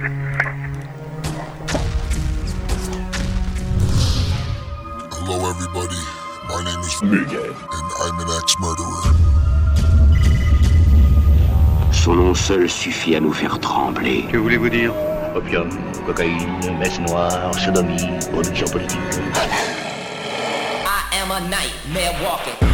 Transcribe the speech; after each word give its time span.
Hello, 0.00 0.08
everybody. 5.50 6.00
My 6.48 6.64
name 6.64 6.80
is 6.80 7.02
Miguel, 7.02 7.52
and 7.52 7.92
I'm 8.00 8.18
an 8.18 8.28
ex-murderer. 8.40 9.12
Son 11.92 12.14
nom 12.14 12.34
seul 12.34 12.70
suffit 12.70 13.14
à 13.16 13.20
nous 13.20 13.34
faire 13.34 13.60
trembler. 13.60 14.22
Que 14.32 14.38
voulez-vous 14.38 14.70
dire? 14.70 14.94
Opium, 15.34 15.68
cocaïne, 16.06 16.78
messe 16.78 16.98
noire, 17.00 17.54
sodomie, 17.58 18.18
production 18.32 18.68
politique. 18.68 18.98
I 20.86 21.02
am 21.20 21.30
a 21.30 21.40
nightmare 21.40 22.14
walking. 22.24 22.69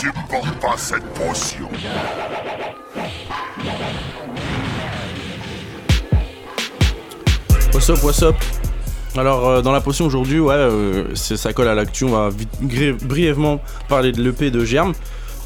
Supporte 0.00 0.58
pas 0.60 0.76
cette 0.78 1.04
potion. 1.12 1.68
What's 7.72 7.88
up, 7.90 8.02
what's 8.02 8.22
up? 8.22 8.34
Alors, 9.16 9.48
euh, 9.48 9.62
dans 9.62 9.72
la 9.72 9.80
potion 9.80 10.06
aujourd'hui, 10.06 10.40
ouais, 10.40 10.54
euh, 10.54 11.14
ça 11.14 11.52
colle 11.52 11.68
à 11.68 11.74
l'actu. 11.74 12.04
On 12.04 12.10
va 12.10 12.28
vite- 12.30 13.04
brièvement 13.04 13.60
parler 13.88 14.12
de 14.12 14.22
l'EP 14.22 14.50
de 14.50 14.64
Germe. 14.64 14.92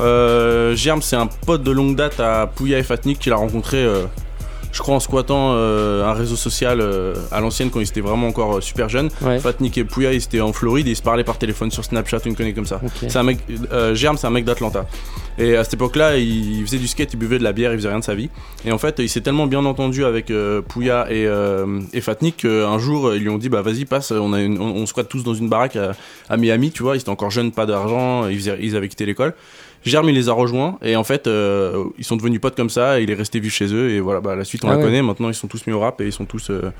Euh, 0.00 0.74
Germe, 0.74 1.02
c'est 1.02 1.16
un 1.16 1.26
pote 1.26 1.62
de 1.62 1.70
longue 1.70 1.96
date 1.96 2.20
à 2.20 2.46
Pouya 2.46 2.78
et 2.78 2.82
Fatnik 2.82 3.18
qu'il 3.18 3.32
a 3.32 3.36
rencontré, 3.36 3.78
euh, 3.78 4.04
je 4.74 4.80
crois, 4.80 4.96
en 4.96 5.00
squattant 5.00 5.52
euh, 5.54 6.04
un 6.04 6.12
réseau 6.12 6.36
social 6.36 6.80
euh, 6.82 7.14
à 7.30 7.40
l'ancienne 7.40 7.70
quand 7.70 7.80
ils 7.80 7.88
étaient 7.88 8.00
vraiment 8.02 8.26
encore 8.26 8.56
euh, 8.56 8.60
super 8.60 8.88
jeunes. 8.90 9.08
Ouais. 9.22 9.38
Fatnik 9.38 9.78
et 9.78 9.84
Pouya, 9.84 10.12
ils 10.12 10.16
étaient 10.22 10.40
en 10.42 10.52
Floride 10.52 10.86
et 10.88 10.90
ils 10.90 10.96
se 10.96 11.02
parlaient 11.02 11.24
par 11.24 11.38
téléphone 11.38 11.70
sur 11.70 11.84
Snapchat, 11.84 12.18
une 12.26 12.34
connerie 12.34 12.52
comme 12.54 12.66
ça. 12.66 12.80
Ok. 12.84 12.90
C'est 13.08 13.16
un 13.16 13.22
mec, 13.22 13.38
euh, 13.72 13.94
Germe, 13.94 14.16
c'est 14.18 14.26
un 14.26 14.30
mec 14.30 14.44
d'Atlanta. 14.44 14.84
Et 15.38 15.56
à 15.56 15.64
cette 15.64 15.74
époque-là, 15.74 16.16
il 16.18 16.62
faisait 16.66 16.78
du 16.78 16.86
skate, 16.88 17.12
il 17.12 17.16
buvait 17.16 17.38
de 17.38 17.44
la 17.44 17.52
bière, 17.52 17.72
il 17.72 17.78
faisait 17.78 17.88
rien 17.88 17.98
de 18.00 18.04
sa 18.04 18.14
vie. 18.14 18.30
Et 18.64 18.72
en 18.72 18.78
fait, 18.78 18.96
il 18.98 19.08
s'est 19.08 19.20
tellement 19.20 19.46
bien 19.46 19.64
entendu 19.64 20.04
avec 20.04 20.30
euh, 20.30 20.60
Pouya 20.60 21.06
et, 21.10 21.26
euh, 21.26 21.80
et 21.92 22.00
Fatnik 22.00 22.38
qu'un 22.38 22.78
jour, 22.78 23.14
ils 23.14 23.22
lui 23.22 23.28
ont 23.30 23.38
dit 23.38 23.48
Bah 23.48 23.62
vas-y, 23.62 23.84
passe, 23.84 24.10
on, 24.10 24.32
a 24.32 24.40
une- 24.40 24.60
on, 24.60 24.66
on 24.74 24.86
squatte 24.86 25.08
tous 25.08 25.22
dans 25.24 25.34
une 25.34 25.48
baraque 25.48 25.76
à, 25.76 25.92
à 26.28 26.36
Miami, 26.36 26.70
tu 26.72 26.82
vois. 26.82 26.96
Ils 26.96 27.00
étaient 27.00 27.08
encore 27.10 27.30
jeunes, 27.30 27.52
pas 27.52 27.66
d'argent, 27.66 28.26
ils, 28.28 28.46
ils 28.60 28.76
avaient 28.76 28.88
quitté 28.88 29.06
l'école. 29.06 29.34
Germe, 29.84 30.08
il 30.08 30.14
les 30.14 30.28
a 30.28 30.32
rejoints 30.32 30.78
et 30.82 30.96
en 30.96 31.04
fait, 31.04 31.26
euh, 31.26 31.84
ils 31.98 32.04
sont 32.04 32.16
devenus 32.16 32.40
potes 32.40 32.56
comme 32.56 32.70
ça. 32.70 33.00
Et 33.00 33.04
il 33.04 33.10
est 33.10 33.14
resté 33.14 33.40
vivre 33.40 33.54
chez 33.54 33.66
eux 33.72 33.90
et 33.90 34.00
voilà, 34.00 34.20
bah, 34.20 34.34
la 34.34 34.44
suite, 34.44 34.64
on 34.64 34.68
Ah 34.68 34.72
la 34.72 34.78
ouais. 34.78 34.84
connaît. 34.84 35.02
Maintenant, 35.02 35.28
ils 35.28 35.34
sont 35.34 35.48
tous 35.48 35.66
mis 35.66 35.72
au 35.72 35.80
rap 35.80 36.00
et 36.00 36.06
ils 36.06 36.12
sont 36.12 36.24
tous 36.24 36.50
euh, 36.50 36.72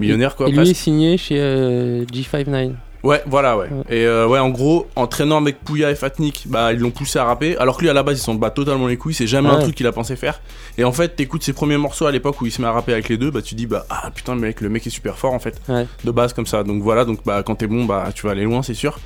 millionnaires, 0.00 0.36
quoi. 0.36 0.46
Et 0.46 0.50
lui 0.50 0.56
presque. 0.56 0.70
est 0.72 0.74
signé 0.74 1.16
chez 1.16 1.36
euh, 1.38 2.04
G59. 2.06 2.72
Ouais, 3.04 3.20
voilà, 3.26 3.56
ouais. 3.58 3.66
Ouais. 3.68 3.96
Et 3.96 4.06
euh, 4.06 4.28
ouais, 4.28 4.38
en 4.38 4.48
gros, 4.50 4.86
en 4.94 5.08
traînant 5.08 5.38
avec 5.42 5.58
Pouya 5.64 5.90
et 5.90 5.96
Fatnik, 5.96 6.44
bah 6.46 6.72
ils 6.72 6.78
l'ont 6.78 6.92
poussé 6.92 7.18
à 7.18 7.24
rapper. 7.24 7.56
Alors 7.58 7.76
que 7.76 7.82
lui, 7.82 7.90
à 7.90 7.92
la 7.92 8.04
base, 8.04 8.16
il 8.20 8.22
s'en 8.22 8.34
bat 8.36 8.50
totalement 8.50 8.86
les 8.86 8.96
couilles. 8.96 9.12
C'est 9.14 9.26
jamais 9.26 9.48
un 9.48 9.56
Ouais. 9.56 9.62
truc 9.62 9.74
qu'il 9.74 9.88
a 9.88 9.92
pensé 9.92 10.14
faire. 10.14 10.40
Et 10.78 10.84
en 10.84 10.92
fait, 10.92 11.16
t'écoutes 11.16 11.42
ses 11.42 11.52
premiers 11.52 11.78
morceaux 11.78 12.06
à 12.06 12.12
l'époque 12.12 12.40
où 12.40 12.46
il 12.46 12.52
se 12.52 12.62
met 12.62 12.68
à 12.68 12.70
rapper 12.70 12.92
avec 12.92 13.08
les 13.08 13.16
deux, 13.16 13.32
bah 13.32 13.42
tu 13.42 13.56
dis 13.56 13.66
bah 13.66 13.84
ah 13.90 14.12
putain, 14.14 14.36
le 14.36 14.40
mec, 14.40 14.60
le 14.60 14.68
mec 14.68 14.86
est 14.86 14.90
super 14.90 15.18
fort 15.18 15.32
en 15.32 15.40
fait. 15.40 15.60
Ouais. 15.68 15.84
De 16.04 16.10
base 16.12 16.32
comme 16.32 16.46
ça. 16.46 16.62
Donc 16.62 16.80
voilà, 16.80 17.04
donc 17.04 17.18
bah 17.26 17.42
quand 17.44 17.56
t'es 17.56 17.66
bon, 17.66 17.86
bah 17.86 18.10
tu 18.14 18.24
vas 18.24 18.30
aller 18.32 18.44
loin, 18.44 18.62
c'est 18.62 18.72
sûr. 18.74 18.96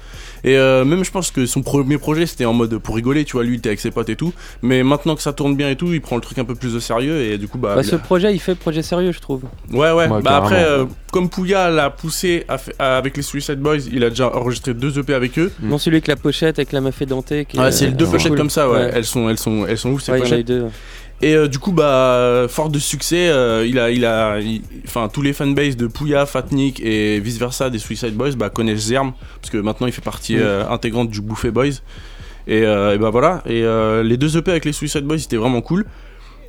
Et 0.47 0.57
euh, 0.57 0.85
même 0.85 1.05
je 1.05 1.11
pense 1.11 1.31
que 1.31 1.45
son 1.45 1.61
premier 1.63 1.99
projet 1.99 2.25
c'était 2.25 2.45
en 2.45 2.53
mode 2.55 2.79
pour 2.79 2.95
rigoler, 2.95 3.25
tu 3.25 3.33
vois, 3.33 3.43
lui 3.45 3.55
il 3.55 3.59
était 3.59 3.69
avec 3.69 3.81
ses 3.81 3.91
potes 3.91 4.09
et 4.09 4.17
tout. 4.17 4.33
Mais 4.63 4.83
maintenant 4.83 5.15
que 5.17 5.21
ça 5.23 5.33
tourne 5.33 5.57
bien 5.57 5.69
et 5.69 5.77
tout, 5.77 5.93
il 5.93 6.01
prend 6.01 6.15
le 6.17 6.23
truc 6.23 6.39
un 6.39 6.45
peu 6.45 6.55
plus 6.55 6.75
au 6.77 6.81
sérieux 6.81 7.21
et 7.21 7.37
du 7.37 7.49
coup 7.49 7.59
bah. 7.59 7.75
Bah, 7.75 7.83
ce 7.83 7.97
a- 7.97 7.99
projet, 7.99 8.33
il 8.33 8.39
fait 8.39 8.55
projet 8.55 8.83
sérieux, 8.83 9.11
je 9.13 9.21
trouve. 9.21 9.43
Ouais, 9.73 9.91
ouais. 9.91 10.07
Ouais, 10.09 10.23
bah 10.23 10.37
après, 10.37 10.65
euh, 10.65 10.85
comme 11.13 11.29
Pouya 11.29 11.69
l'a 11.71 11.91
poussé 11.91 12.45
à 12.49 12.59
fa- 12.59 12.71
à- 12.79 12.97
avec 12.97 13.17
les 13.17 13.23
Suicide 13.23 13.59
Boys, 13.59 13.79
il 13.93 14.05
a 14.05 14.09
déjà 14.11 14.35
enregistré 14.35 14.73
deux 14.73 14.99
EP 14.99 15.13
avec 15.15 15.37
eux. 15.39 15.51
Mm. 15.61 15.69
Non, 15.69 15.79
celui 15.79 15.97
avec 15.97 16.07
la 16.07 16.17
pochette, 16.17 16.59
avec 16.61 16.73
la 16.73 16.81
meuf 16.81 16.97
qui 16.97 17.05
est- 17.05 17.59
Ouais, 17.59 17.73
c'est 17.73 17.87
les 17.87 17.93
deux 17.93 18.07
euh, 18.07 18.11
pochettes 18.11 18.29
cool. 18.29 18.39
comme 18.39 18.51
ça, 18.51 18.71
ouais. 18.71 18.77
Ouais. 18.79 18.91
Elles 18.95 19.05
sont, 19.05 19.29
elles 19.29 19.39
sont, 19.39 19.67
elles 19.67 19.79
sont 19.79 19.91
ouf 19.91 20.03
ces 20.03 20.13
Ouais, 20.13 20.21
pochettes. 20.21 20.53
Et 21.23 21.35
euh, 21.35 21.49
du 21.49 21.59
coup, 21.59 21.73
bah, 21.73 22.47
fort 22.49 22.69
de 22.69 22.79
succès, 22.79 23.29
euh, 23.29 23.67
il 23.67 23.79
a, 23.79 23.91
il 23.91 24.05
a, 24.05 24.39
enfin, 24.85 25.09
tous 25.09 25.23
les 25.23 25.33
fanbases 25.33 25.77
de 25.77 25.87
Pouya, 25.87 26.27
Fatnik 26.27 26.81
et 26.81 27.21
vice 27.21 27.39
versa 27.39 27.71
des 27.71 27.79
Suicide 27.79 28.15
Boys, 28.15 28.33
bah, 28.33 28.51
connaissent 28.51 28.87
Zerm 28.89 29.13
parce 29.41 29.51
que 29.51 29.57
maintenant 29.57 29.87
il 29.87 29.93
fait 29.93 30.03
partie 30.03 30.37
euh, 30.37 30.69
intégrante 30.69 31.09
du 31.09 31.23
Bouffé 31.23 31.51
Boys. 31.51 31.81
Et, 32.49 32.61
et 32.61 32.99
bah 32.99 33.11
voilà. 33.11 33.43
Et 33.47 33.65
les 34.05 34.17
deux 34.17 34.37
EP 34.37 34.53
avec 34.53 34.65
les 34.65 34.73
Suicide 34.73 35.05
Boys, 35.05 35.19
c'était 35.19 35.37
vraiment 35.37 35.63
cool. 35.63 35.85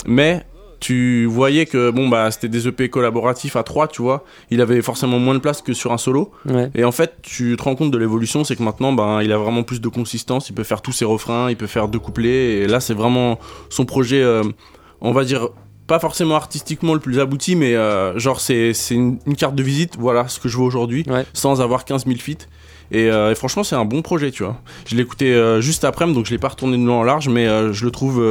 Mais 0.05 0.45
tu 0.79 1.25
voyais 1.25 1.65
que 1.65 1.89
bon 1.89 2.07
bah 2.07 2.29
c'était 2.31 2.47
des 2.49 2.67
EP 2.67 2.89
collaboratifs 2.89 3.55
à 3.55 3.63
trois, 3.63 3.87
tu 3.87 4.01
vois. 4.01 4.23
Il 4.51 4.61
avait 4.61 4.81
forcément 4.81 5.19
moins 5.19 5.33
de 5.33 5.39
place 5.39 5.61
que 5.61 5.73
sur 5.73 5.91
un 5.91 5.97
solo. 5.97 6.31
Ouais. 6.45 6.69
Et 6.75 6.83
en 6.83 6.91
fait, 6.91 7.15
tu 7.21 7.55
te 7.57 7.63
rends 7.63 7.75
compte 7.75 7.91
de 7.91 7.97
l'évolution, 7.97 8.43
c'est 8.43 8.55
que 8.55 8.63
maintenant, 8.63 8.93
ben, 8.93 9.21
il 9.21 9.31
a 9.31 9.37
vraiment 9.37 9.63
plus 9.63 9.81
de 9.81 9.87
consistance. 9.87 10.49
Il 10.49 10.53
peut 10.53 10.63
faire 10.63 10.81
tous 10.81 10.91
ses 10.91 11.05
refrains, 11.05 11.49
il 11.49 11.55
peut 11.57 11.67
faire 11.67 11.87
deux 11.87 11.99
couplets. 11.99 12.59
Et 12.59 12.67
là, 12.67 12.79
c'est 12.79 12.93
vraiment 12.93 13.39
son 13.69 13.85
projet, 13.85 14.21
euh, 14.21 14.43
on 15.01 15.11
va 15.11 15.23
dire, 15.23 15.49
pas 15.87 15.99
forcément 15.99 16.35
artistiquement 16.35 16.93
le 16.93 16.99
plus 16.99 17.19
abouti, 17.19 17.55
mais 17.55 17.73
euh, 17.73 18.19
genre, 18.19 18.39
c'est 18.41 18.73
c'est 18.73 18.93
une, 18.93 19.19
une 19.25 19.35
carte 19.35 19.55
de 19.55 19.63
visite. 19.63 19.95
Voilà 19.97 20.27
ce 20.27 20.39
que 20.39 20.49
je 20.49 20.57
veux 20.57 20.63
aujourd'hui, 20.63 21.03
Ouais. 21.09 21.25
sans 21.33 21.61
avoir 21.61 21.85
15 21.85 22.05
000 22.05 22.17
feats. 22.19 22.45
Et, 22.91 23.09
euh, 23.09 23.31
et 23.31 23.35
franchement, 23.35 23.63
c'est 23.63 23.75
un 23.75 23.83
bon 23.85 24.01
projet, 24.01 24.31
tu 24.31 24.43
vois. 24.43 24.57
Je 24.85 24.95
l'ai 24.95 25.01
écouté 25.01 25.33
euh, 25.33 25.59
juste 25.59 25.83
après, 25.85 26.05
donc 26.11 26.25
je 26.25 26.31
l'ai 26.31 26.37
pas 26.37 26.47
retourné 26.49 26.77
de 26.77 26.83
long 26.85 26.99
en 26.99 27.03
large, 27.03 27.27
mais 27.29 27.47
euh, 27.47 27.73
je 27.73 27.83
le 27.85 27.91
trouve. 27.91 28.21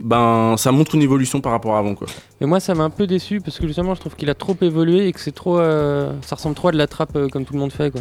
Ben, 0.00 0.56
ça 0.56 0.72
montre 0.72 0.94
une 0.94 1.02
évolution 1.02 1.40
par 1.40 1.52
rapport 1.52 1.74
à 1.76 1.78
avant, 1.78 1.94
quoi. 1.94 2.06
Mais 2.40 2.46
moi, 2.46 2.60
ça 2.60 2.74
m'a 2.74 2.84
un 2.84 2.90
peu 2.90 3.06
déçu 3.06 3.40
parce 3.40 3.58
que 3.58 3.66
justement, 3.66 3.94
je 3.94 4.00
trouve 4.00 4.16
qu'il 4.16 4.30
a 4.30 4.34
trop 4.34 4.56
évolué 4.60 5.06
et 5.08 5.12
que 5.12 5.20
c'est 5.20 5.32
trop. 5.34 5.58
euh, 5.58 6.12
ça 6.22 6.36
ressemble 6.36 6.54
trop 6.54 6.68
à 6.68 6.72
de 6.72 6.76
la 6.78 6.86
trappe 6.86 7.14
euh, 7.16 7.28
comme 7.28 7.44
tout 7.44 7.52
le 7.54 7.58
monde 7.60 7.72
fait, 7.72 7.90
quoi. 7.90 8.00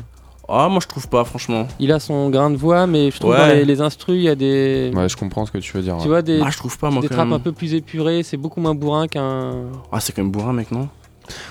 Ah, 0.52 0.68
moi, 0.68 0.80
je 0.82 0.88
trouve 0.88 1.08
pas, 1.08 1.24
franchement. 1.26 1.68
Il 1.80 1.92
a 1.92 2.00
son 2.00 2.32
grain 2.32 2.50
de 2.50 2.56
voix, 2.58 2.88
mais 2.88 3.12
je 3.12 3.20
trouve 3.20 3.32
Ouais. 3.34 3.38
dans 3.38 3.46
les, 3.54 3.66
les 3.66 3.82
instrus, 3.82 4.16
il 4.16 4.24
y 4.24 4.30
a 4.30 4.34
des. 4.36 4.92
Ouais, 4.96 5.08
je 5.08 5.16
comprends 5.16 5.46
ce 5.46 5.52
que 5.52 5.60
tu 5.60 5.72
veux 5.78 5.84
dire. 5.84 5.96
Tu 5.98 6.04
ouais. 6.04 6.08
vois, 6.08 6.22
des, 6.24 6.42
Ah, 6.44 6.50
je 6.50 6.58
trouve 6.58 6.76
pas, 6.80 6.90
moi, 6.90 7.02
des 7.04 7.08
quand 7.08 7.14
trappes 7.16 7.28
même. 7.28 7.34
un 7.36 7.40
peu 7.40 7.52
plus 7.52 7.76
épurées, 7.76 8.24
c'est 8.24 8.38
beaucoup 8.38 8.60
moins 8.60 8.74
bourrin 8.74 9.08
qu'un. 9.08 9.66
Ah, 9.92 10.00
c'est 10.00 10.12
quand 10.12 10.24
même 10.24 10.32
bourrin, 10.32 10.54
mec, 10.54 10.72
non? 10.72 10.88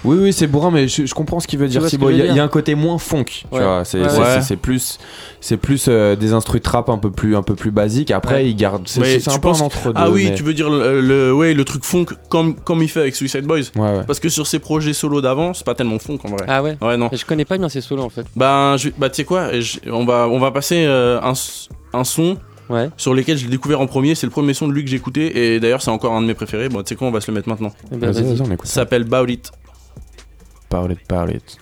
Oui, 0.05 0.16
oui, 0.21 0.33
c'est 0.33 0.47
bourrin, 0.47 0.71
mais 0.71 0.89
je, 0.89 1.06
je 1.06 1.15
comprends 1.15 1.41
ce 1.41 1.47
qu'il 1.47 1.59
veut 1.59 1.69
dire. 1.69 1.83
Il 1.93 2.15
y, 2.15 2.19
y 2.34 2.39
a 2.41 2.43
un 2.44 2.49
côté 2.49 2.75
moins 2.75 2.99
funk, 2.99 3.25
tu 3.25 3.44
Ouais. 3.53 3.62
vois. 3.62 3.83
C'est 3.84 4.00
Ouais, 4.00 4.56
plus, 4.56 4.99
c'est 5.41 5.56
plus 5.56 5.87
euh, 5.89 6.16
des 6.16 6.33
instrus 6.33 6.61
de 6.61 6.65
trap 6.65 6.89
un 6.89 6.99
peu 6.99 7.11
plus, 7.11 7.37
un 7.37 7.43
peu 7.43 7.55
plus 7.55 7.71
basiques. 7.71 8.11
Après, 8.11 8.37
Ouais. 8.37 8.49
il 8.50 8.56
garde. 8.56 8.83
C'est 8.87 9.28
un 9.28 9.34
peu 9.34 9.41
penses- 9.41 9.61
un 9.62 9.65
entre 9.65 9.87
deux. 9.88 9.93
Ah 9.94 10.11
oui, 10.11 10.27
mais- 10.31 10.34
tu 10.34 10.43
veux 10.43 10.55
dire 10.55 10.71
le, 10.71 11.00
le- 11.00 11.33
ouais, 11.34 11.55
le 11.55 11.65
truc 11.65 11.84
funk 11.84 12.06
comme, 12.28 12.55
comme 12.55 12.83
il 12.83 12.88
fait 12.88 13.00
avec 13.00 13.15
Suicide 13.17 13.44
Boys 13.44 13.59
Ouais, 13.77 13.81
ouais. 13.83 14.05
Parce 14.06 14.21
que 14.21 14.28
sur 14.28 14.47
ses 14.47 14.59
projets 14.59 14.93
solo 14.93 15.21
d'avant, 15.21 15.55
c'est 15.55 15.65
pas 15.67 15.75
tellement 15.75 15.99
funk 15.99 16.19
en 16.25 16.28
vrai. 16.28 16.44
Ah 16.49 16.62
ouais 16.62 16.77
Ouais, 16.81 16.97
non. 16.97 17.09
Je 17.12 17.25
connais 17.25 17.44
pas 17.44 17.59
bien 17.59 17.69
ces 17.69 17.81
solos 17.81 18.03
en 18.05 18.09
fait. 18.11 18.27
Ben, 18.37 18.77
je- 18.77 18.91
bah, 18.97 19.09
tu 19.11 19.17
sais 19.17 19.25
quoi 19.25 19.59
je- 19.61 19.78
on, 19.91 20.05
va, 20.05 20.28
on 20.28 20.38
va 20.38 20.50
passer 20.50 20.84
euh, 20.87 21.21
un, 21.22 21.33
un 21.93 22.05
son 22.05 22.37
Ouais. 22.69 22.91
sur 22.99 23.15
lequel 23.15 23.38
je 23.38 23.44
l'ai 23.44 23.50
découvert 23.50 23.81
en 23.81 23.87
premier. 23.87 24.15
C'est 24.15 24.27
le 24.27 24.31
premier 24.31 24.53
son 24.55 24.69
de 24.69 24.72
lui 24.75 24.84
que 24.84 24.91
j'ai 24.91 24.97
écouté. 24.97 25.55
Et 25.55 25.61
d'ailleurs, 25.61 25.81
c'est 25.81 25.91
encore 25.91 26.12
un 26.12 26.21
de 26.21 26.27
mes 26.27 26.34
préférés. 26.34 26.69
Bon, 26.69 26.83
tu 26.83 26.88
sais 26.91 26.97
quoi, 26.97 27.09
on 27.09 27.11
va 27.11 27.21
se 27.22 27.31
le 27.31 27.34
mettre 27.37 27.49
maintenant. 27.49 27.72
Eh 27.93 27.97
ben, 27.97 28.11
on 28.11 28.47
ça. 28.65 28.65
s'appelle 28.65 29.05
Bout 29.05 29.28
It. 29.31 29.50
Parle 30.69 30.93
it, 30.93 31.06
parle 31.09 31.31
it. 31.31 31.59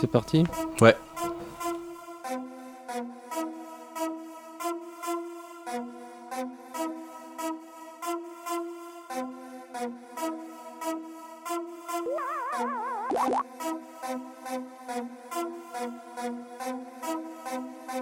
c'est 0.00 0.06
parti. 0.06 0.44
Ouais. 0.80 0.94
Bitch, 17.88 17.96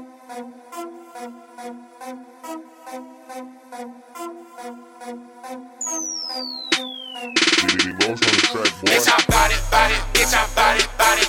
I 9.06 9.22
bought 9.30 9.52
it, 9.52 9.62
bought 9.70 9.92
it, 9.92 10.02
bitch, 10.10 10.34
I 10.34 10.42
bought 10.56 10.74
it, 10.74 10.88
bought 10.98 11.18
it. 11.22 11.28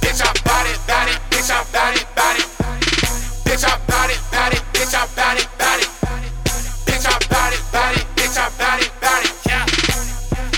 Bitch, 0.00 0.24
I 0.24 0.32
bought 0.40 0.64
it, 0.64 0.80
bought 0.88 1.08
it, 1.08 1.20
bitch, 1.28 1.50
I 1.52 1.60
bought 1.68 1.92
it, 1.92 2.06
bought 2.16 2.38
it. 2.40 2.48
Bitch, 3.44 3.60
I 3.60 3.76
bought 3.86 4.08
it, 4.08 4.20
bought 4.32 4.52
it, 4.56 4.62
bitch, 4.72 4.94
I 8.40 8.48
bought 8.56 8.80
it, 8.80 8.90
bought 9.00 9.24
it. 9.24 9.32
Yeah. 9.46 9.66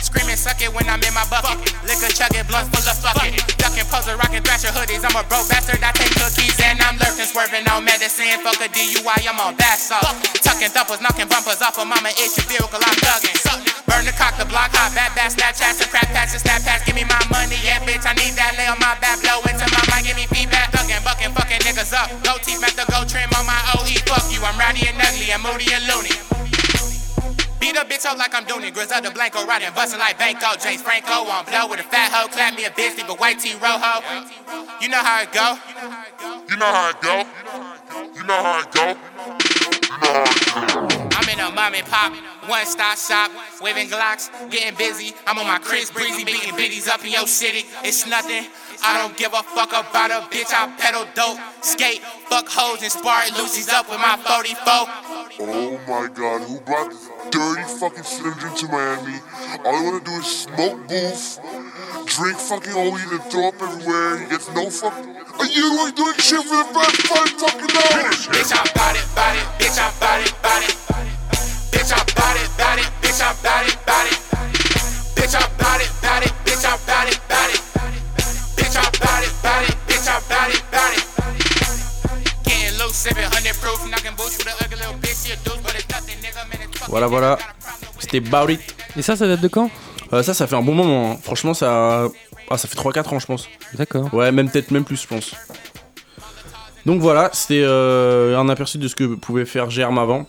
Screaming, 0.01 0.37
suck 0.37 0.63
it 0.63 0.73
when 0.73 0.89
I'm 0.89 1.03
in 1.03 1.13
my 1.15 1.25
bucket. 1.29 1.59
Liquor 1.83 2.15
chugging, 2.15 2.47
blunt 2.47 2.71
full 2.71 2.89
of 2.89 2.97
fuck. 2.99 3.17
Ducking, 3.59 3.87
poser, 3.91 4.17
rocking, 4.17 4.43
thrasher 4.43 4.69
hoodies. 4.69 5.03
I'm 5.03 5.17
a 5.17 5.23
broke 5.27 5.49
bastard, 5.49 5.83
I 5.83 5.92
on 8.03 8.11
medicine. 8.11 8.43
Fuck 8.43 8.59
a 8.59 8.69
DUI, 8.69 9.29
I'm 9.29 9.39
on 9.39 9.55
bath 9.57 9.79
salt. 9.79 10.03
Tucking 10.43 10.75
thumpers, 10.75 11.01
knocking 11.01 11.29
bumpers 11.29 11.63
off 11.63 11.79
of 11.79 11.87
mama 11.87 12.11
issue 12.19 12.43
vehicle, 12.51 12.83
I'm 12.83 12.97
thugging. 12.99 13.39
Burn 13.87 14.05
the 14.05 14.13
cock, 14.13 14.35
the 14.39 14.47
block 14.47 14.75
hot, 14.75 14.95
bad 14.95 15.15
bad 15.15 15.31
Snapchats 15.31 15.79
and 15.83 15.91
crap 15.91 16.09
packs 16.11 16.33
and 16.35 16.43
snap 16.43 16.63
packs. 16.63 16.85
Give 16.85 16.95
me 16.95 17.05
my 17.05 17.23
money, 17.31 17.59
yeah, 17.63 17.79
bitch. 17.87 18.03
I 18.03 18.15
need 18.19 18.35
that 18.35 18.59
lay 18.59 18.67
on 18.67 18.79
my 18.83 18.99
back, 18.99 19.23
blow 19.23 19.39
into 19.47 19.67
my 19.71 19.83
mind, 19.91 20.07
give 20.07 20.17
me 20.17 20.27
feedback. 20.27 20.73
Thugging, 20.73 21.03
bucking, 21.05 21.33
fucking 21.35 21.63
niggas 21.63 21.95
up. 21.95 22.11
Go 22.27 22.39
teeth, 22.43 22.63
at 22.63 22.75
the 22.75 22.85
go 22.91 23.07
trim 23.07 23.31
on 23.39 23.47
my 23.47 23.59
OE. 23.79 23.95
Fuck 24.11 24.27
you, 24.35 24.43
I'm 24.43 24.59
rowdy 24.59 24.89
and 24.89 24.99
ugly, 24.99 25.31
and 25.31 25.43
moody 25.43 25.71
and 25.71 25.85
loony. 25.87 26.15
Beat 27.63 27.79
a 27.79 27.87
bitch 27.87 28.05
up 28.05 28.19
like 28.19 28.35
I'm 28.35 28.45
doing 28.45 28.65
it. 28.65 28.75
Griselda 28.75 29.11
Blanco 29.13 29.47
riding, 29.47 29.71
bustin' 29.73 30.01
like 30.03 30.19
Banco. 30.19 30.59
James 30.59 30.83
Franco 30.83 31.31
on 31.31 31.47
blow 31.47 31.71
with 31.71 31.79
a 31.79 31.87
fat 31.87 32.11
hoe. 32.11 32.27
Clap 32.27 32.59
me 32.59 32.65
a 32.67 32.71
bitch, 32.71 32.99
leave 32.99 33.09
a 33.09 33.15
white 33.15 33.39
rojo. 33.63 34.03
You 34.83 34.89
know 34.91 34.99
how 34.99 35.23
it 35.23 35.31
go. 35.31 35.55
You 36.51 36.57
know 36.57 36.67
how 36.67 36.91
it 36.91 37.01
go. 37.01 37.23
You 38.23 38.29
know 38.29 38.35
how 38.35 38.63
it 38.63 38.71
go. 38.71 38.95
I'm 41.11 41.29
in 41.29 41.41
a 41.41 41.51
mom 41.51 41.75
and 41.75 41.85
pop, 41.89 42.15
one 42.47 42.65
stop 42.67 42.97
shop, 42.97 43.33
waving 43.61 43.89
Glocks, 43.89 44.31
getting 44.49 44.79
busy. 44.79 45.13
I'm 45.27 45.39
on 45.39 45.47
my 45.49 45.59
Chris 45.59 45.91
Breezy, 45.91 46.25
beating 46.25 46.55
biddies 46.55 46.87
up 46.87 47.05
in 47.05 47.11
your 47.11 47.27
city. 47.27 47.65
It's 47.83 48.07
nothing. 48.07 48.47
I 48.85 48.99
don't 48.99 49.17
give 49.17 49.33
a 49.33 49.43
fuck 49.43 49.71
about 49.71 50.11
a 50.11 50.27
bitch. 50.27 50.51
I 50.51 50.67
pedal 50.75 51.07
dope, 51.15 51.39
skate, 51.63 52.03
fuck 52.27 52.49
hoes, 52.51 52.83
and 52.83 52.91
spar 52.91 53.23
Lucy's 53.39 53.69
up 53.71 53.89
with 53.89 54.03
my 54.03 54.19
44. 54.19 54.59
Oh 55.47 55.79
my 55.87 56.11
god, 56.11 56.43
who 56.43 56.59
brought 56.67 56.91
this 56.91 57.07
dirty 57.31 57.63
fucking 57.79 58.03
Jim 58.03 58.35
to 58.35 58.67
Miami? 58.67 59.23
All 59.63 59.79
I 59.79 59.83
wanna 59.87 60.03
do 60.03 60.11
is 60.19 60.27
smoke 60.27 60.83
booth, 60.91 61.39
drink 62.11 62.39
fucking 62.43 62.75
weed 62.75 63.07
and 63.07 63.23
throw 63.31 63.55
up 63.55 63.63
everywhere. 63.63 64.19
He 64.19 64.27
gets 64.27 64.51
no 64.51 64.67
fuck. 64.69 64.99
Are 64.99 65.47
you 65.47 65.67
ain't 65.87 65.95
doing 65.95 66.19
shit 66.19 66.43
for 66.43 66.59
the 66.59 66.69
first 66.75 67.07
five 67.07 67.31
fucking 67.39 67.71
hours? 67.71 68.27
Bitch, 68.35 68.51
I 68.51 68.67
bout 68.75 68.99
it, 68.99 69.07
bout 69.15 69.37
it, 69.39 69.47
bitch, 69.63 69.79
I 69.79 69.95
bout 70.03 70.19
it, 70.27 70.35
bout 70.43 70.63
it. 70.67 70.75
Bitch, 71.71 71.95
I 71.95 72.03
bout 72.19 72.35
it, 72.35 72.51
bout 72.59 72.79
it, 72.83 72.91
bitch, 72.99 73.23
I 73.23 73.31
bout 73.47 73.63
it, 73.63 73.79
bout 73.87 74.07
it. 74.11 74.19
Bitch, 75.15 75.35
I 75.39 75.47
bout 75.55 75.81
it, 75.81 75.91
bout 76.03 76.27
it, 76.27 76.33
bitch, 76.43 76.67
I 76.67 76.77
bout 76.83 77.09
it. 77.09 77.22
Bitch, 78.73 78.81
I 78.81 78.89
bout 79.05 79.23
it, 79.23 79.33
bout 79.43 79.69
it, 79.69 79.77
bitch, 79.87 80.09
I 80.09 80.21
bout 80.31 80.49
it, 80.49 80.63
bout 80.73 80.97
it. 80.97 81.05
Getting 82.45 82.79
loose, 82.81 82.95
700 82.95 83.55
proof, 83.61 83.85
knocking 83.91 84.17
boots 84.17 84.39
with 84.39 84.47
a 84.49 84.65
ugly 84.65 84.77
little 84.77 84.95
bitch. 84.95 85.27
She 85.27 85.33
a 85.33 85.37
deuce, 85.45 85.61
but 85.63 85.75
it's 85.75 85.89
nothing, 85.91 86.17
nigga, 86.23 86.49
man, 86.49 86.59
it's 86.63 86.79
fucking 86.79 86.91
Voilà, 86.91 87.07
voilà. 87.07 87.39
C'était 87.99 88.21
Bout 88.21 88.49
It. 88.51 88.61
Et 88.97 89.03
ça, 89.03 89.15
ça 89.15 89.27
date 89.27 89.43
de 89.43 89.49
quand? 89.49 89.71
Euh, 90.15 90.23
ça, 90.23 90.33
ça 90.33 90.47
fait 90.47 90.57
un 90.57 90.63
bon 90.63 90.75
moment. 90.75 91.13
hein. 91.13 91.19
Franchement, 91.23 91.53
ça. 91.53 92.07
Ah, 92.51 92.57
ça 92.57 92.67
fait 92.67 92.77
3-4 92.77 93.15
ans, 93.15 93.19
je 93.19 93.27
pense. 93.27 93.49
D'accord. 93.75 94.13
Ouais, 94.15 94.33
même 94.33 94.51
peut-être 94.51 94.71
même 94.71 94.85
plus, 94.85 95.03
je 95.03 95.07
pense. 95.07 95.35
Donc 96.87 97.01
voilà, 97.01 97.29
c'était 97.35 97.63
euh, 97.63 98.39
un 98.39 98.49
aperçu 98.49 98.79
de 98.79 98.89
ce 98.89 98.95
que 98.97 99.05
pouvait 99.17 99.45
faire 99.45 99.69
Germe 99.69 99.99
avant. 99.99 100.27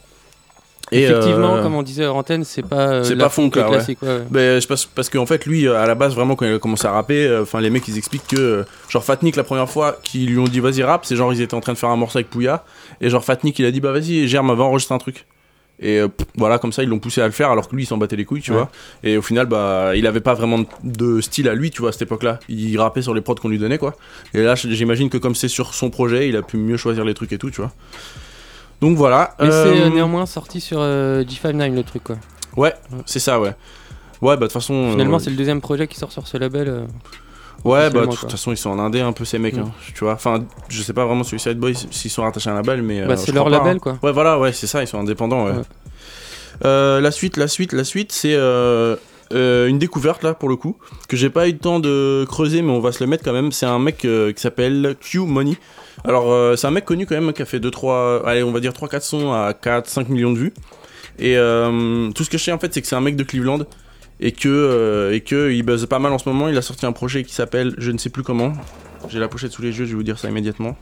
Et, 0.94 1.04
Effectivement, 1.04 1.56
euh, 1.56 1.64
comme 1.64 1.76
on 1.76 1.82
disait 1.84 2.06
hors 2.06 2.16
antenne, 2.18 2.44
c'est 2.44 2.62
pas. 2.62 2.88
euh, 2.90 3.04
c'est 3.04 3.16
pas 3.16 3.30
funk, 3.30 3.50
classique, 3.50 4.02
ouais, 4.02 4.08
ouais. 4.08 4.24
Ben, 4.30 4.62
je 4.62 4.68
pense 4.68 4.86
parce 4.86 5.10
qu'en 5.10 5.26
fait 5.26 5.46
lui 5.46 5.68
euh, 5.68 5.78
à 5.82 5.86
la 5.88 5.96
base 5.96 6.14
vraiment 6.14 6.36
quand 6.36 6.46
il 6.46 6.54
a 6.54 6.60
commencé 6.60 6.86
à 6.88 6.92
rapper 6.92 7.40
enfin 7.42 7.60
les 7.62 7.70
mecs 7.70 7.88
ils 7.88 7.98
expliquent 7.98 8.28
que 8.28 8.64
genre 8.90 9.04
Fatnik 9.04 9.36
la 9.36 9.44
première 9.44 9.70
fois 9.70 9.98
qu'ils 10.04 10.28
lui 10.30 10.38
ont 10.40 10.44
dit 10.46 10.60
vas-y 10.60 10.84
rap 10.84 11.06
c'est 11.06 11.16
genre 11.16 11.34
ils 11.34 11.42
étaient 11.42 11.56
en 11.56 11.62
train 11.62 11.74
de 11.74 11.78
faire 11.78 11.90
un 11.90 11.96
morceau 11.96 12.18
avec 12.20 12.30
Pouya 12.30 12.64
et 13.02 13.10
genre 13.10 13.24
Fatnik 13.24 13.58
il 13.60 13.66
a 13.66 13.72
dit 13.72 13.80
bah 13.82 13.92
vas-y 13.92 14.28
Germe 14.28 14.54
va 14.56 14.64
enregistrer 14.64 14.94
un 14.96 15.00
truc 15.00 15.26
et 15.80 16.00
euh, 16.00 16.08
pff, 16.08 16.28
voilà 16.36 16.60
comme 16.60 16.72
ça 16.72 16.84
ils 16.84 16.90
l'ont 16.90 17.00
poussé 17.00 17.20
à 17.22 17.26
le 17.26 17.32
faire 17.32 17.50
alors 17.50 17.68
que 17.68 17.76
lui 17.76 17.84
il 17.84 17.86
s'en 17.88 17.98
battait 17.98 18.16
les 18.16 18.26
couilles 18.26 18.42
tu 18.42 18.52
Ouais. 18.52 18.58
vois 18.58 18.70
et 19.04 19.18
au 19.18 19.24
final 19.24 19.48
bah 19.48 19.94
il 19.96 20.06
avait 20.06 20.20
pas 20.22 20.36
vraiment 20.36 20.60
de- 20.84 21.20
style 21.22 21.50
à 21.50 21.56
lui 21.56 21.72
tu 21.72 21.80
vois 21.82 21.90
à 21.90 21.92
cette 21.92 22.04
époque 22.04 22.22
là 22.24 22.40
il 22.48 22.78
rappait 22.80 23.02
sur 23.02 23.16
les 23.16 23.22
prods 23.22 23.36
qu'on 23.36 23.50
lui 23.50 23.58
donnait 23.58 23.80
quoi 23.80 23.96
et 24.36 24.44
là 24.44 24.54
j'imagine 24.56 25.10
que 25.10 25.18
comme 25.18 25.34
c'est 25.34 25.48
sur 25.48 25.74
son 25.74 25.90
projet 25.90 26.30
il 26.30 26.36
a 26.38 26.44
pu 26.44 26.58
mieux 26.58 26.78
choisir 26.78 27.04
les 27.04 27.16
trucs 27.16 27.34
et 27.34 27.40
tout 27.40 27.50
tu 27.50 27.62
vois 27.62 27.72
donc 28.84 28.98
voilà 28.98 29.34
Mais 29.40 29.50
c'est 29.50 29.56
Euh, 29.56 29.86
euh, 29.86 29.90
néanmoins 29.90 30.26
sorti 30.26 30.60
sur 30.60 30.80
euh, 30.82 31.24
G59 31.24 31.74
le 31.74 31.84
truc 31.84 32.04
quoi. 32.04 32.18
ouais 32.58 32.74
c'est 33.06 33.20
ça 33.20 33.40
ouais 33.40 33.54
ouais 34.22 34.36
bah 34.36 34.42
de 34.42 34.42
toute 34.44 34.52
façon 34.54 34.92
Finalement, 34.92 35.20
c'est 35.20 35.30
le 35.30 35.36
deuxième 35.38 35.62
projet 35.62 35.88
qui 35.88 35.98
sort 35.98 36.12
sur 36.12 36.28
ce 36.28 36.38
label. 36.38 36.86
Ouais, 37.64 37.90
bah, 37.90 38.06
de 38.06 38.12
toute 38.14 38.30
façon, 38.30 38.52
ils 38.52 38.58
sont 38.58 38.72
en 38.72 38.80
indé 38.80 39.00
un 39.00 39.14
peu 39.14 39.24
ces 39.24 39.40
mecs, 39.40 39.56
Mm. 39.56 39.60
hein, 39.62 39.72
tu 39.96 40.04
vois. 40.04 40.14
Enfin, 40.14 40.44
je 40.68 40.82
sais 40.84 40.92
pas 40.92 41.06
vraiment 41.06 41.24
Suicide 41.24 41.58
Boys 41.58 41.76
s'ils 41.92 42.12
sont 42.12 42.24
rattachés 42.24 42.50
à 42.50 42.54
un 42.54 42.56
label, 42.58 42.82
mais. 42.82 43.06
Bah, 43.06 43.14
euh, 43.14 43.16
c'est 43.16 43.32
leur 43.32 43.48
label, 43.50 43.78
hein. 43.78 43.80
quoi. 43.80 43.98
Ouais, 44.04 44.12
voilà, 44.12 44.38
ouais, 44.38 44.52
c'est 44.52 44.68
ça, 44.68 44.82
ils 44.84 44.88
sont 44.88 45.00
indépendants, 45.00 45.46
ouais. 45.46 45.52
Ouais. 45.54 45.62
Euh, 46.66 47.00
la 47.00 47.12
suite, 47.12 47.38
la 47.38 47.48
suite, 47.48 47.72
la 47.72 47.86
suite, 47.86 48.12
c'est 48.12 48.34
euh, 48.36 48.98
euh, 49.32 49.68
une 49.68 49.80
découverte, 49.80 50.24
là, 50.24 50.34
pour 50.34 50.50
le 50.50 50.56
coup, 50.56 50.78
que 51.08 51.16
j'ai 51.16 51.30
pas 51.30 51.48
eu 51.48 51.54
le 51.54 51.58
temps 51.58 51.80
de 51.80 52.26
creuser, 52.28 52.62
mais 52.62 52.72
on 52.72 52.80
va 52.80 52.92
se 52.92 53.04
le 53.04 53.10
mettre 53.10 53.24
quand 53.24 53.34
même. 53.34 53.52
C'est 53.52 53.66
un 53.66 53.80
mec 53.80 54.06
euh, 54.06 54.32
qui 54.32 54.42
s'appelle 54.42 54.96
Q 55.00 55.20
Money. 55.20 55.58
Alors, 56.04 56.32
euh, 56.32 56.56
c'est 56.56 56.68
un 56.68 56.72
mec 56.72 56.86
connu 56.86 57.06
quand 57.06 57.16
même, 57.16 57.34
qui 57.34 57.42
a 57.42 57.46
fait 57.46 57.60
2-3, 57.60 58.26
allez, 58.26 58.44
on 58.44 58.52
va 58.52 58.60
dire 58.60 58.74
3-4 58.74 59.02
sons 59.02 59.34
à 59.34 59.52
4-5 59.52 60.10
millions 60.10 60.34
de 60.34 60.38
vues. 60.38 60.54
Et 61.20 61.36
tout 62.16 62.24
ce 62.24 62.30
que 62.30 62.38
je 62.38 62.44
sais, 62.44 62.52
en 62.52 62.60
fait, 62.60 62.74
c'est 62.74 62.82
que 62.82 62.88
c'est 62.88 62.96
un 62.96 63.02
mec 63.02 63.16
de 63.16 63.24
Cleveland 63.24 63.60
et 64.20 64.32
que 64.32 65.12
et 65.14 65.22
que 65.22 65.52
il 65.52 65.64
buzz 65.64 65.86
pas 65.86 66.00
mal 66.00 66.12
en 66.12 66.18
ce 66.18 66.28
moment. 66.28 66.50
Il 66.50 66.58
a 66.58 66.64
sorti 66.64 66.88
un 66.88 66.92
projet 66.92 67.24
qui 67.24 67.34
s'appelle 67.34 67.76
je 67.78 67.92
ne 67.92 68.00
sais 68.00 68.10
plus 68.10 68.24
comment. 68.24 68.54
J'ai 69.10 69.20
la 69.20 69.28
pochette 69.28 69.52
sous 69.52 69.62
les 69.62 69.78
yeux, 69.78 69.86
je 69.86 69.92
vais 69.92 69.96
vous 69.96 70.04
dire 70.04 70.18
ça 70.18 70.28
immédiatement. 70.28 70.76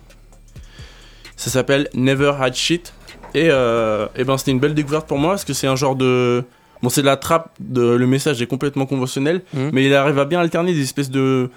Ça 1.35 1.49
s'appelle 1.49 1.89
Never 1.93 2.31
Had 2.39 2.55
Shit 2.55 2.93
et 3.35 3.47
et 3.47 4.23
ben 4.23 4.37
c'était 4.37 4.51
une 4.51 4.61
belle 4.61 4.73
découverte 4.73 5.05
pour 5.05 5.17
moi 5.17 5.31
parce 5.31 5.43
que 5.43 5.53
c'est 5.53 5.67
un 5.67 5.75
genre 5.75 5.97
de 5.97 6.45
bon 6.83 6.89
c'est 6.89 7.01
de 7.01 7.05
la 7.07 7.17
trappe, 7.17 7.49
de, 7.59 7.81
le 7.95 8.07
message 8.07 8.41
est 8.41 8.47
complètement 8.47 8.85
conventionnel, 8.85 9.41
Mhm. 9.53 9.69
mais 9.73 9.85
il 9.85 9.93
arrive 9.93 10.19
à 10.19 10.25
bien 10.25 10.39
alterner 10.39 10.73
des 10.73 10.81
espèces 10.81 11.09
de 11.11 11.49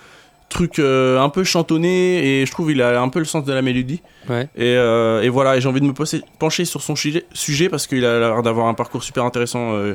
trucs 0.51 0.79
euh, 0.79 1.19
un 1.21 1.31
peu 1.31 1.43
chantonnés 1.43 2.41
et 2.43 2.47
je 2.47 2.51
trouve 2.53 2.71
il 2.71 2.81
a 2.83 3.01
un 3.01 3.09
peu 3.09 3.19
le 3.19 3.25
sens 3.25 3.45
de 3.45 3.53
la 3.53 3.63
mélodie. 3.63 4.03
Ouais. 4.29 4.45
Et, 4.57 4.77
euh, 4.77 5.23
et 5.23 5.29
voilà, 5.29 5.57
et 5.57 5.61
j'ai 5.61 5.69
envie 5.69 5.81
de 5.81 5.87
me 5.87 5.93
poser- 5.95 6.23
pencher 6.39 6.65
sur 6.65 6.83
son 6.83 6.95
sujet, 6.95 7.69
parce 7.69 7.87
qu'il 7.87 8.05
a 8.05 8.19
l'air 8.21 8.43
d'avoir 8.43 8.67
un 8.69 8.75
parcours 8.75 9.03
super 9.03 9.25
intéressant. 9.25 9.73
euh. 9.75 9.95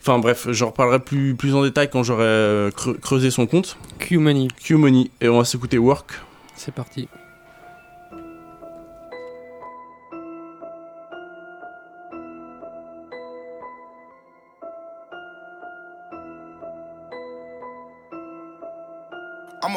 Enfin 0.00 0.18
bref, 0.18 0.48
j'en 0.50 0.66
reparlerai 0.66 0.98
plus, 0.98 1.34
plus 1.36 1.54
en 1.54 1.62
détail 1.62 1.88
quand 1.88 2.02
j'aurai 2.02 2.70
creu- 2.76 2.98
creusé 3.00 3.30
son 3.30 3.46
compte. 3.46 3.76
Q 4.00 4.18
Money, 4.18 4.48
Q 4.62 4.74
Money. 4.76 5.10
Et 5.20 5.28
on 5.28 5.38
va 5.38 5.44
s'écouter 5.44 5.78
Work. 5.78 6.10
c'est 6.56 6.74
parti. 6.74 7.08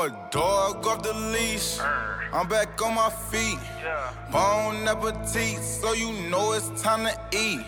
A 0.06 0.30
dog 0.30 0.86
off 0.86 1.02
the 1.02 1.14
leash. 1.14 1.80
I'm 2.32 2.48
back 2.48 2.80
on 2.82 2.94
my 2.94 3.10
feet. 3.10 3.58
Bon 4.32 4.88
appetit, 4.88 5.58
so 5.64 5.94
you 5.94 6.12
know 6.30 6.54
it's 6.54 6.70
time 6.82 7.06
to 7.06 7.14
eat. 7.32 7.66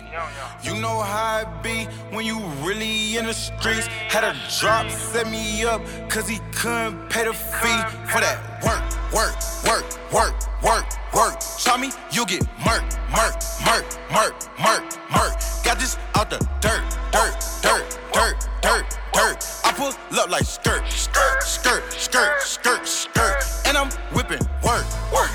You 0.62 0.76
know 0.80 1.00
how 1.02 1.40
it 1.40 1.64
be 1.64 1.86
when 2.16 2.26
you 2.26 2.38
really 2.62 3.18
in 3.18 3.26
the 3.26 3.34
streets. 3.34 3.88
Had 3.88 4.24
a 4.24 4.36
drop, 4.60 4.92
set 4.92 5.28
me 5.32 5.64
up, 5.64 5.82
cause 6.10 6.28
he 6.28 6.38
couldn't 6.54 7.10
pay 7.10 7.24
the 7.26 7.34
fee 7.34 7.82
for 8.12 8.22
that 8.22 8.38
work, 8.64 8.84
work, 9.14 9.36
work, 9.66 9.86
work, 10.12 10.64
work, 10.64 10.86
work. 11.14 11.40
Try 11.60 11.78
me, 11.78 11.90
you 12.12 12.26
get 12.26 12.42
murk, 12.66 12.84
murk, 13.12 13.36
murk, 13.66 13.86
murk, 14.12 14.36
murk, 14.60 14.84
murk. 15.12 15.34
Got 15.64 15.80
this 15.80 15.98
out 16.16 16.30
the 16.30 16.38
dirt, 16.60 16.84
dirt, 17.12 17.36
dirt, 17.62 18.00
dirt, 18.14 18.50
dirt, 18.62 19.00
dirt. 19.14 19.46
I 19.64 19.72
pull 19.76 19.94
up 20.20 20.30
like 20.30 20.44
skirt, 20.44 20.88
skirt, 20.88 21.44
skirt, 21.44 21.84
skirt, 21.94 22.42
skirt, 22.42 22.88
skirt. 22.88 23.44
And 23.66 23.78
I'm 23.78 23.90
whipping 24.14 24.46
work, 24.64 24.86
work, 25.14 25.32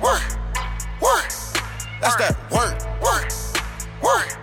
work, 0.00 0.22
work. 1.00 1.28
That's 2.00 2.16
that 2.16 2.36
work, 2.50 2.76
work, 3.02 3.30
work, 4.02 4.38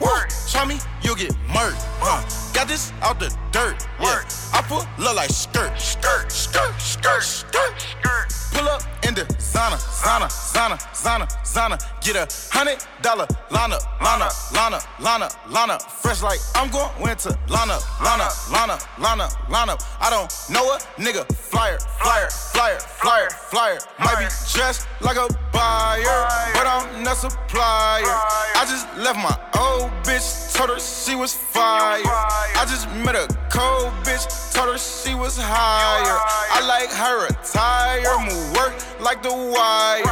work. 0.00 0.28
Try 0.48 0.64
me, 0.64 0.78
you'll 1.06 1.14
get 1.14 1.30
murked. 1.54 1.78
Huh. 2.02 2.20
Got 2.52 2.66
this 2.66 2.92
out 3.00 3.20
the 3.20 3.28
dirt, 3.52 3.86
yeah. 4.00 4.22
I 4.52 4.60
pull 4.66 4.78
up 4.78 5.14
like 5.14 5.30
skirt, 5.30 5.78
skirt, 5.78 6.32
skirt, 6.32 6.74
skirt, 6.80 7.22
skirt, 7.22 7.74
skirt. 7.78 8.28
Pull 8.52 8.68
up 8.68 8.82
in 9.06 9.14
the 9.14 9.22
Zana, 9.38 9.78
Zana, 9.78 10.28
Zana, 10.28 10.76
Zana, 10.92 11.26
Zana. 11.44 11.76
Get 12.02 12.16
a 12.16 12.26
hundred 12.52 12.78
dollar 13.02 13.26
Lana, 13.50 13.78
Lana, 14.02 14.28
Lana, 14.52 14.80
Lana, 15.00 15.28
Lana. 15.48 15.78
Fresh 15.78 16.22
like 16.22 16.40
I'm 16.54 16.70
going 16.70 16.90
winter. 17.00 17.38
Lana, 17.48 17.78
Lana, 18.02 18.28
Lana, 18.50 18.78
Lana, 18.98 19.28
Lana. 19.48 19.76
I 20.00 20.10
don't 20.10 20.30
know 20.50 20.64
a 20.72 20.78
nigga. 21.00 21.24
Flyer, 21.34 21.78
flyer, 22.00 22.28
flyer, 22.30 22.78
flyer, 22.78 23.30
flyer. 23.30 23.78
Might 23.98 24.18
be 24.18 24.26
dressed 24.52 24.88
like 25.00 25.16
a 25.16 25.28
buyer, 25.52 26.18
but 26.54 26.66
I'm 26.66 27.02
not 27.02 27.16
supplier. 27.16 28.04
I 28.06 28.64
just 28.68 28.86
left 28.96 29.18
my 29.18 29.36
old 29.60 29.90
bitch, 30.04 30.20
told 30.56 30.70
her 30.70 30.80
she 30.80 31.14
was 31.14 31.34
fire. 31.34 32.00
I 32.02 32.64
just 32.66 32.88
met 33.04 33.14
a 33.14 33.28
cold 33.52 33.92
bitch, 34.04 34.24
told 34.54 34.72
her 34.72 34.78
she 34.78 35.14
was 35.14 35.36
higher. 35.36 36.16
I 36.50 36.64
like 36.66 36.90
her 36.96 37.26
attire, 37.26 38.00
move 38.24 38.56
work 38.56 38.74
like 38.98 39.22
the 39.22 39.30
wire. 39.30 40.02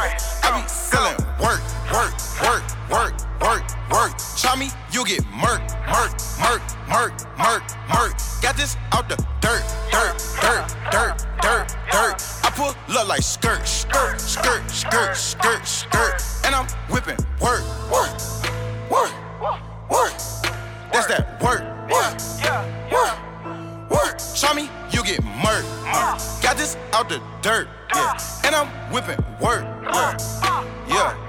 I 0.45 0.61
be 0.61 0.67
selling 0.69 1.17
work, 1.41 1.61
work, 1.89 2.13
work, 2.45 2.63
work, 2.93 3.13
work, 3.41 3.65
work. 3.89 4.13
Try 4.37 4.69
you 4.93 5.03
get 5.03 5.25
murk, 5.33 5.65
murk, 5.89 6.13
murk, 6.39 6.61
murk, 6.87 7.13
murk, 7.41 7.65
murk. 7.89 8.13
Got 8.43 8.55
this 8.55 8.77
out 8.91 9.09
the 9.09 9.17
dirt, 9.41 9.65
dirt, 9.91 10.15
dirt, 10.41 10.67
dirt, 10.91 11.25
dirt, 11.41 11.67
dirt. 11.89 12.17
I 12.45 12.51
pull 12.53 12.69
up 12.95 13.07
like 13.07 13.23
skirt, 13.23 13.67
skirt, 13.67 14.21
skirt, 14.21 14.69
skirt, 14.69 15.15
skirt, 15.17 15.65
skirt. 15.65 16.21
And 16.45 16.53
I'm 16.53 16.67
whipping 16.93 17.17
work, 17.41 17.65
work, 17.91 18.13
work, 18.91 19.24
work. 19.95 20.13
That's 20.91 21.07
that 21.07 21.41
work, 21.41 21.63
work, 21.89 22.15
yeah. 22.43 22.63
work, 22.91 23.89
work. 23.89 24.17
Try 24.35 24.53
me, 24.53 24.69
you 24.91 25.03
get 25.03 25.23
murk. 25.23 25.63
Uh, 25.87 26.19
got 26.41 26.57
this 26.57 26.77
out 26.93 27.07
the 27.09 27.21
dirt, 27.41 27.67
yeah. 27.93 28.17
And 28.43 28.53
I'm 28.55 28.67
whipping 28.91 29.23
work, 29.39 29.63
yeah. 29.83 30.17
yeah. 30.89 31.25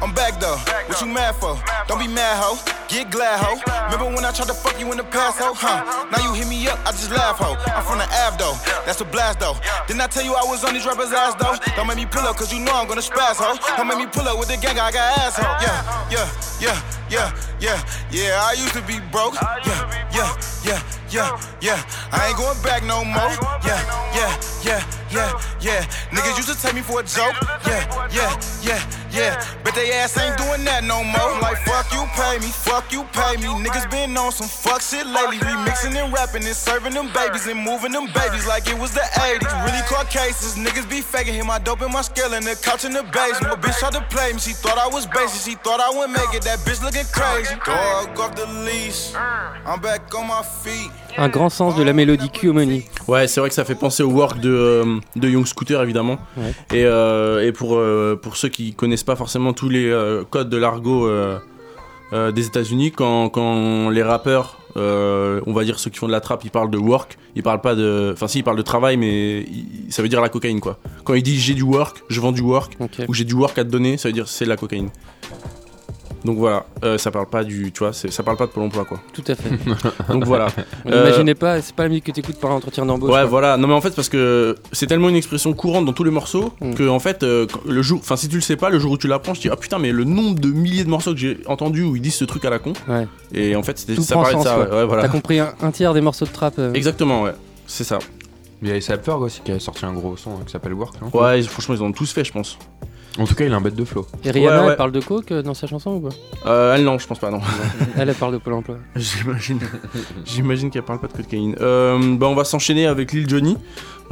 I'm 0.00 0.14
back 0.14 0.38
though. 0.38 0.56
What 0.86 1.00
you 1.00 1.08
mad 1.08 1.34
for? 1.36 1.58
Don't 1.86 1.98
be 1.98 2.06
mad, 2.06 2.38
ho. 2.38 2.56
Get 2.88 3.10
glad, 3.10 3.40
ho. 3.42 3.58
Remember 3.90 4.14
when 4.14 4.24
I 4.24 4.30
tried 4.30 4.48
to 4.48 4.54
fuck 4.54 4.78
you 4.78 4.90
in 4.92 4.96
the 4.96 5.04
past, 5.04 5.38
ho? 5.38 5.52
Huh? 5.54 6.06
Now 6.10 6.22
you 6.22 6.32
hit 6.38 6.46
me 6.48 6.68
up, 6.68 6.78
I 6.86 6.92
just 6.92 7.10
laugh, 7.10 7.36
ho. 7.38 7.58
I'm 7.74 7.82
from 7.82 7.98
the 7.98 8.06
Ave, 8.24 8.38
though. 8.38 8.54
That's 8.86 9.00
a 9.00 9.04
blast, 9.04 9.40
though. 9.40 9.56
Didn't 9.86 10.00
I 10.00 10.06
tell 10.06 10.24
you 10.24 10.34
I 10.34 10.44
was 10.46 10.64
on 10.64 10.74
these 10.74 10.86
rappers' 10.86 11.12
ass, 11.12 11.34
though? 11.34 11.56
Don't 11.74 11.86
make 11.86 11.96
me 11.96 12.06
pull 12.06 12.22
up, 12.22 12.36
cause 12.36 12.52
you 12.52 12.60
know 12.60 12.72
I'm 12.72 12.86
gonna 12.86 13.02
spaz, 13.02 13.42
ho. 13.42 13.58
Don't 13.76 13.88
make 13.88 13.98
me 13.98 14.06
pull 14.06 14.26
up 14.28 14.38
with 14.38 14.48
the 14.48 14.56
gang, 14.56 14.78
I 14.78 14.92
got 14.92 15.18
ass, 15.18 15.36
ho. 15.36 15.44
Yeah, 15.58 15.82
yeah, 16.14 16.28
yeah, 16.62 16.78
yeah, 17.10 17.28
yeah, 17.58 17.78
yeah. 18.14 18.40
I 18.46 18.54
used 18.54 18.74
to 18.78 18.82
be 18.86 19.00
broke. 19.10 19.34
Yeah, 19.34 19.82
yeah, 20.14 20.30
yeah, 20.62 20.80
yeah, 21.10 21.28
yeah. 21.60 21.78
I 22.14 22.28
ain't 22.28 22.38
going 22.38 22.56
back 22.62 22.84
no 22.84 23.04
more. 23.04 23.34
Yeah, 23.66 23.82
yeah, 24.14 24.32
yeah, 24.62 24.80
yeah, 25.10 25.30
yeah. 25.60 25.82
Niggas 26.14 26.36
used 26.38 26.48
to 26.54 26.56
take 26.56 26.74
me 26.74 26.82
for 26.82 27.00
a 27.00 27.04
joke. 27.04 27.34
Yeah, 27.66 27.82
yeah, 28.12 28.32
yeah, 28.62 28.80
yeah. 29.18 29.44
But 29.64 29.74
they 29.74 29.92
ass 29.92 30.16
ain't 30.16 30.38
doing 30.38 30.64
that 30.64 30.84
no 30.84 31.02
more. 31.02 31.32
Like, 31.40 31.58
fuck 31.66 31.90
you, 31.92 32.06
pay 32.14 32.38
me. 32.38 32.50
Fuck 32.50 32.92
you, 32.92 33.04
pay 33.12 33.36
me. 33.36 33.50
Niggas 33.64 33.90
been 33.90 34.16
on 34.16 34.32
some 34.32 34.48
fuck 34.48 34.80
shit 34.80 35.06
lately. 35.06 35.38
Remixing 35.38 35.94
and 35.96 36.12
rapping 36.12 36.44
and 36.46 36.54
serving 36.54 36.94
them 36.94 37.10
babies 37.12 37.46
and 37.46 37.58
moving 37.58 37.92
them 37.92 38.06
babies 38.14 38.46
like 38.46 38.68
it 38.68 38.78
was 38.78 38.92
the 38.94 39.06
80s. 39.18 39.50
Really 39.66 39.82
caught 39.90 40.08
cases. 40.08 40.54
Niggas 40.56 40.88
be 40.88 41.00
faking. 41.00 41.34
Hit 41.34 41.44
my 41.44 41.58
dope 41.58 41.82
in 41.82 41.92
my 41.92 42.02
scale 42.02 42.32
in 42.34 42.44
the 42.44 42.54
couch 42.56 42.84
in 42.84 42.92
the 42.92 43.02
basement. 43.02 43.52
A 43.52 43.56
bitch 43.56 43.78
tried 43.78 43.92
to 43.94 44.04
play 44.08 44.32
me. 44.32 44.38
She 44.38 44.52
thought 44.52 44.78
I 44.78 44.88
was 44.88 45.06
basic. 45.06 45.42
She 45.42 45.56
thought 45.56 45.80
I 45.80 45.90
wouldn't 45.90 46.12
make 46.12 46.32
it. 46.34 46.42
That 46.42 46.60
bitch 46.60 46.82
looking 46.82 47.06
crazy. 47.12 47.54
Dog 47.66 48.18
off 48.18 48.34
the 48.36 48.46
leash. 48.64 49.14
I'm 49.14 49.80
back 49.80 50.14
on 50.14 50.28
my 50.28 50.42
feet. 50.42 50.90
Un 51.16 51.28
grand 51.28 51.48
sens 51.48 51.74
de 51.76 51.82
la 51.82 51.92
mélodie 51.92 52.30
Q-Money. 52.30 52.84
Ouais, 53.08 53.26
c'est 53.26 53.40
vrai 53.40 53.48
que 53.48 53.54
ça 53.54 53.64
fait 53.64 53.74
penser 53.74 54.02
au 54.02 54.10
work 54.10 54.38
de, 54.40 54.50
euh, 54.50 54.84
de 55.16 55.28
Young 55.28 55.46
Scooter 55.46 55.82
évidemment. 55.82 56.18
Ouais. 56.36 56.52
Et, 56.78 56.84
euh, 56.84 57.44
et 57.46 57.52
pour, 57.52 57.76
euh, 57.76 58.18
pour 58.20 58.36
ceux 58.36 58.48
qui 58.48 58.74
connaissent 58.74 59.02
pas 59.04 59.16
forcément 59.16 59.52
tous 59.52 59.68
les 59.68 59.92
codes 60.30 60.48
de 60.50 60.56
l'argot 60.56 61.08
des 62.12 62.46
États-Unis, 62.46 62.92
quand, 62.92 63.28
quand 63.30 63.90
les 63.90 64.02
rappeurs, 64.02 64.58
on 64.76 65.52
va 65.52 65.64
dire 65.64 65.78
ceux 65.78 65.90
qui 65.90 65.98
font 65.98 66.06
de 66.06 66.12
la 66.12 66.20
trappe, 66.20 66.44
ils 66.44 66.50
parlent 66.50 66.70
de 66.70 66.78
work, 66.78 67.18
ils 67.34 67.42
parlent 67.42 67.60
pas 67.60 67.74
de. 67.74 68.10
Enfin, 68.14 68.28
si, 68.28 68.38
ils 68.38 68.42
parlent 68.44 68.56
de 68.56 68.62
travail, 68.62 68.96
mais 68.96 69.40
ils- 69.40 69.86
ça 69.90 70.02
veut 70.02 70.08
dire 70.08 70.20
la 70.20 70.28
cocaïne 70.28 70.60
quoi. 70.60 70.78
Quand 71.04 71.14
ils 71.14 71.22
disent 71.22 71.40
j'ai 71.40 71.54
du 71.54 71.62
work, 71.62 72.02
je 72.08 72.20
vends 72.20 72.32
du 72.32 72.42
work, 72.42 72.76
ou 73.08 73.14
j'ai 73.14 73.24
du 73.24 73.34
work 73.34 73.58
à 73.58 73.64
te 73.64 73.70
donner, 73.70 73.96
ça 73.98 74.08
veut 74.08 74.12
dire 74.12 74.28
c'est 74.28 74.44
de 74.44 74.50
la 74.50 74.56
cocaïne. 74.56 74.90
Donc 76.24 76.36
voilà, 76.38 76.66
euh, 76.84 76.98
ça 76.98 77.10
parle 77.10 77.26
pas 77.26 77.44
du. 77.44 77.70
Tu 77.72 77.78
vois, 77.78 77.92
ça 77.92 78.22
parle 78.22 78.36
pas 78.36 78.46
de 78.46 78.50
Pôle 78.50 78.64
emploi 78.64 78.84
quoi. 78.84 79.00
Tout 79.12 79.22
à 79.28 79.34
fait. 79.34 79.50
Donc 80.12 80.24
voilà. 80.24 80.48
On 80.84 80.90
Euh, 80.90 81.34
pas, 81.34 81.62
c'est 81.62 81.74
pas 81.74 81.84
la 81.84 81.88
musique 81.90 82.04
que 82.04 82.12
t'écoutes 82.12 82.38
par 82.40 82.50
entretien 82.50 82.84
d'embauche. 82.84 83.10
Ouais, 83.10 83.16
quoi. 83.20 83.24
voilà. 83.26 83.56
Non, 83.56 83.68
mais 83.68 83.74
en 83.74 83.80
fait, 83.80 83.94
parce 83.94 84.08
que 84.08 84.56
c'est 84.72 84.86
tellement 84.86 85.08
une 85.08 85.16
expression 85.16 85.52
courante 85.54 85.84
dans 85.84 85.92
tous 85.92 86.04
les 86.04 86.10
morceaux 86.10 86.52
Mm. 86.60 86.74
que, 86.74 86.88
en 86.88 86.98
fait, 86.98 87.22
euh, 87.22 87.46
le 87.66 87.82
jour, 87.82 88.00
enfin, 88.00 88.16
si 88.16 88.28
tu 88.28 88.36
le 88.36 88.40
sais 88.40 88.56
pas, 88.56 88.68
le 88.70 88.78
jour 88.78 88.92
où 88.92 88.98
tu 88.98 89.06
l'apprends, 89.06 89.34
je 89.34 89.40
dis, 89.40 89.48
ah 89.50 89.56
putain, 89.56 89.78
mais 89.78 89.92
le 89.92 90.04
nombre 90.04 90.38
de 90.40 90.48
milliers 90.48 90.84
de 90.84 90.90
morceaux 90.90 91.12
que 91.12 91.18
j'ai 91.18 91.38
entendus 91.46 91.82
où 91.84 91.94
ils 91.96 92.02
disent 92.02 92.14
ce 92.16 92.24
truc 92.24 92.44
à 92.44 92.50
la 92.50 92.58
con. 92.58 92.72
Ouais. 92.88 93.06
Et 93.32 93.54
en 93.56 93.62
fait, 93.62 93.78
c'était- 93.78 94.00
ça 94.00 94.14
parlait 94.16 94.34
de 94.36 94.42
ça. 94.42 94.58
ouais. 94.58 94.84
Voilà. 94.86 95.02
T'as 95.02 95.08
compris 95.08 95.38
un, 95.38 95.52
un 95.62 95.70
tiers 95.70 95.94
des 95.94 96.00
morceaux 96.00 96.24
de 96.26 96.30
trap. 96.30 96.54
euh, 96.58 96.72
Exactement, 96.72 97.22
ouais. 97.22 97.32
C'est 97.66 97.84
ça. 97.84 97.98
Il 98.60 98.68
y 98.68 98.72
a 98.72 98.74
ASAP 98.74 99.04
Ferg 99.04 99.20
aussi 99.22 99.40
qui 99.44 99.52
a 99.52 99.60
sorti 99.60 99.84
un 99.84 99.92
gros 99.92 100.16
son 100.16 100.30
hein, 100.32 100.40
qui 100.44 100.50
s'appelle 100.52 100.74
Work. 100.74 100.94
non? 101.00 101.10
Ouais, 101.20 101.38
ils- 101.40 101.46
franchement, 101.48 101.74
ils 101.76 101.82
en 101.82 101.86
ont 101.86 101.92
tous 101.92 102.10
fait, 102.12 102.24
je 102.24 102.32
pense. 102.32 102.58
En 103.18 103.24
tout 103.26 103.34
cas, 103.34 103.44
il 103.44 103.52
a 103.52 103.56
un 103.56 103.60
bête 103.60 103.74
de 103.74 103.84
flow. 103.84 104.06
Et 104.24 104.30
Rihanna, 104.30 104.56
Ouais, 104.60 104.64
ouais. 104.66 104.70
elle 104.72 104.76
parle 104.76 104.92
de 104.92 105.00
coke 105.00 105.32
euh, 105.32 105.42
dans 105.42 105.54
sa 105.54 105.66
chanson 105.66 105.90
ou 105.96 106.00
pas? 106.00 106.08
Euh, 106.46 106.74
elle, 106.76 106.84
non, 106.84 106.98
je 106.98 107.06
pense 107.06 107.18
pas, 107.18 107.30
non. 107.30 107.40
Elle, 107.98 108.08
elle 108.08 108.14
parle 108.14 108.32
de 108.34 108.38
Pôle 108.38 108.52
emploi. 108.54 108.76
J'imagine. 108.96 109.58
J'imagine 110.24 110.70
qu'elle 110.70 110.82
parle 110.82 111.00
pas 111.00 111.08
de 111.08 111.12
cocaïne. 111.14 111.56
Euh, 111.60 111.98
bah, 112.16 112.26
on 112.28 112.34
va 112.34 112.44
s'enchaîner 112.44 112.86
avec 112.86 113.12
Lil 113.12 113.28
Johnny. 113.28 113.56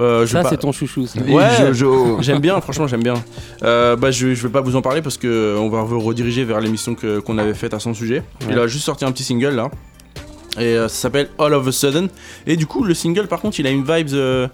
Euh, 0.01 0.27
je 0.27 0.33
Ça, 0.33 0.43
pas- 0.43 0.51
c'est 0.51 0.57
ton 0.59 0.73
chouchou. 0.73 1.07
ça. 1.07 1.21
Ouais. 1.21 1.73
Jojo. 1.73 2.19
J'aime 2.21 2.41
bien, 2.41 2.61
franchement, 2.61 2.87
j'aime 2.87 3.03
bien. 3.03 3.15
Euh, 3.63 3.97
bah, 3.97 4.11
je, 4.11 4.35
je 4.35 4.43
vais 4.47 4.53
pas 4.53 4.61
vous 4.61 4.77
en 4.77 4.83
parler 4.83 5.01
parce 5.03 5.17
que 5.17 5.57
on 5.59 5.69
va 5.69 5.83
vous 5.83 6.01
rediriger 6.01 6.45
vers 6.45 6.61
l'émission 6.61 6.95
que- 6.95 7.21
qu'on 7.21 7.39
avait 7.39 7.55
faite 7.55 7.75
à 7.75 7.79
son 7.79 7.95
sujet. 7.95 8.23
Il 8.51 8.59
a 8.59 8.67
juste 8.67 8.85
sorti 8.85 9.05
un 9.05 9.13
petit 9.13 9.25
single 9.25 9.55
là. 9.55 9.71
Et 10.59 10.63
euh, 10.65 10.89
ça 10.89 10.95
s'appelle 11.03 11.29
All 11.39 11.55
of 11.55 11.67
a 11.69 11.73
Sudden. 11.73 12.09
Et 12.47 12.57
du 12.57 12.67
coup, 12.67 12.83
le 12.83 12.95
single, 12.95 13.27
par 13.29 13.41
contre, 13.41 13.61
il 13.61 13.67
a 13.67 13.71
une 13.71 13.85
vibes 13.85 14.15
euh, 14.15 14.49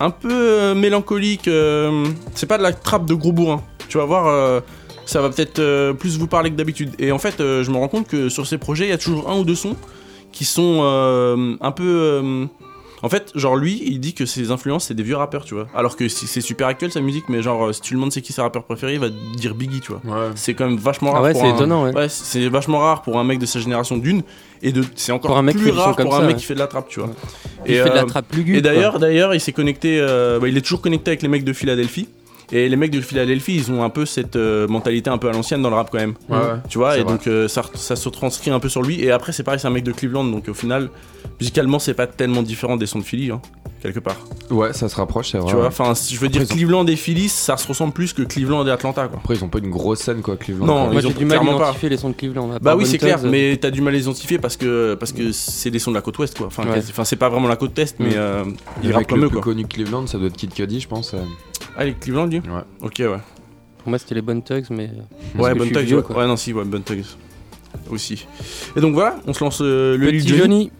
un 0.00 0.10
peu 0.10 0.74
mélancolique. 0.74 1.48
euh, 1.48 2.06
c'est 2.34 2.46
pas 2.46 2.58
de 2.58 2.62
la 2.62 2.72
trappe 2.72 3.06
de 3.06 3.14
gros 3.14 3.32
bourrin. 3.32 3.62
Tu 3.94 3.98
vas 3.98 4.06
voir, 4.06 4.26
euh, 4.26 4.58
ça 5.06 5.20
va 5.22 5.30
peut-être 5.30 5.60
euh, 5.60 5.92
plus 5.92 6.18
vous 6.18 6.26
parler 6.26 6.50
que 6.50 6.56
d'habitude. 6.56 6.90
Et 6.98 7.12
en 7.12 7.18
fait, 7.20 7.40
euh, 7.40 7.62
je 7.62 7.70
me 7.70 7.76
rends 7.76 7.86
compte 7.86 8.08
que 8.08 8.28
sur 8.28 8.44
ces 8.44 8.58
projets, 8.58 8.86
il 8.86 8.90
y 8.90 8.92
a 8.92 8.98
toujours 8.98 9.30
un 9.30 9.38
ou 9.38 9.44
deux 9.44 9.54
sons 9.54 9.76
qui 10.32 10.44
sont 10.44 10.80
euh, 10.82 11.54
un 11.60 11.70
peu. 11.70 11.84
euh, 11.86 12.44
en 13.04 13.08
fait, 13.08 13.30
genre 13.36 13.54
lui, 13.54 13.80
il 13.86 14.00
dit 14.00 14.12
que 14.12 14.26
ses 14.26 14.50
influences 14.50 14.86
c'est 14.86 14.94
des 14.94 15.04
vieux 15.04 15.14
rappeurs, 15.14 15.44
tu 15.44 15.54
vois. 15.54 15.68
Alors 15.76 15.94
que 15.96 16.08
c'est 16.08 16.40
super 16.40 16.66
actuel 16.66 16.90
sa 16.90 17.00
musique, 17.00 17.28
mais 17.28 17.40
genre 17.40 17.72
si 17.72 17.82
tu 17.82 17.94
lui 17.94 17.98
demandes 17.98 18.10
c'est 18.10 18.20
qui 18.20 18.32
ses 18.32 18.42
rappeurs 18.42 18.64
préférés, 18.64 18.94
il 18.94 18.98
va 18.98 19.10
te 19.10 19.36
dire 19.36 19.54
Biggie, 19.54 19.80
tu 19.80 19.92
vois. 19.92 20.00
Ouais. 20.04 20.30
C'est 20.34 20.54
quand 20.54 20.66
même 20.66 20.76
vachement 20.78 21.12
rare. 21.12 21.20
Ah 21.20 21.24
ouais, 21.26 21.32
pour 21.34 21.42
c'est 21.42 21.46
un- 21.50 21.54
étonnant, 21.54 21.84
ouais. 21.84 21.94
Ouais, 21.94 22.08
c'est 22.08 22.48
vachement 22.48 22.78
rare 22.80 23.02
pour 23.02 23.16
un 23.20 23.22
mec 23.24 23.38
de 23.38 23.46
sa 23.46 23.60
génération 23.60 23.96
d'une, 23.96 24.22
et 24.60 24.72
de 24.72 24.82
c'est 24.96 25.12
encore 25.12 25.28
Pour 25.30 25.38
un 25.38 25.42
mec 25.42 25.54
qui 25.54 25.62
plus 25.62 25.70
rare 25.70 25.94
pour 25.94 26.16
un 26.16 26.22
mec 26.22 26.30
ouais. 26.30 26.34
qui 26.34 26.46
fait 26.46 26.54
de 26.54 26.58
la 26.58 26.66
trappe, 26.66 26.88
tu 26.88 26.98
vois. 26.98 27.10
Il 27.64 27.76
fait 27.76 27.90
de 27.90 27.94
la 27.94 28.04
trappe 28.06 28.32
lugubre. 28.34 28.58
et 28.58 28.62
d'ailleurs, 28.62 28.98
d'ailleurs, 28.98 29.34
il 29.34 29.40
s'est 29.40 29.52
connecté, 29.52 29.98
euh, 30.00 30.40
bah, 30.40 30.48
il 30.48 30.56
est 30.56 30.62
toujours 30.62 30.80
connecté 30.80 31.12
avec 31.12 31.22
les 31.22 31.28
mecs 31.28 31.44
de 31.44 31.52
Philadelphie. 31.52 32.08
Et 32.52 32.68
les 32.68 32.76
mecs 32.76 32.90
de 32.90 33.00
Philadelphie, 33.00 33.56
ils 33.56 33.72
ont 33.72 33.82
un 33.82 33.90
peu 33.90 34.06
cette 34.06 34.36
euh, 34.36 34.68
mentalité 34.68 35.10
un 35.10 35.18
peu 35.18 35.28
à 35.28 35.32
l'ancienne 35.32 35.62
dans 35.62 35.70
le 35.70 35.76
rap 35.76 35.88
quand 35.90 35.98
même. 35.98 36.14
Ouais, 36.28 36.36
ouais. 36.36 36.42
Tu 36.68 36.78
vois, 36.78 36.96
et 36.98 37.02
vrai. 37.02 37.12
donc 37.12 37.26
euh, 37.26 37.48
ça, 37.48 37.62
ça 37.74 37.96
se 37.96 38.08
transcrit 38.08 38.50
un 38.50 38.60
peu 38.60 38.68
sur 38.68 38.82
lui. 38.82 39.00
Et 39.02 39.10
après, 39.10 39.32
c'est 39.32 39.42
pareil, 39.42 39.58
c'est 39.60 39.66
un 39.66 39.70
mec 39.70 39.84
de 39.84 39.92
Cleveland, 39.92 40.24
donc 40.24 40.48
au 40.48 40.54
final, 40.54 40.90
musicalement, 41.40 41.78
c'est 41.78 41.94
pas 41.94 42.06
tellement 42.06 42.42
différent 42.42 42.76
des 42.76 42.86
sons 42.86 42.98
de 42.98 43.04
Philly, 43.04 43.30
hein, 43.30 43.40
quelque 43.82 43.98
part. 44.00 44.16
Ouais, 44.50 44.72
ça 44.72 44.88
se 44.88 44.96
rapproche, 44.96 45.30
c'est 45.32 45.38
vrai. 45.38 45.48
Tu 45.50 45.56
vois, 45.56 45.66
enfin, 45.68 45.94
je 45.94 46.18
veux 46.18 46.28
dire, 46.28 46.42
Après, 46.42 46.54
ils 46.54 46.58
Cleveland 46.58 46.86
et 46.86 46.96
Philly, 46.96 47.28
ça 47.28 47.56
se 47.56 47.66
ressemble 47.66 47.92
plus 47.92 48.12
que 48.12 48.22
Cleveland 48.22 48.66
et 48.66 48.70
Atlanta, 48.70 49.08
quoi. 49.08 49.18
Après, 49.22 49.34
ils 49.34 49.44
ont 49.44 49.48
pas 49.48 49.58
une 49.58 49.70
grosse 49.70 50.00
scène, 50.00 50.20
quoi, 50.20 50.36
Cleveland. 50.36 50.66
Non, 50.66 50.84
quoi. 50.84 50.92
Moi, 50.92 51.00
ils 51.00 51.06
ont 51.06 51.10
du 51.10 51.24
mal 51.24 51.38
à 51.38 51.40
clairement 51.40 51.58
pas. 51.58 51.64
identifier 51.68 51.88
les 51.88 51.96
sons 51.96 52.10
de 52.10 52.14
Cleveland. 52.14 52.50
Bah 52.60 52.76
oui, 52.76 52.86
c'est 52.86 52.98
clair, 52.98 53.20
mais 53.24 53.56
t'as 53.56 53.70
du 53.70 53.80
mal 53.80 53.94
à 53.94 53.96
les 53.96 54.02
identifier 54.04 54.38
parce 54.38 54.56
que 54.56 54.94
parce 54.94 55.12
que 55.12 55.32
c'est 55.32 55.70
des 55.70 55.78
sons 55.78 55.90
de 55.90 55.96
la 55.96 56.02
côte 56.02 56.18
ouest, 56.18 56.36
quoi. 56.36 56.46
Enfin, 56.48 56.64
Ouais. 56.66 56.82
c'est 57.04 57.16
pas 57.16 57.28
vraiment 57.28 57.48
la 57.48 57.56
côte 57.56 57.78
est, 57.78 57.96
mais 57.98 58.16
euh, 58.16 58.44
Le 58.44 58.52
il 58.84 58.92
rappe 58.92 59.00
mec 59.00 59.08
comme 59.08 59.24
eux, 59.24 59.28
plus 59.28 59.34
quoi. 59.36 59.42
connu 59.42 59.66
Cleveland, 59.66 60.06
ça 60.06 60.18
doit 60.18 60.26
être 60.28 60.36
Kid 60.36 60.52
Cudi, 60.52 60.80
je 60.80 60.88
pense. 60.88 61.14
euh. 61.14 61.18
Allez, 61.76 61.94
Cleveland, 61.94 62.28
Ouais. 62.40 62.62
Ok, 62.80 62.96
ouais. 63.00 63.18
Pour 63.78 63.88
moi, 63.90 63.98
c'était 63.98 64.14
les 64.14 64.22
Bonnes 64.22 64.42
Tugs, 64.42 64.64
mais. 64.70 64.90
Ouais, 65.38 65.54
Bonne 65.54 65.68
je 65.68 65.74
suis 65.74 65.86
Tugs, 65.86 66.10
ouais. 66.10 66.16
Ouais, 66.16 66.26
non, 66.26 66.36
si, 66.36 66.52
ouais, 66.52 66.64
Bonne 66.64 66.82
Tugs. 66.82 67.04
Aussi. 67.90 68.26
Et 68.76 68.80
donc 68.80 68.94
voilà, 68.94 69.16
on 69.26 69.32
se 69.32 69.42
lance 69.42 69.60
euh, 69.60 69.96
le 69.96 70.06
Petit. 70.06 70.28
Johnny. 70.28 70.70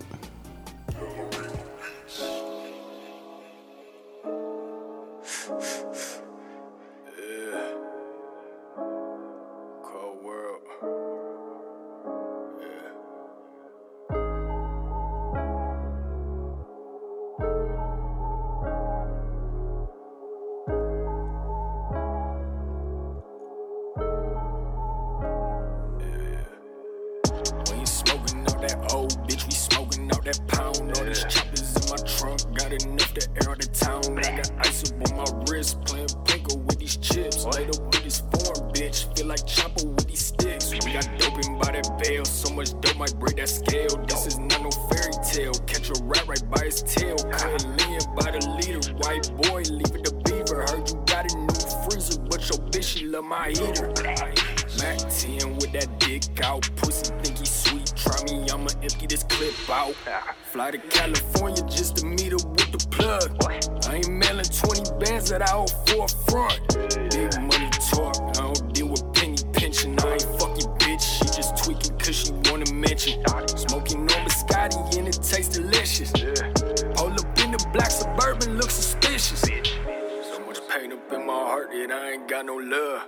Got 82.45 82.47
no 82.47 82.57
love. 82.57 83.03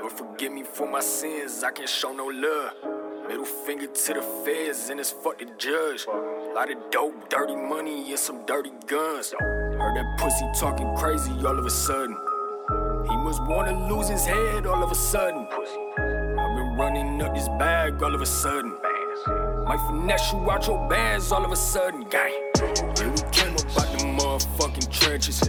Lord, 0.00 0.12
forgive 0.12 0.52
me 0.52 0.62
for 0.62 0.88
my 0.88 1.00
sins, 1.00 1.62
I 1.62 1.70
can't 1.70 1.88
show 1.88 2.12
no 2.12 2.26
love. 2.26 2.72
Middle 3.28 3.44
finger 3.44 3.86
to 3.86 4.14
the 4.14 4.22
feds 4.44 4.90
and 4.90 5.00
it's 5.00 5.10
fuck 5.10 5.38
the 5.38 5.46
judge. 5.58 6.06
Lot 6.54 6.70
of 6.70 6.90
dope, 6.90 7.30
dirty 7.30 7.56
money, 7.56 8.10
and 8.10 8.18
some 8.18 8.44
dirty 8.46 8.72
guns. 8.86 9.32
Heard 9.40 9.96
that 9.96 10.18
pussy 10.18 10.46
talking 10.58 10.94
crazy 10.96 11.32
all 11.46 11.58
of 11.58 11.66
a 11.66 11.70
sudden. 11.70 12.16
He 13.08 13.16
must 13.16 13.42
wanna 13.42 13.88
lose 13.88 14.08
his 14.08 14.24
head 14.24 14.66
all 14.66 14.82
of 14.82 14.90
a 14.90 14.94
sudden. 14.94 15.46
I've 15.50 16.56
been 16.56 16.76
running 16.76 17.22
up 17.22 17.34
this 17.34 17.48
bag 17.48 18.02
all 18.02 18.14
of 18.14 18.20
a 18.20 18.26
sudden. 18.26 18.76
Might 19.64 19.80
finesse 19.86 20.32
you 20.32 20.50
out 20.50 20.66
your 20.66 20.88
bands 20.88 21.32
all 21.32 21.44
of 21.44 21.50
a 21.50 21.56
sudden, 21.56 22.04
gang. 22.10 22.32
Trenches. 24.90 25.40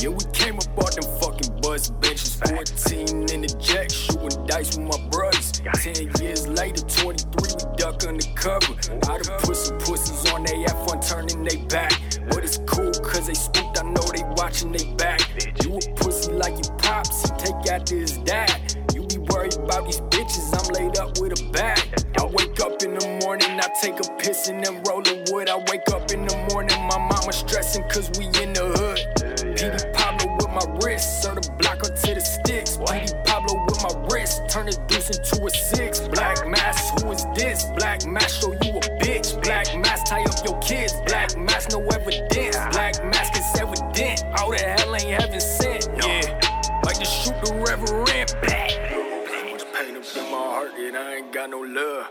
Yeah, 0.00 0.10
we 0.10 0.24
came 0.32 0.56
up 0.56 0.68
out 0.78 0.94
them 0.94 1.08
fucking 1.20 1.60
bus 1.60 1.90
benches. 1.90 2.36
14 2.36 3.30
in 3.30 3.40
the 3.42 3.48
jack, 3.60 3.90
shooting 3.90 4.46
dice 4.46 4.76
with 4.76 4.86
my 4.86 5.08
brothers. 5.08 5.52
10 5.74 6.10
years 6.20 6.46
later, 6.46 6.82
23, 6.82 7.38
we 7.42 7.76
duck 7.76 8.04
undercover. 8.04 8.74
I 9.08 9.18
done 9.18 9.40
put 9.40 9.56
some 9.56 9.78
pussies 9.78 10.30
on 10.32 10.44
they 10.44 10.64
F 10.64 10.88
on 10.90 11.00
turning 11.00 11.42
they 11.44 11.56
back. 11.66 11.92
But 12.28 12.44
it's 12.44 12.58
cool, 12.66 12.92
cause 12.92 13.26
they 13.26 13.34
spooked, 13.34 13.78
I 13.78 13.82
know 13.82 14.02
they 14.14 14.22
watching 14.36 14.72
they 14.72 14.84
back. 14.94 15.20
You 15.64 15.76
a 15.76 15.80
pussy 15.94 16.32
like 16.32 16.56
you 16.56 16.70
pops, 16.78 17.22
he 17.22 17.36
take 17.38 17.72
after 17.72 17.96
his 17.96 18.18
dad. 18.18 18.76
You 18.94 19.02
be 19.02 19.18
worried 19.18 19.54
about 19.54 19.86
these 19.86 20.00
bitches, 20.12 20.46
I'm 20.54 20.72
laid 20.74 20.98
up 20.98 21.18
with 21.18 21.40
a 21.40 21.50
bag. 21.50 21.78
I 22.18 22.24
wake 22.24 22.60
up 22.60 22.82
in 22.82 22.94
the 22.94 23.06
morning, 23.24 23.58
I 23.60 23.68
take 23.80 23.98
a 23.98 24.12
piss 24.18 24.48
and 24.48 24.62
then 24.64 24.82
roll 24.84 25.02
the 25.02 25.26
wood. 25.32 25.48
I 25.48 25.56
wake 25.70 25.88
up 25.92 26.10
in 26.12 26.26
the 26.26 26.27
morning, 26.50 26.80
my 26.86 26.98
mama 26.98 27.32
stressing 27.32 27.82
cause 27.88 28.10
we 28.18 28.26
in 28.42 28.52
the 28.52 28.64
hood. 28.76 28.98
PD 29.56 29.92
Pablo 29.94 30.34
with 30.36 30.48
my 30.48 30.64
wrist, 30.80 31.22
serve 31.22 31.36
the 31.36 31.52
block 31.52 31.78
up 31.84 31.94
to 31.94 32.14
the 32.14 32.20
sticks. 32.20 32.76
PD 32.76 33.24
Pablo 33.24 33.54
with 33.66 33.82
my 33.82 33.94
wrist, 34.08 34.42
turn 34.48 34.66
the 34.66 34.76
deuce 34.86 35.10
into 35.10 35.44
a 35.44 35.50
six. 35.50 36.00
Black 36.08 36.46
mask, 36.46 37.02
who 37.02 37.12
is 37.12 37.24
this? 37.34 37.64
Black 37.76 38.06
mask, 38.06 38.40
show 38.40 38.52
you 38.52 38.76
a 38.76 38.82
bitch. 39.00 39.40
Black 39.42 39.66
mask, 39.76 40.06
tie 40.06 40.22
up 40.22 40.44
your 40.44 40.58
kids. 40.60 40.94
Black 41.06 41.36
mask, 41.36 41.70
no 41.70 41.80
evidence. 41.86 42.56
Black 42.72 42.94
mask 43.04 43.34
is 43.36 43.60
evident. 43.60 44.24
All 44.38 44.50
the 44.50 44.58
hell 44.58 44.94
ain't 44.94 45.20
heaven 45.20 45.40
sent. 45.40 45.88
Yeah, 45.96 46.80
like 46.84 46.98
to 46.98 47.04
shoot 47.04 47.36
the 47.44 47.54
reverend. 47.66 48.34
Black. 48.42 48.70
So 48.70 49.50
much 49.50 49.64
pain 49.72 49.96
up 49.96 50.04
in 50.16 50.24
my 50.30 50.38
heart 50.38 50.72
that 50.76 50.94
I 50.96 51.16
ain't 51.16 51.32
got 51.32 51.50
no 51.50 51.60
love. 51.60 52.08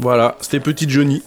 Voilà, 0.00 0.36
c'était 0.40 0.60
Petit 0.60 0.88
Johnny. 0.88 1.22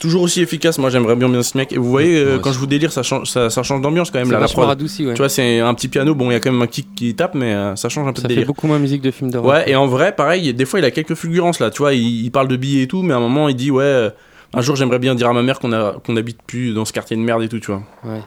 Toujours 0.00 0.22
aussi 0.22 0.40
efficace, 0.40 0.78
moi 0.78 0.90
j'aimerais 0.90 1.16
bien 1.16 1.28
bien 1.28 1.42
ce 1.42 1.56
mec. 1.56 1.72
Et 1.72 1.76
vous 1.76 1.90
voyez, 1.90 2.16
euh, 2.18 2.38
quand 2.38 2.52
je 2.52 2.58
vous 2.60 2.68
délire, 2.68 2.92
ça 2.92 3.02
change, 3.02 3.28
ça, 3.28 3.50
ça 3.50 3.64
change 3.64 3.80
d'ambiance 3.80 4.12
quand 4.12 4.20
même. 4.20 4.30
Là, 4.30 4.38
la 4.38 4.46
prod. 4.46 4.64
radouci, 4.64 5.04
ouais. 5.04 5.14
Tu 5.14 5.18
vois, 5.18 5.28
c'est 5.28 5.58
un 5.58 5.74
petit 5.74 5.88
piano, 5.88 6.14
bon, 6.14 6.30
il 6.30 6.34
y 6.34 6.36
a 6.36 6.40
quand 6.40 6.52
même 6.52 6.62
un 6.62 6.68
kick 6.68 6.94
qui 6.94 7.16
tape, 7.16 7.34
mais 7.34 7.52
euh, 7.52 7.74
ça 7.74 7.88
change 7.88 8.06
un 8.06 8.12
peu 8.12 8.22
Ça 8.22 8.28
de 8.28 8.34
fait 8.34 8.44
beaucoup 8.44 8.68
moins 8.68 8.78
musique 8.78 9.02
de 9.02 9.10
film 9.10 9.32
d'horreur. 9.32 9.50
Ouais, 9.50 9.68
et 9.68 9.74
en 9.74 9.88
vrai, 9.88 10.14
pareil, 10.14 10.54
des 10.54 10.64
fois 10.66 10.78
il 10.78 10.84
a 10.84 10.92
quelques 10.92 11.14
fulgurances 11.14 11.58
là, 11.58 11.70
tu 11.70 11.78
vois, 11.78 11.94
il, 11.94 12.24
il 12.24 12.30
parle 12.30 12.46
de 12.46 12.56
billets 12.56 12.84
et 12.84 12.86
tout, 12.86 13.02
mais 13.02 13.12
à 13.12 13.16
un 13.16 13.20
moment 13.20 13.48
il 13.48 13.56
dit, 13.56 13.72
ouais, 13.72 13.82
euh, 13.82 14.10
un 14.54 14.60
jour 14.60 14.76
j'aimerais 14.76 15.00
bien 15.00 15.16
dire 15.16 15.28
à 15.28 15.32
ma 15.32 15.42
mère 15.42 15.58
qu'on 15.58 15.70
qu'on 16.04 16.16
habite 16.16 16.42
plus 16.46 16.72
dans 16.74 16.84
ce 16.84 16.92
quartier 16.92 17.16
de 17.16 17.22
merde 17.22 17.42
et 17.42 17.48
tout, 17.48 17.58
tu 17.58 17.72
vois. 17.72 17.82
Ouais. 18.04 18.20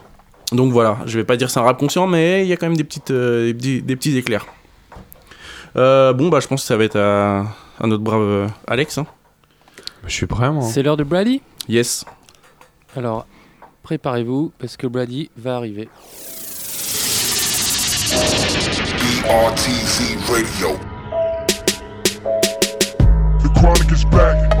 Donc 0.52 0.72
voilà, 0.72 0.98
je 1.06 1.18
vais 1.18 1.24
pas 1.24 1.38
dire 1.38 1.48
c'est 1.48 1.58
un 1.58 1.62
rap 1.62 1.78
conscient, 1.78 2.06
mais 2.06 2.42
il 2.42 2.48
y 2.48 2.52
a 2.52 2.56
quand 2.58 2.66
même 2.66 2.76
des, 2.76 2.84
petites, 2.84 3.10
euh, 3.12 3.46
des, 3.46 3.54
petits, 3.54 3.80
des 3.82 3.96
petits 3.96 4.18
éclairs. 4.18 4.44
Euh, 5.76 6.12
bon, 6.12 6.28
bah 6.28 6.40
je 6.40 6.48
pense 6.48 6.60
que 6.60 6.66
ça 6.66 6.76
va 6.76 6.84
être 6.84 6.98
à, 6.98 7.46
à 7.80 7.86
notre 7.86 8.02
brave 8.02 8.50
Alex. 8.66 8.98
Hein. 8.98 9.06
Je 10.06 10.12
suis 10.12 10.26
prêt, 10.26 10.50
moi. 10.50 10.62
C'est 10.64 10.82
l'heure 10.82 10.96
de 10.96 11.04
Brady 11.04 11.42
Yes. 11.68 12.04
Alors, 12.96 13.26
préparez-vous 13.82 14.52
parce 14.58 14.76
que 14.76 14.86
Brady 14.86 15.30
va 15.36 15.56
arriver. 15.56 15.88
BRTZ 19.22 20.16
Radio. 20.28 20.76
The 23.42 23.48
chronic 23.54 23.90
is 23.92 24.04
back. 24.10 24.51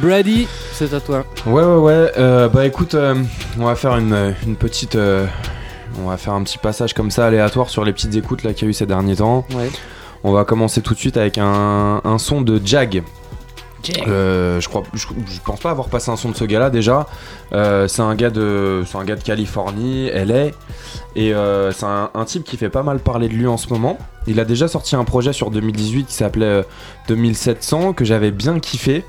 Brady, 0.00 0.48
c'est 0.72 0.92
à 0.94 1.00
toi. 1.00 1.24
Ouais, 1.46 1.62
ouais, 1.62 1.76
ouais. 1.76 2.12
euh, 2.18 2.48
bah 2.48 2.64
écoute, 2.66 2.94
euh, 2.94 3.14
on 3.58 3.64
va 3.66 3.74
faire 3.74 3.96
une, 3.96 4.34
une 4.46 4.56
petite. 4.56 4.96
euh, 4.96 5.26
on 6.02 6.08
va 6.08 6.16
faire 6.16 6.32
un 6.34 6.42
petit 6.42 6.58
passage 6.58 6.94
comme 6.94 7.10
ça 7.10 7.26
aléatoire 7.26 7.68
sur 7.68 7.84
les 7.84 7.92
petites 7.92 8.14
écoutes 8.14 8.42
là 8.44 8.52
qu'il 8.54 8.64
y 8.64 8.68
a 8.68 8.70
eu 8.70 8.74
ces 8.74 8.86
derniers 8.86 9.16
temps. 9.16 9.44
Ouais. 9.54 9.70
On 10.24 10.32
va 10.32 10.44
commencer 10.44 10.80
tout 10.80 10.94
de 10.94 10.98
suite 10.98 11.16
avec 11.16 11.36
un, 11.38 12.00
un 12.04 12.18
son 12.18 12.40
de 12.40 12.60
Jag. 12.64 13.02
Euh, 14.06 14.60
je 14.60 14.68
crois, 14.68 14.82
je, 14.92 15.06
je 15.06 15.40
pense 15.44 15.58
pas 15.60 15.70
avoir 15.70 15.88
passé 15.88 16.10
un 16.10 16.16
son 16.16 16.28
de 16.30 16.36
ce 16.36 16.44
gars-là 16.44 16.70
déjà. 16.70 17.06
C'est 17.50 18.02
un 18.02 18.14
gars 18.14 18.30
de, 18.30 18.84
c'est 18.86 18.98
un 18.98 19.04
gars 19.04 19.16
de 19.16 19.22
Californie, 19.22 20.10
LA, 20.10 20.46
et 21.16 21.32
c'est 21.72 21.84
un, 21.86 22.10
un 22.14 22.24
type 22.24 22.44
qui 22.44 22.56
fait 22.56 22.68
pas 22.68 22.82
mal 22.82 22.98
parler 23.00 23.28
de 23.28 23.34
lui 23.34 23.46
en 23.46 23.56
ce 23.56 23.68
moment. 23.70 23.98
Il 24.26 24.38
a 24.38 24.44
déjà 24.44 24.68
sorti 24.68 24.96
un 24.96 25.04
projet 25.04 25.32
sur 25.32 25.50
2018 25.50 26.04
qui 26.06 26.14
s'appelait 26.14 26.44
euh, 26.46 26.62
2700 27.08 27.94
que 27.94 28.04
j'avais 28.04 28.30
bien 28.30 28.60
kiffé. 28.60 29.02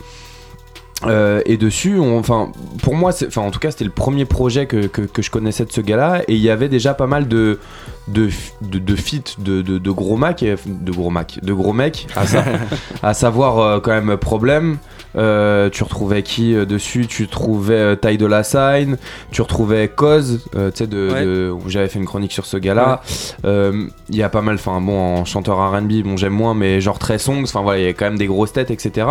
Euh, 1.06 1.42
et 1.46 1.58
dessus, 1.58 1.98
on- 2.00 2.20
enfin, 2.20 2.52
pour 2.84 2.96
moi, 2.96 3.12
enfin, 3.28 3.42
en 3.42 3.50
tout 3.52 3.60
cas, 3.60 3.72
c'était 3.72 3.86
le 3.86 3.90
premier 3.92 4.26
projet 4.26 4.68
que, 4.68 4.86
que, 4.88 5.02
que 5.02 5.22
je 5.22 5.32
connaissais 5.32 5.66
de 5.66 5.72
ce 5.72 5.82
gars-là, 5.82 6.22
et 6.28 6.34
il 6.36 6.42
y 6.42 6.50
avait 6.50 6.70
déjà 6.70 6.94
pas 6.94 7.08
mal 7.08 7.28
de 7.28 7.60
de 8.08 8.30
de, 8.62 8.80
de 8.80 8.96
feats 8.96 9.36
de, 9.40 9.62
de, 9.62 9.78
de 9.78 9.92
gros 9.92 10.18
mac, 10.18 10.44
de 10.44 10.92
gros 10.92 11.10
mac, 11.10 11.40
de 11.42 11.54
gros 11.54 11.74
mecs, 11.74 12.08
à, 12.16 12.26
sa- 12.28 12.44
à 13.04 13.14
savoir 13.14 13.60
euh, 13.60 13.80
quand 13.80 13.92
même 14.00 14.16
problème. 14.18 14.78
Euh, 15.18 15.70
tu 15.70 15.84
retrouvais 15.84 16.24
qui 16.24 16.56
euh, 16.56 16.66
dessus? 16.66 17.06
Tu 17.08 17.28
trouvais 17.28 17.74
euh, 17.76 17.96
Ty 17.96 18.18
de 18.18 18.26
la 18.26 18.44
Sign, 18.44 18.98
tu 19.32 19.42
retrouvais 19.42 19.88
Cause, 19.90 20.48
euh, 20.56 20.72
tu 20.72 20.78
sais, 20.80 20.88
de, 20.88 21.52
Ouais. 21.52 21.60
j'avais 21.68 21.88
fait 21.90 22.00
une 22.00 22.06
chronique 22.06 22.32
sur 22.32 22.46
ce 22.46 22.58
gars-là. 22.58 23.02
Euh, 23.46 23.88
Il 24.10 24.16
y 24.16 24.24
a 24.24 24.30
pas 24.30 24.42
mal, 24.42 24.56
enfin 24.56 24.80
bon, 24.82 24.98
en 25.18 25.26
chanteur 25.26 25.58
RB, 25.72 26.04
bon 26.04 26.16
j'aime 26.16 26.34
moins, 26.34 26.54
mais 26.54 26.80
genre 26.80 27.00
très 27.00 27.18
songs, 27.18 27.44
enfin 27.44 27.62
voilà, 27.62 27.80
il 27.80 27.86
y 27.86 27.88
a 27.88 27.94
quand 27.94 28.06
même 28.06 28.18
des 28.18 28.28
grosses 28.28 28.54
têtes, 28.54 28.72
etc. 28.72 29.08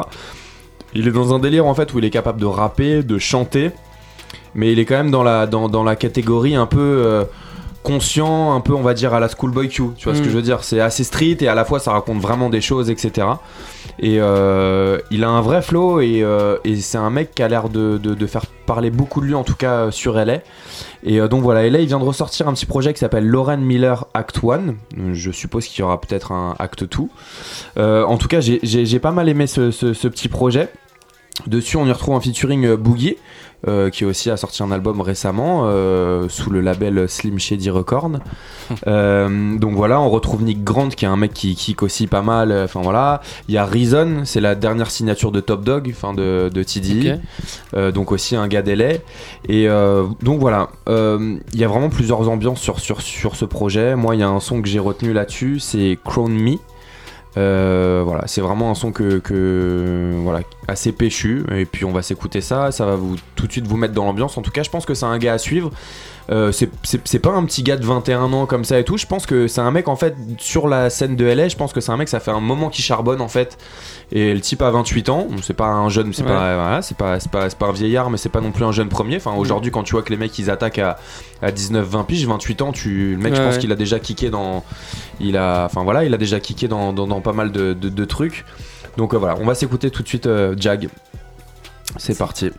Il 0.94 1.06
est 1.08 1.12
dans 1.12 1.34
un 1.34 1.38
délire 1.38 1.66
en 1.66 1.74
fait 1.74 1.92
où 1.94 1.98
il 1.98 2.04
est 2.04 2.10
capable 2.10 2.40
de 2.40 2.46
rapper, 2.46 3.02
de 3.02 3.18
chanter, 3.18 3.70
mais 4.54 4.72
il 4.72 4.78
est 4.78 4.84
quand 4.84 4.96
même 4.96 5.10
dans 5.10 5.22
la, 5.22 5.46
dans, 5.46 5.68
dans 5.68 5.84
la 5.84 5.96
catégorie 5.96 6.54
un 6.56 6.66
peu 6.66 6.80
euh, 6.80 7.24
conscient, 7.82 8.52
un 8.54 8.60
peu 8.60 8.74
on 8.74 8.82
va 8.82 8.92
dire 8.94 9.14
à 9.14 9.20
la 9.20 9.28
Schoolboy 9.28 9.68
Q. 9.68 9.82
Tu 9.96 10.04
vois 10.04 10.14
ce 10.14 10.20
que 10.20 10.28
je 10.30 10.36
veux 10.36 10.42
dire? 10.42 10.64
C'est 10.64 10.80
assez 10.80 11.04
street 11.04 11.38
et 11.40 11.48
à 11.48 11.54
la 11.54 11.64
fois 11.64 11.78
ça 11.78 11.92
raconte 11.92 12.18
vraiment 12.20 12.50
des 12.50 12.60
choses, 12.60 12.90
etc. 12.90 13.26
Et 13.98 14.16
euh, 14.20 14.98
il 15.10 15.24
a 15.24 15.28
un 15.28 15.40
vrai 15.40 15.62
flow 15.62 16.00
et, 16.00 16.22
euh, 16.22 16.56
et 16.64 16.76
c'est 16.76 16.98
un 16.98 17.10
mec 17.10 17.34
qui 17.34 17.42
a 17.42 17.48
l'air 17.48 17.68
de, 17.68 17.98
de- 17.98 18.26
faire 18.26 18.44
parler 18.66 18.90
beaucoup 18.90 19.20
de 19.20 19.26
lui 19.26 19.34
en 19.34 19.42
tout 19.42 19.54
cas 19.56 19.90
sur 19.90 20.14
LA. 20.14 20.38
Et 21.02 21.18
donc 21.28 21.42
voilà, 21.42 21.64
et 21.64 21.70
là 21.70 21.80
il 21.80 21.86
vient 21.86 21.98
de 21.98 22.04
ressortir 22.04 22.46
un 22.48 22.52
petit 22.52 22.66
projet 22.66 22.92
qui 22.92 23.00
s'appelle 23.00 23.26
Lauren 23.26 23.56
Miller 23.58 24.06
Act 24.14 24.38
1. 24.44 24.74
Je 25.12 25.30
suppose 25.32 25.66
qu'il 25.66 25.80
y 25.80 25.82
aura 25.82 26.00
peut-être 26.00 26.30
un 26.32 26.54
Act 26.58 26.84
2. 26.84 26.88
Euh, 27.78 28.04
en 28.04 28.16
tout 28.18 28.28
cas, 28.28 28.40
j'ai- 28.40 28.98
pas 29.00 29.10
mal 29.10 29.28
aimé 29.28 29.46
ce- 29.46 29.70
ce 29.70 30.08
petit 30.08 30.28
projet. 30.28 30.68
Dessus, 31.46 31.76
on 31.76 31.86
y 31.86 31.92
retrouve 31.92 32.14
un 32.14 32.20
featuring 32.20 32.64
euh, 32.64 32.76
Boogie, 32.76 33.16
euh, 33.68 33.90
qui 33.90 34.06
aussi 34.06 34.30
a 34.30 34.38
sorti 34.38 34.62
un 34.62 34.70
album 34.70 35.02
récemment 35.02 35.64
euh, 35.66 36.30
sous 36.30 36.48
le 36.48 36.62
label 36.62 37.06
Slim 37.08 37.38
Shady 37.38 37.70
Record. 37.70 38.12
Euh, 38.86 39.58
donc 39.58 39.74
voilà, 39.74 40.00
on 40.00 40.08
retrouve 40.08 40.44
Nick 40.44 40.62
Grant, 40.62 40.90
qui 40.90 41.04
est 41.04 41.08
un 41.08 41.16
mec 41.16 41.34
qui 41.34 41.56
kick 41.56 41.82
aussi 41.82 42.06
pas 42.06 42.22
mal. 42.22 42.52
Enfin 42.52 42.80
voilà, 42.82 43.20
il 43.48 43.54
y 43.54 43.58
a 43.58 43.64
Reason, 43.64 44.20
c'est 44.24 44.40
la 44.40 44.54
dernière 44.54 44.92
signature 44.92 45.32
de 45.32 45.40
Top 45.40 45.64
Dog, 45.64 45.92
enfin 45.92 46.14
de. 46.14 46.48
Euh, 47.74 47.90
donc 47.90 48.12
aussi 48.12 48.36
un 48.36 48.46
gars 48.46 48.62
d'LA. 48.62 48.92
Et 49.48 49.66
donc 50.22 50.38
voilà, 50.38 50.68
il 50.86 51.40
y 51.54 51.64
a 51.64 51.68
vraiment 51.68 51.88
plusieurs 51.88 52.28
ambiances 52.28 52.60
sur, 52.60 52.78
sur, 52.78 53.02
sur 53.02 53.34
ce 53.34 53.44
projet. 53.44 53.96
Moi, 53.96 54.14
il 54.14 54.20
y 54.20 54.24
a 54.24 54.28
un 54.28 54.38
son 54.38 54.62
que 54.62 54.68
j'ai 54.68 54.78
retenu 54.78 55.12
là-dessus, 55.12 55.58
c'est 55.58 55.98
Crown 56.04 56.32
Me. 56.32 56.58
Euh, 57.36 58.02
voilà, 58.04 58.26
c'est 58.26 58.40
vraiment 58.40 58.70
un 58.70 58.74
son 58.74 58.92
assez 60.66 60.92
péchu 60.92 61.44
et 61.52 61.64
puis 61.64 61.84
on 61.84 61.92
va 61.92 62.02
s'écouter 62.02 62.40
ça, 62.40 62.72
ça 62.72 62.86
va 62.86 62.98
tout 63.36 63.46
de 63.46 63.52
suite 63.52 63.66
vous 63.66 63.76
mettre 63.76 63.94
dans 63.94 64.04
l'ambiance. 64.04 64.36
En 64.36 64.42
tout 64.42 64.50
cas, 64.50 64.62
je 64.62 64.70
pense 64.70 64.84
que 64.84 64.94
c'est 64.94 65.06
un 65.06 65.18
gars 65.18 65.34
à 65.34 65.38
suivre. 65.38 65.70
Euh, 66.30 66.52
c'est- 66.52 67.18
pas 67.18 67.30
un 67.30 67.44
petit 67.44 67.62
gars 67.64 67.76
de 67.76 67.84
21 67.84 68.32
ans 68.32 68.46
comme 68.46 68.64
ça 68.64 68.78
et 68.78 68.84
tout. 68.84 68.96
Je 68.96 69.06
pense 69.06 69.26
que 69.26 69.48
c'est 69.48 69.60
un 69.60 69.70
mec 69.72 69.88
en 69.88 69.96
fait 69.96 70.14
sur 70.38 70.68
la 70.68 70.88
scène 70.88 71.16
de 71.16 71.24
LA. 71.26 71.48
Je 71.48 71.56
pense 71.56 71.72
que 71.72 71.80
c'est 71.80 71.90
un 71.90 71.96
mec 71.96 72.08
ça 72.08 72.20
fait 72.20 72.30
un 72.30 72.40
moment 72.40 72.68
qu'il 72.68 72.84
charbonne 72.84 73.20
en 73.20 73.26
fait. 73.28 73.58
Et 74.12 74.32
le 74.32 74.40
type 74.40 74.62
a 74.62 74.70
28 74.70 75.08
ans. 75.08 75.26
C'est 75.42 75.54
pas 75.54 75.66
un 75.66 75.88
jeune, 75.88 76.12
c'est 76.12 76.22
Ouais. 76.22 76.28
pas 76.28 76.54
voilà, 76.54 76.82
c'est 76.82 76.96
pas 76.96 77.18
c'est 77.18 77.30
pas 77.32 77.50
c'est 77.50 77.58
pas 77.58 77.66
un 77.66 77.72
vieillard, 77.72 78.10
mais 78.10 78.16
c'est 78.16 78.28
pas 78.28 78.40
non 78.40 78.52
plus 78.52 78.64
un 78.64 78.70
jeune 78.72 78.88
premier. 78.88 79.16
Enfin 79.16 79.34
aujourd'hui 79.34 79.70
quand 79.72 79.82
tu 79.82 79.92
vois 79.92 80.02
que 80.02 80.10
les 80.10 80.16
mecs 80.16 80.38
ils 80.38 80.50
attaquent 80.50 80.78
à, 80.78 80.98
à 81.42 81.50
19 81.50 81.86
20 81.88 82.04
piges, 82.04 82.26
28 82.26 82.62
ans, 82.62 82.72
tu 82.72 83.12
le 83.12 83.16
mec 83.18 83.34
je 83.34 83.42
pense 83.42 83.54
ouais. 83.54 83.60
qu'il 83.60 83.72
a 83.72 83.76
déjà 83.76 83.98
kické 83.98 84.30
dans 84.30 84.62
il 85.20 85.36
a 85.36 85.64
enfin 85.64 85.82
voilà, 85.82 86.04
il 86.04 86.14
a 86.14 86.18
déjà 86.18 86.38
kické 86.38 86.68
dans, 86.68 86.92
dans, 86.92 87.06
dans 87.08 87.20
pas 87.20 87.32
mal 87.32 87.50
de, 87.50 87.72
de- 87.72 87.88
de 87.88 88.04
trucs. 88.04 88.44
Donc 88.96 89.14
euh, 89.14 89.18
voilà, 89.18 89.36
on 89.40 89.46
va 89.46 89.54
s'écouter 89.56 89.90
tout 89.90 90.02
de 90.02 90.08
suite 90.08 90.26
euh, 90.26 90.54
Jag. 90.56 90.88
C'est 91.96 92.16
parti. 92.16 92.50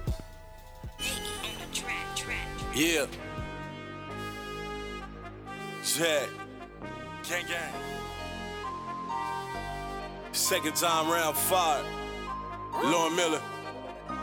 Yeah. 2.75 3.05
Jack. 6.01 6.29
Gang 7.29 7.45
gang. 7.45 7.73
Second 10.31 10.75
time 10.75 11.11
round 11.11 11.37
five. 11.37 11.85
Lauren 12.83 13.15
Miller. 13.15 13.50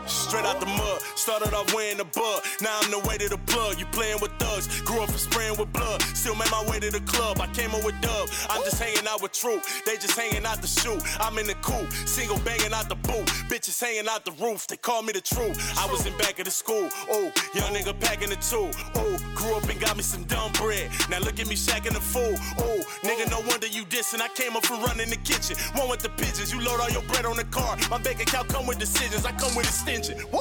Straight 0.09 0.45
out 0.45 0.59
the 0.59 0.65
mud. 0.65 1.01
Started 1.15 1.53
off 1.53 1.73
wearing 1.73 1.97
the 1.97 2.05
bug, 2.05 2.43
now 2.61 2.77
I'm 2.81 2.91
the 2.91 2.99
way 3.07 3.17
to 3.17 3.29
the 3.29 3.37
plug. 3.47 3.79
You 3.79 3.85
playing 3.87 4.19
with 4.21 4.31
thugs, 4.39 4.81
grew 4.81 5.01
up 5.01 5.09
from 5.09 5.17
spraying 5.17 5.57
with 5.57 5.71
blood. 5.73 6.01
Still 6.15 6.35
made 6.35 6.51
my 6.51 6.65
way 6.69 6.79
to 6.79 6.89
the 6.89 7.01
club, 7.01 7.39
I 7.39 7.47
came 7.47 7.73
up 7.73 7.83
with 7.83 7.99
dub. 8.01 8.29
I'm 8.49 8.63
just 8.63 8.81
hanging 8.81 9.07
out 9.07 9.21
with 9.21 9.31
True, 9.31 9.61
they 9.85 9.95
just 9.95 10.17
hanging 10.17 10.45
out 10.45 10.61
the 10.61 10.67
shoe. 10.67 10.99
I'm 11.19 11.37
in 11.37 11.47
the 11.47 11.55
coop, 11.61 11.91
single 12.05 12.39
banging 12.39 12.73
out 12.73 12.89
the 12.89 12.95
boot. 12.95 13.25
Bitches 13.47 13.79
hanging 13.79 14.07
out 14.09 14.25
the 14.25 14.31
roof, 14.43 14.67
they 14.67 14.77
call 14.77 15.01
me 15.03 15.13
the 15.13 15.21
truth. 15.21 15.55
I 15.77 15.85
was 15.91 16.05
in 16.05 16.17
back 16.17 16.39
of 16.39 16.45
the 16.45 16.51
school, 16.51 16.89
oh, 17.11 17.31
young 17.53 17.71
nigga 17.73 17.97
packing 17.99 18.29
the 18.29 18.35
two. 18.37 18.69
Oh, 18.95 19.17
grew 19.35 19.55
up 19.55 19.69
and 19.69 19.79
got 19.79 19.95
me 19.95 20.03
some 20.03 20.23
dumb 20.23 20.51
bread. 20.53 20.89
Now 21.09 21.19
look 21.19 21.39
at 21.39 21.47
me 21.47 21.55
shacking 21.55 21.93
the 21.93 22.01
fool. 22.01 22.35
Oh, 22.57 22.79
nigga, 23.01 23.29
no 23.29 23.39
wonder 23.47 23.67
you 23.67 23.85
dissing. 23.85 24.21
I 24.21 24.27
came 24.29 24.55
up 24.55 24.65
from 24.65 24.81
running 24.83 25.09
the 25.09 25.17
kitchen. 25.17 25.55
One 25.75 25.89
with 25.89 25.99
the 25.99 26.09
pigeons, 26.09 26.51
you 26.51 26.59
load 26.61 26.81
all 26.81 26.89
your 26.89 27.03
bread 27.03 27.25
on 27.25 27.37
the 27.37 27.45
car. 27.45 27.77
My 27.89 27.97
bank 27.97 28.21
account 28.21 28.49
come 28.49 28.65
with 28.65 28.79
decisions, 28.79 29.25
I 29.25 29.31
come 29.33 29.55
with 29.55 29.67
Woo! 29.99 30.39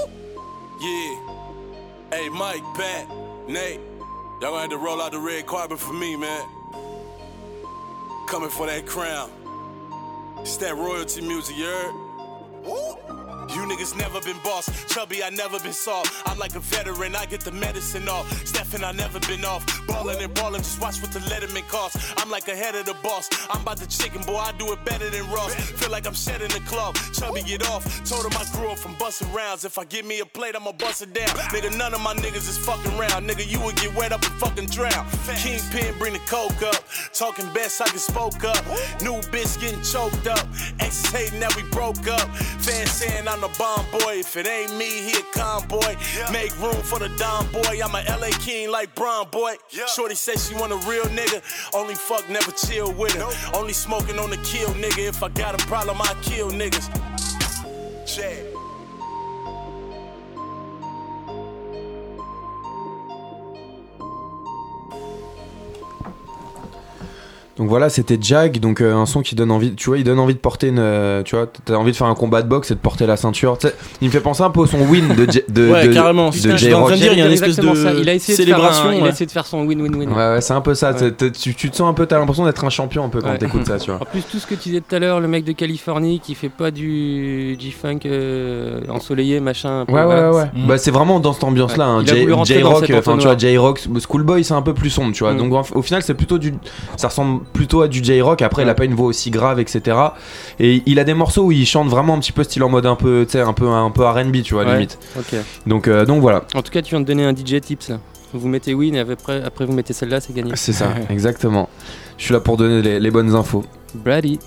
Yeah. 0.80 1.18
Hey, 2.12 2.28
Mike, 2.28 2.62
Pat, 2.76 3.08
Nate, 3.48 3.80
y'all 4.40 4.52
gonna 4.52 4.60
have 4.60 4.70
to 4.70 4.78
roll 4.78 5.02
out 5.02 5.10
the 5.10 5.18
red 5.18 5.46
carpet 5.46 5.80
for 5.80 5.92
me, 5.92 6.14
man. 6.14 6.46
Coming 8.28 8.50
for 8.50 8.66
that 8.66 8.86
crown. 8.86 9.30
It's 10.38 10.56
that 10.58 10.76
royalty 10.76 11.22
music, 11.22 11.56
you 11.56 11.64
heard? 11.64 13.17
You 13.54 13.62
niggas 13.64 13.96
never 13.96 14.20
been 14.20 14.36
boss. 14.44 14.68
Chubby, 14.92 15.22
I 15.22 15.30
never 15.30 15.58
been 15.60 15.72
soft. 15.72 16.22
I'm 16.26 16.38
like 16.38 16.54
a 16.54 16.60
veteran, 16.60 17.16
I 17.16 17.26
get 17.26 17.40
the 17.40 17.52
medicine 17.52 18.08
off. 18.08 18.28
Steffin, 18.44 18.84
I 18.84 18.92
never 18.92 19.18
been 19.20 19.44
off. 19.44 19.64
Ballin' 19.86 20.20
and 20.20 20.34
ballin', 20.34 20.62
just 20.62 20.80
watch 20.80 21.00
what 21.00 21.12
the 21.12 21.20
letterman 21.20 21.66
cost. 21.68 21.96
I'm 22.18 22.30
like 22.30 22.48
ahead 22.48 22.74
of 22.74 22.86
the 22.86 22.94
boss. 23.02 23.28
I'm 23.50 23.62
about 23.62 23.78
the 23.78 23.86
chicken, 23.86 24.22
boy, 24.22 24.36
I 24.36 24.52
do 24.52 24.72
it 24.72 24.84
better 24.84 25.08
than 25.08 25.28
Ross. 25.30 25.54
Feel 25.54 25.90
like 25.90 26.06
I'm 26.06 26.14
shedding 26.14 26.48
the 26.48 26.60
cloth. 26.66 26.94
Chubby, 27.18 27.42
get 27.42 27.68
off. 27.70 27.84
Told 28.08 28.26
him 28.26 28.32
I 28.38 28.44
grew 28.52 28.70
up 28.70 28.78
from 28.78 28.94
bustin' 28.98 29.32
rounds. 29.32 29.64
If 29.64 29.78
I 29.78 29.84
give 29.84 30.04
me 30.04 30.20
a 30.20 30.26
plate, 30.26 30.54
I'ma 30.54 30.72
bust 30.72 31.02
it 31.02 31.14
down. 31.14 31.28
Nigga, 31.52 31.76
none 31.76 31.94
of 31.94 32.00
my 32.00 32.14
niggas 32.14 32.48
is 32.48 32.58
fucking 32.58 32.96
round. 32.98 33.28
Nigga, 33.28 33.48
you 33.48 33.60
would 33.60 33.76
get 33.76 33.94
wet 33.94 34.12
up 34.12 34.22
and 34.24 34.34
fucking 34.34 34.66
drown. 34.66 35.06
Kingpin, 35.36 35.98
bring 35.98 36.12
the 36.12 36.20
coke 36.26 36.62
up. 36.62 36.84
Talking 37.12 37.50
best, 37.54 37.80
I 37.80 37.86
can 37.86 37.98
spoke 37.98 38.44
up. 38.44 38.64
New 39.02 39.20
bitch 39.32 39.60
getting 39.60 39.82
choked 39.82 40.26
up. 40.26 40.46
Exes 40.80 41.10
hating 41.10 41.40
that 41.40 41.54
we 41.56 41.62
broke 41.70 42.06
up. 42.08 42.28
Fans 42.60 42.90
saying 42.90 43.26
I'm 43.28 43.37
the 43.40 43.48
bomb 43.58 43.84
boy. 43.90 44.20
If 44.20 44.36
it 44.36 44.46
ain't 44.46 44.76
me, 44.76 44.86
he 44.86 45.18
a 45.18 45.22
convoy. 45.32 45.94
Make 46.32 46.58
room 46.60 46.82
for 46.82 46.98
the 46.98 47.08
Don 47.18 47.50
boy. 47.52 47.80
I'm 47.82 47.94
a 47.94 48.02
LA 48.18 48.30
king 48.38 48.70
like 48.70 48.94
Brown 48.94 49.28
boy. 49.30 49.54
Shorty 49.94 50.14
says 50.14 50.48
she 50.48 50.54
want 50.54 50.72
a 50.72 50.76
real 50.88 51.04
nigga. 51.04 51.42
Only 51.74 51.94
fuck, 51.94 52.28
never 52.28 52.50
chill 52.52 52.92
with 52.92 53.14
her. 53.14 53.56
Only 53.56 53.72
smoking 53.72 54.18
on 54.18 54.30
the 54.30 54.38
kill 54.38 54.70
nigga. 54.70 55.08
If 55.08 55.22
I 55.22 55.28
got 55.28 55.54
a 55.54 55.66
problem, 55.66 56.00
I 56.00 56.14
kill 56.22 56.50
niggas. 56.50 56.88
Chad. 58.06 58.57
Donc 67.58 67.68
voilà, 67.68 67.88
c'était 67.88 68.18
Jag, 68.20 68.58
donc 68.60 68.80
euh, 68.80 68.94
un 68.94 69.04
son 69.06 69.20
qui 69.20 69.34
donne 69.34 69.50
envie, 69.50 69.74
tu 69.74 69.90
vois, 69.90 69.98
il 69.98 70.04
donne 70.04 70.18
envie 70.20 70.34
de 70.34 70.38
porter 70.38 70.68
une, 70.68 70.78
euh, 70.78 71.22
tu 71.24 71.34
vois, 71.36 71.46
t'as 71.64 71.74
envie 71.74 71.90
de 71.92 71.96
faire 71.96 72.06
un 72.06 72.14
combat 72.14 72.42
de 72.42 72.48
boxe 72.48 72.70
et 72.70 72.74
de 72.74 72.78
porter 72.78 73.06
la 73.06 73.16
ceinture. 73.16 73.58
Il 74.00 74.06
me 74.08 74.12
fait 74.12 74.20
penser 74.20 74.42
un 74.42 74.50
peu 74.50 74.60
au 74.60 74.66
son 74.66 74.78
Win 74.82 75.08
de, 75.16 75.30
J- 75.30 75.42
de, 75.48 75.70
Ouais, 75.72 75.88
de, 75.88 75.92
carrément. 75.92 76.28
de 76.30 76.34
J 76.34 76.50
j'étais 76.56 76.74
en 76.74 76.80
Rock. 76.80 76.88
train 76.90 76.96
de 76.96 77.00
dire, 77.02 77.12
il 77.14 77.18
y 77.18 77.22
a 77.22 77.26
une 77.26 77.32
espèce 77.32 77.56
de 77.56 77.74
ça. 77.74 77.92
Il 77.94 78.08
a 78.08 78.14
essayé 78.14 78.38
de 78.38 78.44
faire, 78.44 78.54
célébration, 78.56 78.88
un- 78.90 78.94
il 78.94 79.00
a 79.00 79.02
ouais. 79.04 79.08
essayé 79.10 79.26
de 79.26 79.30
faire 79.32 79.46
son 79.46 79.64
win-win-win. 79.66 80.08
Ouais, 80.08 80.14
ouais, 80.34 80.40
c'est 80.40 80.52
un 80.54 80.60
peu 80.60 80.74
ça. 80.74 80.92
Ouais. 80.92 80.98
t'es- 80.98 81.10
t'es- 81.10 81.30
Tu, 81.32 81.54
tu 81.54 81.70
te 81.70 81.76
sens 81.76 81.88
un 81.90 81.94
peu, 81.94 82.06
t'as 82.06 82.18
l'impression 82.18 82.44
d'être 82.44 82.64
un 82.64 82.70
champion 82.70 83.04
un 83.04 83.08
peu 83.08 83.20
quand 83.20 83.30
Ouais. 83.30 83.38
t'écoutes 83.38 83.66
ça, 83.66 83.78
tu 83.78 83.90
vois. 83.90 84.00
En 84.00 84.04
plus, 84.04 84.22
tout 84.22 84.38
ce 84.38 84.46
que 84.46 84.54
tu 84.54 84.68
disais 84.68 84.80
tout 84.88 84.94
à 84.94 84.98
l'heure, 85.00 85.18
le 85.20 85.26
mec 85.28 85.44
de 85.44 85.52
Californie 85.52 86.20
qui 86.20 86.34
fait 86.36 86.48
pas 86.48 86.70
du 86.70 87.56
G-Funk 87.58 88.00
euh, 88.06 88.80
ensoleillé, 88.88 89.40
machin. 89.40 89.80
un 89.80 89.84
peu, 89.86 89.92
Ouais, 89.94 90.04
ouais, 90.04 90.14
ouais. 90.14 90.30
ouais. 90.36 90.44
Bah, 90.66 90.78
c'est 90.78 90.90
vraiment 90.92 91.18
dans 91.20 91.32
cette 91.32 91.44
ambiance-là. 91.44 91.96
Ouais. 91.96 92.02
Hein. 92.02 92.44
J-Rock, 92.44 92.90
enfin, 92.94 93.16
tu 93.18 93.24
vois. 93.26 93.36
J-Rock, 93.36 93.80
Schoolboy, 94.00 94.44
c'est 94.44 94.54
un 94.54 94.62
peu 94.62 94.74
plus 94.74 94.90
sombre, 94.90 95.12
tu 95.12 95.24
vois. 95.24 95.32
Mm. 95.34 95.38
Donc, 95.48 95.66
au 95.74 95.82
final, 95.82 96.02
c'est 96.02 96.14
plutôt 96.14 96.38
du. 96.38 96.54
Ça 96.96 97.08
ressemble 97.08 97.40
plutôt 97.52 97.82
à 97.82 97.88
du 97.88 98.02
J-Rock. 98.02 98.42
Après, 98.42 98.62
il 98.62 98.68
a 98.68 98.74
pas 98.74 98.84
une 98.84 98.94
voix 98.94 99.06
aussi 99.06 99.30
grave, 99.30 99.58
etc. 99.60 99.96
Et 100.60 100.82
il 100.86 100.98
a 100.98 101.04
des 101.04 101.14
morceaux 101.14 101.44
où 101.44 101.52
il 101.52 101.66
chante 101.66 101.88
vraiment 101.88 102.14
un 102.14 102.18
petit 102.18 102.32
peu 102.32 102.44
style 102.44 102.62
en 102.62 102.68
mode 102.68 102.86
un 102.86 102.96
peu, 102.96 103.24
tu 103.26 103.32
sais, 103.32 103.40
un 103.40 103.52
peu, 103.52 103.68
un 103.68 103.90
peu 103.90 104.04
RB, 104.04 104.42
tu 104.42 104.54
vois, 104.54 104.64
Ouais, 104.64 104.74
limite. 104.74 104.98
Donc, 105.66 105.88
euh, 105.88 106.04
donc 106.04 106.20
voilà. 106.20 106.44
En 106.54 106.62
tout 106.62 106.70
cas, 106.72 106.82
tu 106.82 106.90
viens 106.90 107.00
de 107.00 107.06
donner 107.06 107.24
un 107.24 107.34
DJ 107.34 107.60
tips 107.60 107.88
là. 107.90 107.98
Vous 108.34 108.46
mettez 108.48 108.74
win 108.74 108.94
et 108.94 109.00
après, 109.00 109.42
après 109.42 109.64
vous 109.64 109.72
mettez 109.72 109.94
celle-là, 109.94 110.20
c'est 110.20 110.34
gagné. 110.34 110.52
C'est 110.54 110.74
ça, 110.74 110.88
exactement. 111.10 111.68
Je 112.18 112.24
suis 112.24 112.34
là 112.34 112.40
pour 112.40 112.56
donner 112.58 112.82
les, 112.82 113.00
les 113.00 113.10
bonnes 113.10 113.34
infos. 113.34 113.64
Brady. 113.94 114.38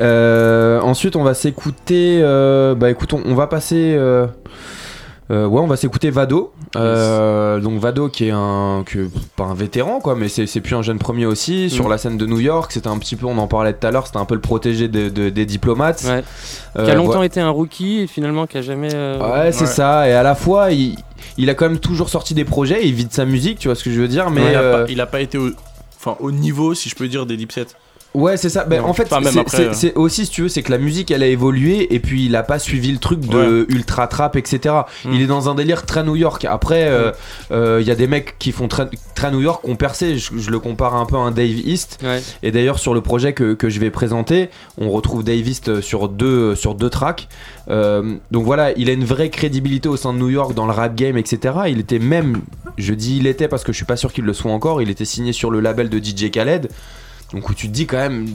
Euh, 0.00 0.80
ensuite, 0.80 1.16
on 1.16 1.24
va 1.24 1.34
s'écouter. 1.34 2.20
euh, 2.22 2.74
bah 2.74 2.90
écoute, 2.90 3.12
on, 3.12 3.22
on 3.24 3.34
va 3.34 3.46
passer. 3.48 3.94
euh, 3.98 4.26
euh, 5.30 5.46
ouais, 5.46 5.60
on 5.60 5.66
va 5.66 5.76
s'écouter 5.76 6.10
Vado. 6.10 6.52
Euh, 6.76 7.60
Donc 7.60 7.78
Vado 7.80 8.08
qui 8.08 8.28
est 8.28 8.32
un, 8.32 8.82
que, 8.86 9.08
pas 9.36 9.44
un 9.44 9.54
vétéran 9.54 10.00
quoi, 10.00 10.14
mais 10.14 10.28
c'est 10.28 10.46
c'est 10.46 10.60
plus 10.60 10.74
un 10.74 10.82
jeune 10.82 10.98
premier 10.98 11.26
aussi 11.26 11.68
sur 11.70 11.86
Mm. 11.86 11.90
la 11.90 11.98
scène 11.98 12.16
de 12.18 12.26
New 12.26 12.40
York. 12.40 12.72
C'était 12.72 12.88
un 12.88 12.98
petit 12.98 13.16
peu, 13.16 13.26
on 13.26 13.36
en 13.38 13.46
parlait 13.46 13.72
tout 13.72 13.86
à 13.86 13.90
l'heure, 13.90 14.06
c'était 14.06 14.18
un 14.18 14.24
peu 14.24 14.34
le 14.34 14.40
protégé 14.40 14.88
de- 14.88 15.08
de- 15.08 15.28
des 15.28 15.44
diplomates. 15.46 16.02
Ouais. 16.06 16.22
Euh, 16.76 16.84
qui 16.84 16.90
a 16.90 16.94
longtemps 16.94 17.22
été 17.22 17.40
un 17.40 17.50
rookie 17.50 18.00
et 18.00 18.06
finalement 18.06 18.46
qui 18.46 18.58
a 18.58 18.62
jamais. 18.62 18.94
euh, 18.94 19.18
Ouais, 19.44 19.52
c'est 19.52 19.66
ça. 19.66 20.08
Et 20.08 20.12
à 20.12 20.22
la 20.22 20.34
fois, 20.34 20.70
il, 20.72 20.96
il 21.36 21.50
a 21.50 21.54
quand 21.54 21.68
même 21.68 21.78
toujours 21.80 22.08
sorti 22.08 22.34
des 22.34 22.44
projets. 22.44 22.86
Il 22.86 22.94
vit 22.94 23.04
de 23.06 23.12
sa 23.12 23.24
musique, 23.24 23.58
tu 23.58 23.68
vois 23.68 23.74
ce 23.74 23.84
que 23.84 23.90
je 23.90 24.00
veux 24.00 24.08
dire. 24.08 24.30
Mais 24.30 24.42
il, 24.50 24.56
a 24.56 24.60
pas, 24.72 24.84
il 24.88 25.00
a 25.00 25.06
pas 25.06 25.20
été 25.20 25.36
au, 25.38 25.50
enfin, 25.98 26.16
au 26.20 26.30
niveau, 26.30 26.74
si 26.74 26.88
je 26.88 26.94
peux 26.94 27.08
dire, 27.08 27.26
des 27.26 27.36
Dipset. 27.36 27.66
Ouais, 28.18 28.36
c'est 28.36 28.48
ça. 28.48 28.64
Ben, 28.64 28.82
en 28.82 28.92
fait, 28.92 29.08
enfin, 29.12 29.44
c'est- 29.46 29.60
euh. 29.68 29.72
c'est 29.72 29.94
aussi, 29.94 30.26
si 30.26 30.32
tu 30.32 30.42
veux, 30.42 30.48
c'est 30.48 30.62
que 30.62 30.70
la 30.72 30.78
musique, 30.78 31.10
elle 31.10 31.22
a 31.22 31.26
évolué 31.28 31.94
et 31.94 32.00
puis 32.00 32.26
il 32.26 32.34
a 32.36 32.42
pas 32.42 32.58
suivi 32.58 32.90
le 32.90 32.98
truc 32.98 33.20
de 33.20 33.64
ultra 33.68 34.06
trap, 34.08 34.34
etc. 34.36 34.74
Mm. 35.04 35.12
Il 35.12 35.22
est 35.22 35.26
dans 35.26 35.48
un 35.48 35.54
délire 35.54 35.86
très 35.86 36.02
New 36.02 36.16
York. 36.16 36.44
Après, 36.44 36.88
euh, 36.88 37.12
euh, 37.52 37.78
il 37.80 37.86
y 37.86 37.90
a 37.90 37.94
des 37.94 38.06
mecs 38.08 38.36
qui 38.38 38.50
font 38.52 38.66
très, 38.66 38.88
très 39.14 39.30
New 39.30 39.40
York, 39.40 39.62
qui 39.64 39.70
ont 39.70 39.76
percé. 39.76 40.18
Je, 40.18 40.36
je 40.36 40.50
le 40.50 40.58
compare 40.58 40.94
un 40.96 41.06
peu 41.06 41.16
à 41.16 41.20
un 41.20 41.30
Dave 41.30 41.46
East. 41.64 41.98
Ouais. 42.02 42.20
Et 42.42 42.50
d'ailleurs, 42.50 42.78
sur 42.78 42.92
le 42.92 43.00
projet 43.00 43.32
que, 43.34 43.54
que 43.54 43.68
je 43.68 43.78
vais 43.78 43.90
présenter, 43.90 44.50
on 44.78 44.90
retrouve 44.90 45.22
Dave 45.22 45.46
East 45.46 45.80
sur 45.80 46.08
deux, 46.08 46.54
sur 46.56 46.74
deux 46.74 46.90
tracks. 46.90 47.28
Euh, 47.70 48.16
donc 48.30 48.44
voilà, 48.44 48.72
il 48.76 48.88
a 48.90 48.92
une 48.92 49.04
vraie 49.04 49.30
crédibilité 49.30 49.88
au 49.88 49.96
sein 49.96 50.12
de 50.12 50.18
New 50.18 50.30
York 50.30 50.54
dans 50.54 50.66
le 50.66 50.72
rap 50.72 50.94
game, 50.94 51.16
etc. 51.18 51.54
Il 51.68 51.78
était 51.80 51.98
même, 51.98 52.40
je 52.78 52.94
dis 52.94 53.18
il 53.18 53.26
était 53.26 53.46
parce 53.46 53.62
que 53.62 53.72
je 53.72 53.76
suis 53.76 53.84
pas 53.84 53.96
sûr 53.96 54.12
qu'il 54.12 54.24
le 54.24 54.32
soit 54.32 54.50
encore, 54.50 54.80
il 54.82 54.90
était 54.90 55.04
signé 55.04 55.32
sur 55.32 55.50
le 55.50 55.60
label 55.60 55.88
de 55.88 55.98
DJ 55.98 56.30
Khaled. 56.30 56.68
Donc 57.32 57.48
où 57.48 57.54
tu 57.54 57.68
te 57.68 57.72
dis 57.72 57.86
quand 57.86 57.96
même, 57.98 58.26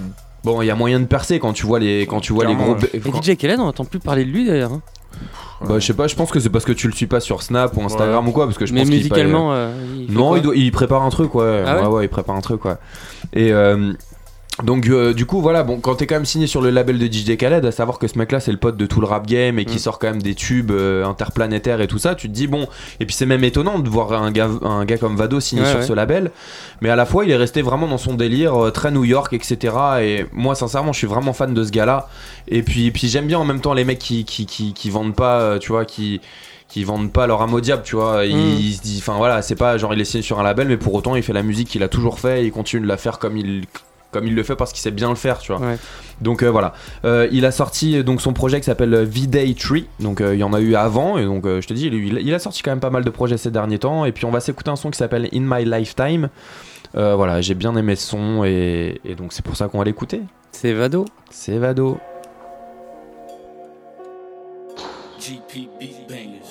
bon, 0.43 0.61
il 0.61 0.65
y 0.65 0.71
a 0.71 0.75
moyen 0.75 0.99
de 0.99 1.05
percer 1.05 1.39
quand 1.39 1.53
tu 1.53 1.65
vois 1.65 1.79
les, 1.79 2.01
quand 2.07 2.19
tu 2.19 2.33
vois 2.33 2.45
les 2.45 2.55
gros. 2.55 2.73
ouais. 2.75 2.89
Et 2.93 2.99
DJ 2.99 3.35
Khaled, 3.37 3.59
on 3.59 3.65
n'entend 3.65 3.85
plus 3.85 3.99
parler 3.99 4.23
de 4.25 4.29
lui 4.29 4.45
d'ailleurs. 4.45 4.73
hein. 4.73 4.81
Bah, 5.65 5.79
je 5.79 5.85
sais 5.85 5.93
pas, 5.93 6.07
je 6.07 6.15
pense 6.15 6.29
que 6.31 6.39
c'est 6.39 6.49
parce 6.49 6.65
que 6.65 6.73
tu 6.73 6.87
le 6.87 6.93
suis 6.93 7.05
pas 7.07 7.19
sur 7.21 7.41
Snap 7.43 7.77
ou 7.77 7.81
Instagram 7.83 8.27
ou 8.27 8.31
quoi, 8.31 8.45
parce 8.45 8.57
que 8.57 8.65
je 8.65 8.73
Mais 8.73 8.81
pense 8.81 8.89
qu'il 8.89 8.97
musicalement, 8.97 9.53
euh, 9.53 9.71
il 9.97 10.07
fait 10.07 10.13
non, 10.13 10.29
quoi 10.29 10.37
il, 10.37 10.41
doit- 10.41 10.55
il 10.55 10.71
prépare 10.71 11.03
un 11.03 11.09
truc, 11.09 11.33
ouais. 11.35 11.63
Ah 11.65 11.75
ouais 11.77 11.81
ouais, 11.83 11.87
ouais, 11.87 12.05
il 12.05 12.09
prépare 12.09 12.35
un 12.35 12.41
truc, 12.41 12.65
ouais. 12.65 12.73
Et 13.31 13.51
euh, 13.53 13.93
donc, 14.61 14.87
euh, 14.87 15.13
du 15.15 15.25
coup, 15.25 15.41
voilà, 15.41 15.63
bon, 15.63 15.79
quand 15.79 15.95
t'es 15.95 16.05
quand 16.05 16.13
même 16.13 16.25
signé 16.25 16.45
sur 16.45 16.61
le 16.61 16.69
label 16.69 16.99
de 16.99 17.07
DJ 17.11 17.35
Khaled, 17.37 17.65
à 17.65 17.71
savoir 17.71 17.97
que 17.97 18.07
ce 18.07 18.19
mec-là, 18.19 18.39
c'est 18.39 18.51
le 18.51 18.57
pote 18.59 18.77
de 18.77 18.85
tout 18.85 19.01
le 19.01 19.07
rap 19.07 19.25
game 19.25 19.57
et 19.57 19.65
qui 19.65 19.77
Mm. 19.77 19.79
sort 19.79 19.97
quand 19.97 20.07
même 20.11 20.21
des 20.21 20.35
tubes 20.35 20.69
euh, 20.69 21.03
interplanétaires 21.05 21.81
et 21.81 21.87
tout 21.87 21.97
ça, 21.97 22.13
tu 22.13 22.27
te 22.29 22.33
dis, 22.33 22.45
bon, 22.45 22.67
et 22.99 23.05
puis 23.07 23.15
c'est 23.15 23.25
même 23.25 23.43
étonnant 23.43 23.79
de 23.79 23.89
voir 23.89 24.13
un 24.13 24.31
gars, 24.31 24.49
un 24.61 24.85
gars 24.85 24.97
comme 24.99 25.15
Vado 25.15 25.39
signé 25.39 25.63
Ouais, 25.63 25.69
sur 25.69 25.79
ouais. 25.79 25.85
ce 25.87 25.93
label, 25.93 26.29
mais 26.81 26.89
à 26.91 26.95
la 26.95 27.05
fois, 27.07 27.25
il 27.25 27.31
est 27.31 27.35
resté 27.35 27.63
vraiment 27.63 27.87
dans 27.87 27.97
son 27.97 28.13
délire, 28.13 28.65
euh, 28.65 28.69
très 28.69 28.91
New 28.91 29.03
York, 29.03 29.33
etc. 29.33 29.75
Et 30.01 30.25
moi, 30.33 30.53
sincèrement, 30.53 30.93
je 30.93 30.99
suis 30.99 31.07
vraiment 31.07 31.33
fan 31.33 31.51
de 31.55 31.63
ce 31.63 31.71
gars-là. 31.71 32.07
Et 32.47 32.61
puis, 32.61 32.91
puis 32.91 33.07
j'aime 33.07 33.25
bien 33.25 33.39
en 33.39 33.45
même 33.45 33.59
temps 33.59 33.73
les 33.73 33.85
mecs 33.85 33.97
qui, 33.99 34.23
qui, 34.23 34.45
qui, 34.45 34.73
qui 34.73 34.89
vendent 34.91 35.15
pas, 35.15 35.57
tu 35.57 35.69
vois, 35.71 35.83
qui 35.85 36.21
qui 36.69 36.83
vendent 36.83 37.11
pas 37.11 37.27
leur 37.27 37.39
âme 37.43 37.53
au 37.53 37.61
diable, 37.61 37.83
tu 37.85 37.95
vois. 37.95 38.25
Il, 38.25 38.35
Mm. 38.35 38.57
il 38.59 38.73
se 38.73 38.81
dit, 38.81 38.97
enfin 38.99 39.15
voilà, 39.17 39.41
c'est 39.43 39.55
pas 39.55 39.77
genre 39.77 39.93
il 39.93 40.01
est 40.01 40.05
signé 40.05 40.23
sur 40.23 40.39
un 40.39 40.43
label, 40.43 40.67
mais 40.67 40.77
pour 40.77 40.93
autant 40.95 41.15
il 41.15 41.21
fait 41.21 41.33
la 41.33 41.43
musique 41.43 41.67
qu'il 41.69 41.83
a 41.83 41.87
toujours 41.87 42.19
fait 42.19 42.41
et 42.41 42.45
il 42.45 42.51
continue 42.51 42.81
de 42.81 42.87
la 42.87 42.97
faire 42.97 43.19
comme 43.19 43.37
il 43.37 43.65
comme 44.13 44.25
il 44.27 44.35
le 44.35 44.43
fait 44.43 44.55
parce 44.55 44.71
qu'il 44.71 44.79
sait 44.81 44.91
bien 44.91 45.09
le 45.09 45.15
faire, 45.15 45.39
tu 45.39 45.51
vois. 45.51 45.59
Ouais. 45.61 45.77
Donc 46.21 46.43
euh, 46.43 46.49
voilà, 46.49 46.73
Euh, 47.03 47.27
il 47.31 47.45
a 47.45 47.51
sorti 47.51 48.01
donc 48.03 48.21
son 48.21 48.31
projet 48.31 48.59
qui 48.59 48.65
s'appelle 48.65 48.93
euh, 48.93 49.03
V-Day 49.05 49.53
Tree. 49.59 49.87
Donc 49.99 50.21
euh, 50.21 50.33
il 50.35 50.39
y 50.39 50.43
en 50.43 50.53
a 50.53 50.61
eu 50.61 50.75
avant 50.75 51.17
et 51.17 51.25
donc 51.25 51.45
euh, 51.45 51.59
je 51.59 51.67
te 51.67 51.73
dis, 51.73 51.87
il, 51.87 52.19
il 52.19 52.33
a 52.33 52.39
sorti 52.39 52.61
quand 52.63 52.71
même 52.71 52.79
pas 52.79 52.89
mal 52.91 53.03
de 53.03 53.09
projets 53.09 53.37
ces 53.37 53.51
derniers 53.51 53.79
temps. 53.79 54.05
Et 54.05 54.11
puis 54.13 54.23
on 54.25 54.31
va 54.31 54.39
s'écouter 54.39 54.69
un 54.69 54.75
son 54.77 54.89
qui 54.91 54.97
s'appelle 54.97 55.27
In 55.33 55.41
My 55.41 55.65
Lifetime. 55.65 56.29
Euh, 56.95 57.15
voilà, 57.15 57.41
j'ai 57.41 57.55
bien 57.55 57.75
aimé 57.75 57.95
ce 57.95 58.07
son 58.07 58.43
et, 58.45 59.01
et 59.03 59.15
donc 59.15 59.33
c'est 59.33 59.43
pour 59.43 59.55
ça 59.57 59.67
qu'on 59.67 59.79
va 59.79 59.83
l'écouter. 59.83 60.21
C'est 60.51 60.73
Vado. 60.73 61.05
C'est 61.31 61.57
Vado. 61.57 61.97
GPB 65.19 66.07
bangers. 66.07 66.41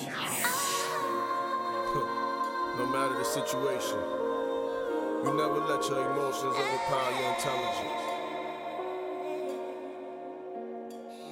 No 2.79 2.85
matter 2.87 3.13
the 3.21 3.23
situation, 3.25 3.97
You 5.23 5.33
never 5.33 5.59
let 5.59 5.87
your 5.87 6.11
emotions 6.11 6.53
overpower 6.53 7.11
your 7.17 7.33
intelligence. 7.33 8.03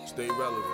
Stay 0.05 0.29
relevant. 0.29 0.65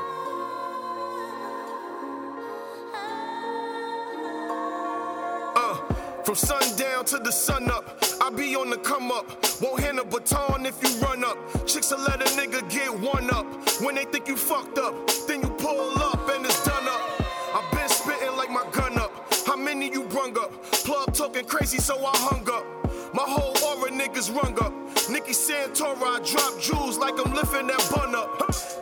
Uh, 5.55 5.75
from 6.23 6.35
sundown 6.35 7.05
to 7.05 7.17
the 7.17 7.31
sun 7.31 7.71
up, 7.71 7.97
I 8.21 8.29
be 8.29 8.55
on 8.55 8.69
the 8.69 8.77
come 8.77 9.11
up. 9.11 9.25
Won't 9.61 9.79
hand 9.79 9.97
a 9.97 10.03
baton 10.03 10.67
if 10.67 10.83
you 10.83 10.89
run 10.99 11.23
up. 11.23 11.37
Chicks 11.65 11.89
will 11.89 12.01
let 12.01 12.21
a 12.21 12.25
nigga 12.35 12.69
get 12.69 12.93
one 12.99 13.31
up. 13.31 13.47
When 13.81 13.95
they 13.95 14.05
think 14.05 14.27
you 14.27 14.37
fucked 14.37 14.77
up, 14.77 14.93
then 15.27 15.41
you 15.41 15.49
pull 15.49 15.97
up 15.97 16.29
and 16.29 16.45
it's 16.45 16.63
done 16.63 16.87
up. 16.87 17.01
i 17.55 17.67
been 17.71 17.89
spitting 17.89 18.35
like 18.35 18.51
my 18.51 18.63
gun 18.71 18.99
up. 18.99 19.11
How 19.47 19.55
many 19.55 19.91
you 19.91 20.03
brung 20.03 20.37
up? 20.37 20.51
Plug 20.71 21.15
talking 21.15 21.45
crazy, 21.45 21.79
so 21.79 21.97
I 22.05 22.15
hung 22.17 22.47
up. 22.47 22.76
My 23.17 23.23
whole 23.25 23.57
aura 23.65 23.89
niggas 23.89 24.29
rung 24.29 24.53
up. 24.61 24.71
Nicky 25.09 25.33
Santora, 25.33 26.05
I 26.05 26.19
drop 26.21 26.61
jewels 26.61 26.99
like 26.99 27.15
I'm 27.17 27.33
lifting 27.33 27.65
that 27.65 27.81
bun 27.89 28.13
up. 28.13 28.29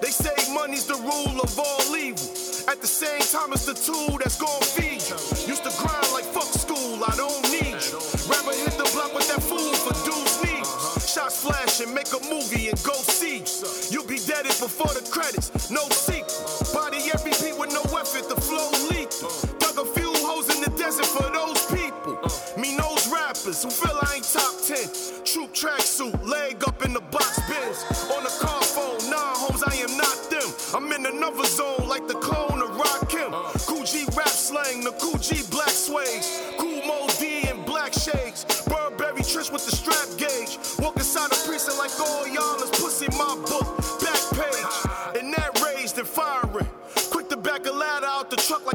They 0.01 0.11
say 0.11 0.35
money's 0.53 0.85
the 0.85 0.95
rule 0.95 1.39
of 1.39 1.57
all 1.57 1.95
evil. 1.95 2.27
At 2.67 2.81
the 2.81 2.87
same 2.87 3.23
time, 3.31 3.53
it's 3.53 3.63
the 3.63 3.71
tool 3.73 4.19
that's 4.19 4.35
gon' 4.35 4.59
feed 4.75 4.99
you. 5.07 5.15
Used 5.47 5.63
to 5.63 5.71
grind 5.79 6.11
like 6.11 6.27
fuck 6.35 6.51
school, 6.51 6.99
I 7.07 7.15
don't 7.15 7.47
need 7.47 7.79
you. 7.79 7.95
Rapper 8.27 8.51
hit 8.59 8.75
the 8.75 8.83
block 8.91 9.15
with 9.15 9.23
that 9.31 9.39
food 9.39 9.71
for 9.79 9.95
dudes 10.03 10.35
need. 10.43 10.67
Shots 11.07 11.39
flashing, 11.39 11.93
make 11.93 12.11
a 12.11 12.19
movie 12.27 12.67
and 12.67 12.75
go 12.83 12.91
see. 13.07 13.39
You'll 13.87 14.03
be 14.03 14.19
dead 14.19 14.51
it 14.51 14.59
before 14.59 14.91
the 14.91 15.07
credits, 15.07 15.71
no 15.71 15.87
sequel. 15.95 16.43
Body 16.75 16.99
every 17.15 17.31
beat 17.39 17.55
with 17.55 17.71
no 17.71 17.87
effort, 17.95 18.27
the 18.27 18.35
flow 18.35 18.67
lethal. 18.91 19.31
Dug 19.63 19.79
a 19.79 19.87
few 19.95 20.11
holes 20.27 20.51
in 20.51 20.59
the 20.59 20.75
desert 20.75 21.07
for 21.07 21.23
those 21.31 21.63
people. 21.71 22.19
Me 22.59 22.75
knows 22.75 23.07
rappers 23.07 23.63
who 23.63 23.69
feel 23.69 23.94
top 24.35 24.55
10. 24.67 25.23
Troop 25.23 25.51
tracksuit, 25.55 26.15
leg 26.27 26.63
up 26.67 26.83
in 26.83 26.91
the 26.93 26.99
box 26.99 27.39
bins. 27.47 27.79
On 28.11 28.23
the 28.23 28.33
car 28.43 28.61
phone, 28.61 28.99
nah, 29.09 29.33
homes, 29.39 29.63
I 29.63 29.75
am 29.79 29.95
not 29.95 30.17
them. 30.29 30.49
I'm 30.75 30.91
in 30.91 31.05
another 31.05 31.45
zone 31.45 31.87
like 31.87 32.07
the 32.07 32.19
clone 32.19 32.61
of 32.61 32.71
Rakim. 32.75 33.31
Cool 33.65 33.83
G 33.83 34.05
rap 34.15 34.27
slang, 34.27 34.83
the 34.83 34.91
Cool 34.99 35.19
black 35.49 35.69
sways. 35.69 36.25
Cool 36.59 36.81
Mo 36.85 37.07
D 37.19 37.47
in 37.49 37.63
black 37.63 37.93
shades. 37.93 38.43
Burberry 38.67 39.23
Trish 39.23 39.51
with 39.51 39.65
the 39.65 39.75
strap 39.75 40.07
gauge. 40.17 40.59
Walk 40.79 40.97
inside 40.97 41.29
the 41.31 41.39
precinct 41.47 41.79
like 41.79 41.95
all 41.99 42.27
y'all 42.27 42.61
is 42.61 42.69
pussy 42.71 43.07
my 43.17 43.35
book. 43.47 43.67
Back 44.03 44.21
page. 44.35 44.75
And 45.17 45.33
that 45.33 45.51
raised 45.63 45.97
and 45.97 46.07
firing. 46.07 46.67
Quick 47.09 47.29
to 47.29 47.37
back 47.37 47.65
a 47.65 47.71
ladder 47.71 48.07
out 48.07 48.29
the 48.29 48.37
truck 48.37 48.65
like 48.65 48.74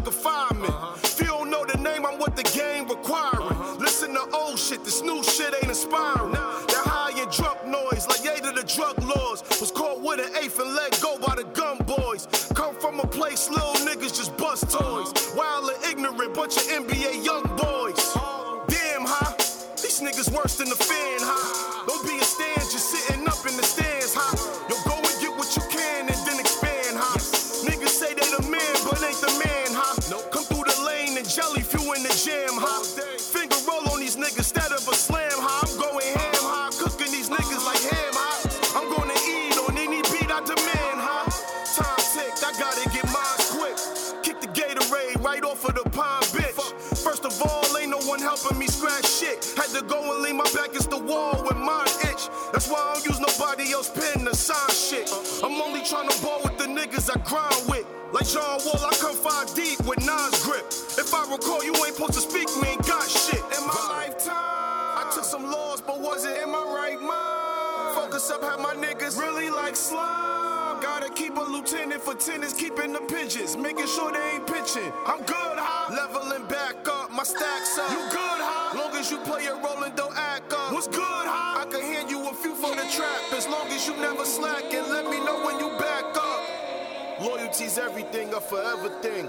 making 73.70 73.87
sure 73.87 74.11
they 74.12 74.35
ain't 74.35 74.46
pitching. 74.46 74.92
I'm 75.06 75.20
good, 75.20 75.56
huh? 75.56 75.94
Leveling 75.94 76.46
back 76.48 76.76
up, 76.88 77.12
my 77.12 77.22
stacks 77.22 77.78
up. 77.78 77.90
You 77.90 77.98
good, 78.11 78.40
huh? 78.42 78.76
Long 78.76 78.96
as 78.96 79.11
you 79.11 79.18
play 79.18 79.44
your 79.44 79.61
role 79.62 79.83
and 79.85 79.94
don't 79.94 80.16
act 80.16 80.52
up. 80.52 80.72
What's 80.72 80.88
good, 80.88 80.98
huh? 80.98 81.62
I 81.62 81.64
can 81.70 81.80
hand 81.80 82.11
you 82.11 82.28
a 82.28 82.35
few 82.35 82.54
from 82.56 82.72
the 82.72 82.87
trap, 82.90 83.33
as 83.33 83.46
long 83.46 83.68
as 83.68 83.87
you 83.87 83.96
never 83.96 84.24
slack 84.24 84.74
and 84.74 84.88
let 84.88 85.06
me 85.06 85.22
know 85.24 85.44
when 85.46 85.61
you 85.61 85.68
back 85.78 86.04
up. 86.16 87.20
Loyalty's 87.20 87.78
everything, 87.78 88.35
a 88.35 88.40
forever 88.40 88.88
thing. 89.02 89.28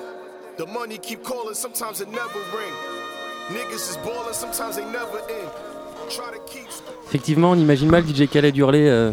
The 0.57 0.65
money 0.65 0.97
keep 0.97 1.23
calling, 1.23 1.53
sometimes 1.53 2.01
it 2.01 2.09
never 2.09 2.39
ring. 2.57 2.73
Niggas 3.49 3.89
is 3.91 3.97
ballin', 3.97 4.33
sometimes 4.33 4.75
they 4.77 4.85
never 4.85 5.19
in. 5.29 5.49
Effectivement, 7.07 7.51
on 7.51 7.55
imagine 7.55 7.89
mal 7.89 8.03
DJ 8.07 8.27
Khaled 8.29 8.55
hurler. 8.55 8.85
euh, 8.87 9.11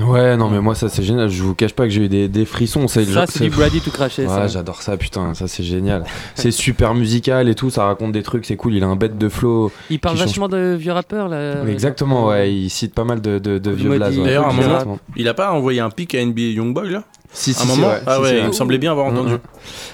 Ouais, 0.00 0.36
non, 0.36 0.50
mais 0.50 0.60
moi, 0.60 0.74
ça 0.74 0.88
c'est 0.88 1.02
génial. 1.02 1.28
Je 1.30 1.42
vous 1.42 1.54
cache 1.54 1.72
pas 1.72 1.84
que 1.84 1.90
j'ai 1.90 2.02
eu 2.04 2.08
des, 2.08 2.28
des 2.28 2.44
frissons. 2.44 2.86
C'est 2.86 3.04
Ça, 3.04 3.26
c'est 3.26 3.44
du 3.44 3.50
Brady 3.50 3.80
tout 3.80 3.90
craché, 3.90 4.26
Ouais, 4.26 4.46
j'adore 4.48 4.82
ça, 4.82 4.96
putain. 4.96 5.34
Ça, 5.34 5.48
c'est 5.48 5.62
génial. 5.64 6.04
c'est 6.34 6.50
super 6.50 6.94
musical 6.94 7.48
et 7.48 7.54
tout. 7.54 7.70
Ça 7.70 7.84
raconte 7.86 8.12
des 8.12 8.22
trucs. 8.22 8.44
C'est 8.44 8.56
cool. 8.56 8.74
Il 8.74 8.84
a 8.84 8.86
un 8.86 8.96
bête 8.96 9.18
de 9.18 9.28
flow. 9.28 9.72
Il 9.88 9.98
parle 9.98 10.16
change- 10.16 10.26
vachement 10.26 10.48
de 10.48 10.76
vieux 10.78 10.92
rappeurs 10.92 11.28
là. 11.28 11.64
Exactement, 11.66 12.26
ouais. 12.28 12.52
Il 12.52 12.70
cite 12.70 12.94
pas 12.94 13.04
mal 13.04 13.20
de, 13.20 13.38
de, 13.38 13.58
de 13.58 13.70
vieux 13.70 13.96
blazes. 13.96 14.16
ouais. 14.18 14.24
D'ailleurs, 14.24 14.46
à 14.46 14.50
un 14.50 14.52
moment, 14.52 14.66
Exactement. 14.68 14.98
il 15.16 15.28
a 15.28 15.34
pas 15.34 15.52
envoyé 15.52 15.80
un 15.80 15.90
pic 15.90 16.14
à 16.14 16.24
NBA 16.24 16.42
Youngboy 16.56 16.90
là? 16.90 17.04
Si, 17.32 17.54
si, 17.54 17.62
un 17.62 17.66
si, 17.66 17.68
moment 17.78 17.92
ouais, 17.92 18.00
Ah 18.06 18.20
ouais, 18.20 18.30
il 18.38 18.40
ouais. 18.42 18.46
me 18.48 18.52
semblait 18.52 18.78
bien 18.78 18.90
avoir 18.90 19.06
entendu. 19.06 19.34
Mhm. 19.34 19.38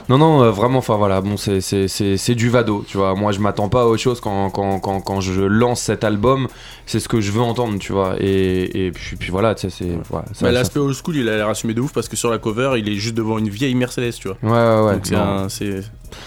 Non, 0.08 0.16
non, 0.18 0.42
euh, 0.42 0.50
vraiment, 0.50 0.78
enfin 0.78 0.96
voilà, 0.96 1.20
bon, 1.20 1.36
c'est- 1.36 1.60
c'est 1.60 1.86
c'est- 1.86 2.16
c'est 2.16 2.34
du 2.34 2.48
vado, 2.48 2.82
tu 2.88 2.96
vois. 2.96 3.14
Moi, 3.14 3.32
je 3.32 3.40
m'attends 3.40 3.68
pas 3.68 3.82
à 3.82 3.84
autre 3.84 4.00
chose 4.00 4.20
quand, 4.20 4.48
quand, 4.50 4.78
quand, 4.80 5.00
quand 5.00 5.20
je 5.20 5.42
lance 5.42 5.82
cet 5.82 6.02
album, 6.04 6.48
c'est 6.86 6.98
ce 6.98 7.08
que 7.08 7.20
je 7.20 7.30
veux 7.32 7.42
entendre, 7.42 7.78
tu 7.78 7.92
vois. 7.92 8.14
Et, 8.20 8.86
et 8.86 8.90
puis, 8.90 9.16
puis 9.16 9.30
voilà, 9.30 9.54
tu 9.54 9.68
sais, 9.68 9.76
c'est. 9.84 9.98
ça- 10.34 10.50
l'aspect 10.50 10.80
old 10.80 10.94
school, 10.94 11.16
il 11.16 11.28
a 11.28 11.36
l'air 11.36 11.48
assumé 11.48 11.74
de 11.74 11.80
ouf 11.82 11.92
parce 11.92 12.08
que 12.08 12.16
sur 12.16 12.30
la 12.30 12.38
cover, 12.38 12.72
il 12.78 12.88
est 12.88 12.94
juste 12.96 13.14
devant 13.14 13.36
une 13.38 13.50
vieille 13.50 13.74
Mercedes, 13.74 14.14
tu 14.18 14.28
vois. 14.28 14.38
Ouais, 14.42 14.50
ouais, 14.50 14.86
ouais. 14.86 14.92
Donc 15.10 15.50
c'est 15.50 15.82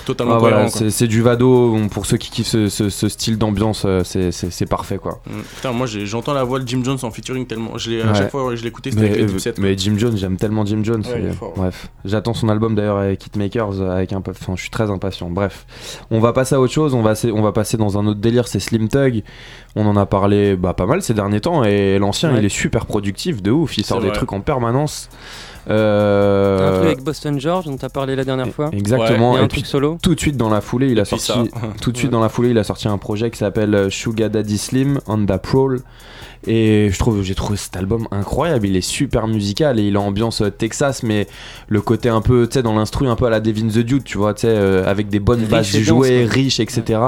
totalement 0.05 0.35
Ah, 0.35 0.39
cohérent. 0.39 0.55
voilà, 0.57 0.71
quoi. 0.71 0.79
c'est 0.79 0.89
c'est 0.89 1.07
du 1.07 1.21
vado, 1.21 1.77
pour 1.91 2.05
ceux 2.05 2.17
qui 2.17 2.29
kiffent 2.31 2.47
ce, 2.47 2.69
ce- 2.69 2.89
ce 2.89 3.09
style 3.09 3.37
d'ambiance, 3.37 3.83
euh, 3.85 4.03
c'est- 4.03 4.31
c'est 4.31 4.51
c'est 4.51 4.65
parfait, 4.65 4.97
quoi. 4.97 5.21
Mm. 5.27 5.39
Putain, 5.55 5.71
moi 5.71 5.87
j'ai- 5.87 6.05
j'entends 6.05 6.33
la 6.33 6.43
voix 6.43 6.59
de 6.59 6.67
Jim 6.67 6.81
Jones 6.83 6.97
en 7.03 7.11
featuring 7.11 7.45
tellement. 7.45 7.77
Je 7.77 7.89
l'ai- 7.91 8.01
à 8.01 8.13
chaque 8.13 8.31
fois 8.31 8.49
que 8.49 8.55
je 8.55 8.63
l'écoutais, 8.63 8.91
c'était 8.91 9.03
Mais, 9.03 9.09
avec 9.09 9.31
les 9.31 9.47
euh, 9.47 9.53
mais 9.59 9.77
Jim 9.77 9.95
Jones, 9.97 10.17
j'aime 10.17 10.37
tellement 10.37 10.65
Jim 10.65 10.81
Jones. 10.83 11.03
Ouais, 11.05 11.31
fort. 11.31 11.53
Bref, 11.55 11.89
j'attends 12.05 12.33
son 12.33 12.49
album 12.49 12.75
d'ailleurs 12.75 12.97
avec 12.97 13.25
Hitmakers, 13.25 13.79
euh, 13.81 13.89
avec 13.91 14.13
un 14.13 14.21
peu. 14.21 14.31
Enfin, 14.31 14.53
je 14.55 14.61
suis 14.61 14.69
très 14.71 14.89
impatient. 14.89 15.29
Bref, 15.29 15.65
on 16.11 16.19
va 16.19 16.33
passer 16.33 16.55
à 16.55 16.59
autre 16.59 16.73
chose. 16.73 16.93
On 16.93 17.01
va, 17.01 17.13
on 17.33 17.41
va 17.41 17.51
passer 17.51 17.77
dans 17.77 17.97
un 17.97 18.05
autre 18.07 18.19
délire. 18.19 18.47
C'est 18.47 18.59
Slim 18.59 18.87
Tug. 18.89 19.23
On 19.75 19.85
en 19.85 19.95
a 19.95 20.05
parlé 20.05 20.55
bah, 20.55 20.73
pas 20.73 20.85
mal 20.87 21.01
ces 21.01 21.13
derniers 21.13 21.41
temps 21.41 21.63
et 21.63 21.99
l'ancien, 21.99 22.31
Ouais. 22.33 22.39
il 22.39 22.45
est 22.45 22.49
super 22.49 22.85
productif, 22.85 23.41
de 23.41 23.51
ouf. 23.51 23.77
Il 23.77 23.85
sort 23.85 23.97
C'est 23.97 24.03
des 24.03 24.09
vrai. 24.09 24.17
trucs 24.17 24.33
en 24.33 24.41
permanence. 24.41 25.09
Euh, 25.69 26.67
Un 26.69 26.71
truc 26.73 26.85
avec 26.85 27.03
Boston 27.03 27.39
George 27.39 27.65
dont 27.65 27.77
t'as 27.77 27.89
parlé 27.89 28.15
la 28.15 28.23
dernière 28.23 28.49
fois. 28.49 28.69
Exactement. 28.73 29.37
Et 29.37 29.41
un 29.41 29.45
Et 29.45 29.47
truc 29.47 29.61
puis, 29.63 29.69
solo. 29.69 29.97
Tout 30.01 30.15
de 30.15 30.19
suite 30.19 30.37
dans 30.37 30.49
la 30.49 30.61
foulée, 30.61 30.87
il 30.89 30.99
a 30.99 31.05
sorti. 31.05 31.25
ça. 31.25 31.43
Tout 31.81 31.91
de 31.91 31.97
suite 31.97 32.11
dans 32.11 32.19
la 32.21 32.29
foulée, 32.29 32.49
il 32.49 32.57
a 32.57 32.63
sorti 32.63 32.87
un 32.87 32.97
projet 32.97 33.29
qui 33.29 33.37
s'appelle 33.37 33.75
euh, 33.75 33.89
Sugar 33.89 34.29
Daddy 34.29 34.57
Slim 34.57 34.99
on 35.07 35.25
the 35.25 35.37
Prowl. 35.37 35.81
Et 36.47 36.89
je 36.89 36.97
trouve, 36.97 37.21
j'ai 37.21 37.35
trouvé 37.35 37.57
cet 37.57 37.75
album 37.75 38.07
incroyable. 38.11 38.65
Il 38.65 38.75
est 38.77 38.81
super 38.81 39.27
musical 39.27 39.77
et 39.77 39.83
il 39.83 39.97
a 39.97 39.99
ambiance 39.99 40.41
euh, 40.41 40.49
Texas, 40.49 41.03
mais 41.03 41.27
le 41.67 41.81
côté 41.81 42.07
un 42.07 42.21
peu, 42.21 42.47
tu 42.47 42.53
sais, 42.53 42.63
dans 42.63 42.73
l'instru 42.75 43.07
un 43.09 43.15
peu 43.17 43.25
à 43.25 43.29
la 43.29 43.41
Devin 43.41 43.67
the 43.67 43.79
Dude, 43.79 44.05
tu 44.05 44.17
vois, 44.17 44.33
tu 44.33 44.41
sais, 44.41 44.47
euh, 44.47 44.85
avec 44.89 45.09
des 45.09 45.19
bonnes 45.19 45.41
Riche 45.41 45.49
basses 45.49 45.77
jouées, 45.79 46.25
riches, 46.25 46.61
etc. 46.61 46.99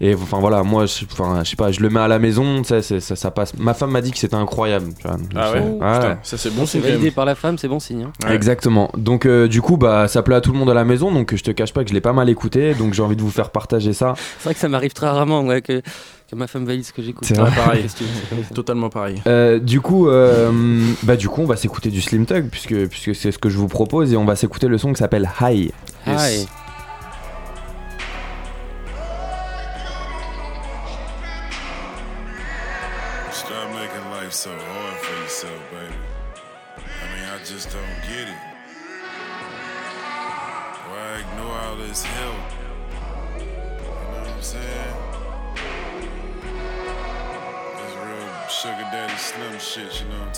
Et 0.00 0.14
enfin 0.14 0.38
voilà, 0.40 0.62
moi, 0.62 0.86
je, 0.86 1.04
enfin, 1.10 1.42
je 1.44 1.50
sais 1.50 1.56
pas, 1.56 1.70
je 1.70 1.80
le 1.80 1.88
mets 1.88 2.00
à 2.00 2.08
la 2.08 2.18
maison, 2.18 2.62
tu 2.62 2.68
sais, 2.68 2.82
c'est- 2.82 3.00
ça, 3.00 3.14
ça 3.16 3.30
passe. 3.30 3.54
Ma 3.56 3.74
femme 3.74 3.90
m'a 3.90 4.00
dit 4.00 4.10
que 4.10 4.18
c'était 4.18 4.34
incroyable. 4.34 4.92
tu 5.00 5.06
vois. 5.06 5.16
Ah 5.36 5.52
ouais, 5.52 6.16
Ça 6.22 6.36
c'est 6.36 6.50
bon, 6.54 6.64
même. 6.74 6.82
validé 6.82 7.10
par 7.10 7.24
la 7.24 7.34
femme, 7.34 7.58
c'est 7.58 7.68
bon 7.68 7.78
signe. 7.80 8.04
hein. 8.04 8.28
Ouais. 8.28 8.34
Exactement. 8.34 8.90
Donc 8.96 9.24
euh, 9.26 9.46
du 9.48 9.62
coup 9.62 9.76
bah 9.76 10.08
ça 10.08 10.22
plaît 10.22 10.34
à 10.36 10.40
tout 10.40 10.52
le 10.52 10.58
monde 10.58 10.70
à 10.70 10.74
la 10.74 10.84
maison 10.84 11.12
donc 11.12 11.34
je 11.34 11.42
te 11.42 11.50
cache 11.50 11.72
pas 11.72 11.82
que 11.84 11.88
je 11.90 11.94
l'ai 11.94 12.00
pas 12.00 12.12
mal 12.12 12.28
écouté 12.28 12.74
donc 12.74 12.92
j'ai 12.94 13.02
envie 13.02 13.16
de 13.16 13.22
vous 13.22 13.30
faire 13.30 13.50
partager 13.50 13.92
ça. 13.92 14.14
C'est 14.38 14.44
vrai 14.44 14.54
que 14.54 14.60
ça 14.60 14.68
m'arrive 14.68 14.92
très 14.92 15.06
rarement 15.08 15.42
ouais, 15.42 15.62
que, 15.62 15.80
que 15.80 16.34
ma 16.36 16.46
femme 16.46 16.64
valide 16.64 16.84
ce 16.84 16.92
que 16.92 17.02
j'écoute. 17.02 17.24
C'est 17.26 17.36
pareil. 17.36 17.86
Totalement 18.54 18.88
pareil. 18.90 19.22
Euh, 19.26 19.58
du 19.58 19.80
coup 19.80 20.08
euh, 20.08 20.50
bah 21.04 21.16
du 21.16 21.28
coup 21.28 21.42
on 21.42 21.46
va 21.46 21.56
s'écouter 21.56 21.90
du 21.90 22.00
Slim 22.00 22.26
Tug 22.26 22.48
puisque 22.50 22.86
puisque 22.88 23.14
c'est 23.14 23.30
ce 23.32 23.38
que 23.38 23.48
je 23.48 23.58
vous 23.58 23.68
propose 23.68 24.12
et 24.12 24.16
on 24.16 24.24
va 24.24 24.36
s'écouter 24.36 24.66
le 24.68 24.78
son 24.78 24.92
qui 24.92 24.98
s'appelle 24.98 25.30
High. 25.40 25.70
Hi. 26.06 26.40
Stop 26.40 26.48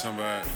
about? 0.06 0.46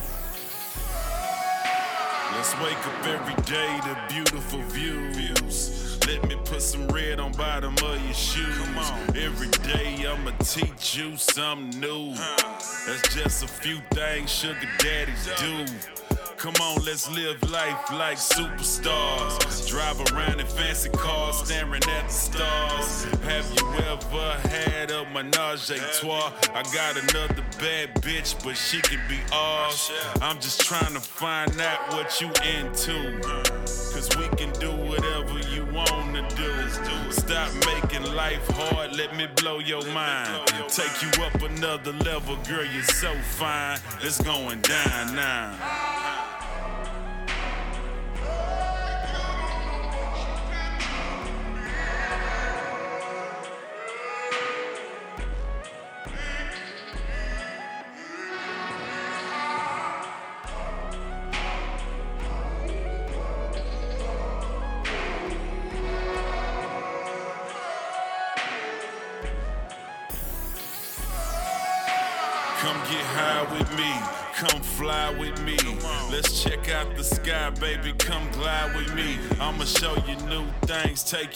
Let's 2.32 2.54
wake 2.60 2.86
up 2.86 3.06
every 3.06 3.34
day 3.42 3.80
to 3.82 3.98
beautiful 4.08 4.62
views. 4.62 5.98
Let 6.06 6.26
me 6.28 6.36
put 6.44 6.62
some 6.62 6.86
red 6.88 7.20
on 7.20 7.32
bottom 7.32 7.74
of 7.74 8.04
your 8.04 8.14
shoes. 8.14 8.92
Every 9.14 9.48
day 9.72 10.06
I'ma 10.06 10.30
teach 10.38 10.96
you 10.96 11.16
something 11.16 11.80
new. 11.80 12.14
That's 12.14 13.14
just 13.14 13.44
a 13.44 13.48
few 13.48 13.80
things 13.90 14.30
sugar 14.30 14.68
daddies 14.78 15.28
do. 15.38 15.66
Come 16.36 16.54
on, 16.62 16.82
let's 16.84 17.10
live 17.10 17.42
life 17.50 17.92
like 17.92 18.16
superstars. 18.16 19.68
Drive 19.68 20.00
around 20.12 20.40
in 20.40 20.46
fancy 20.46 20.88
cars, 20.88 21.36
staring 21.44 21.82
at 21.86 22.06
the 22.06 22.12
stars. 22.12 23.04
Have 23.24 23.46
you 23.56 23.68
ever 23.84 24.48
had 24.48 24.90
a 24.90 25.04
menage 25.10 25.68
a 25.68 25.76
trois? 26.00 26.32
I 26.54 26.62
got 26.72 26.96
another 26.96 27.44
bad 27.60 27.94
bitch, 27.96 28.42
but 28.42 28.56
she 28.56 28.80
can 28.80 29.00
be 29.08 29.18
ours. 29.32 29.92
I'm 30.22 30.40
just 30.40 30.62
trying 30.62 30.94
to 30.94 31.00
find 31.00 31.60
out 31.60 31.92
what 31.92 32.20
you 32.20 32.28
into. 32.58 33.20
Cause 33.92 34.08
we 34.16 34.26
can 34.36 34.50
do 34.58 34.70
whatever 34.70 35.38
you 35.54 35.66
wanna 35.66 36.26
do. 36.30 37.12
Stop 37.12 37.52
making 37.66 38.04
life 38.14 38.46
hard, 38.48 38.96
let 38.96 39.14
me 39.14 39.28
blow 39.36 39.58
your 39.58 39.84
mind. 39.92 40.46
Take 40.68 41.02
you 41.02 41.24
up 41.24 41.42
another 41.42 41.92
level, 41.92 42.36
girl, 42.48 42.64
you're 42.64 42.82
so 42.82 43.14
fine. 43.38 43.78
It's 44.00 44.20
going 44.22 44.60
down 44.62 45.14
now. 45.14 45.99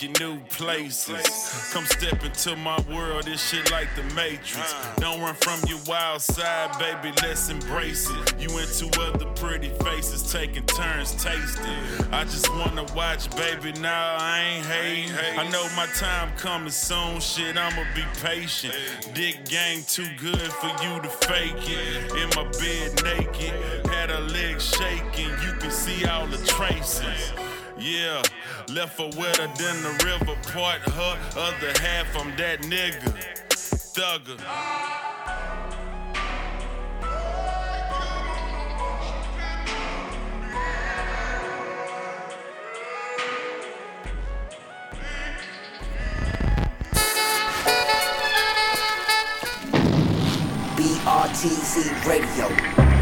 You 0.05 0.12
new 0.21 0.38
places. 0.51 1.71
Come 1.73 1.87
step 1.87 2.25
into 2.25 2.57
my 2.57 2.79
world, 2.90 3.25
this 3.25 3.49
shit 3.49 3.71
like 3.71 3.88
the 3.97 4.03
Matrix. 4.14 4.75
Don't 4.97 5.21
run 5.21 5.35
from 5.35 5.61
your 5.69 5.79
wild 5.87 6.21
side, 6.21 6.79
baby. 6.79 7.14
Let's 7.23 7.49
embrace 7.49 8.11
it. 8.11 8.40
You 8.40 8.59
into 8.59 8.87
other 9.01 9.27
pretty 9.37 9.71
faces, 9.83 10.31
taking 10.31 10.67
turns 10.67 11.12
tasting. 11.12 12.12
I 12.12 12.25
just 12.25 12.49
wanna 12.51 12.85
watch, 12.95 13.35
baby. 13.37 13.73
Now 13.81 14.17
I 14.19 14.40
ain't 14.40 14.67
hating. 14.67 15.38
I 15.38 15.49
know 15.51 15.67
my 15.77 15.87
time 15.87 16.31
coming 16.37 16.71
soon. 16.71 17.21
Shit, 17.21 17.57
I'ma 17.57 17.85
be 17.95 18.05
patient. 18.23 18.75
Dick 19.14 19.45
game 19.47 19.83
too 19.87 20.09
good 20.19 20.53
for 20.53 20.69
you 20.85 21.01
to 21.01 21.09
fake 21.09 21.69
it. 21.69 22.12
In 22.12 22.29
my 22.37 22.51
bed 22.59 23.03
naked, 23.05 23.87
had 23.88 24.11
her 24.11 24.21
legs 24.21 24.75
shaking. 24.77 25.31
You 25.43 25.53
can 25.59 25.71
see 25.71 26.05
all 26.05 26.27
the 26.27 26.38
traces. 26.47 27.33
Yeah, 27.77 28.23
left 28.70 28.98
her 28.98 29.11
wetter 29.18 29.46
than 29.59 29.83
the 29.83 30.03
river. 30.05 30.37
Part 30.53 30.81
her 30.81 31.18
other 31.37 31.72
half. 31.81 32.16
I'm 32.16 32.37
that 32.37 32.61
nigga. 32.62 33.12
Thugger. 33.94 34.38
BRTZ 50.77 52.07
Radio. 52.07 52.93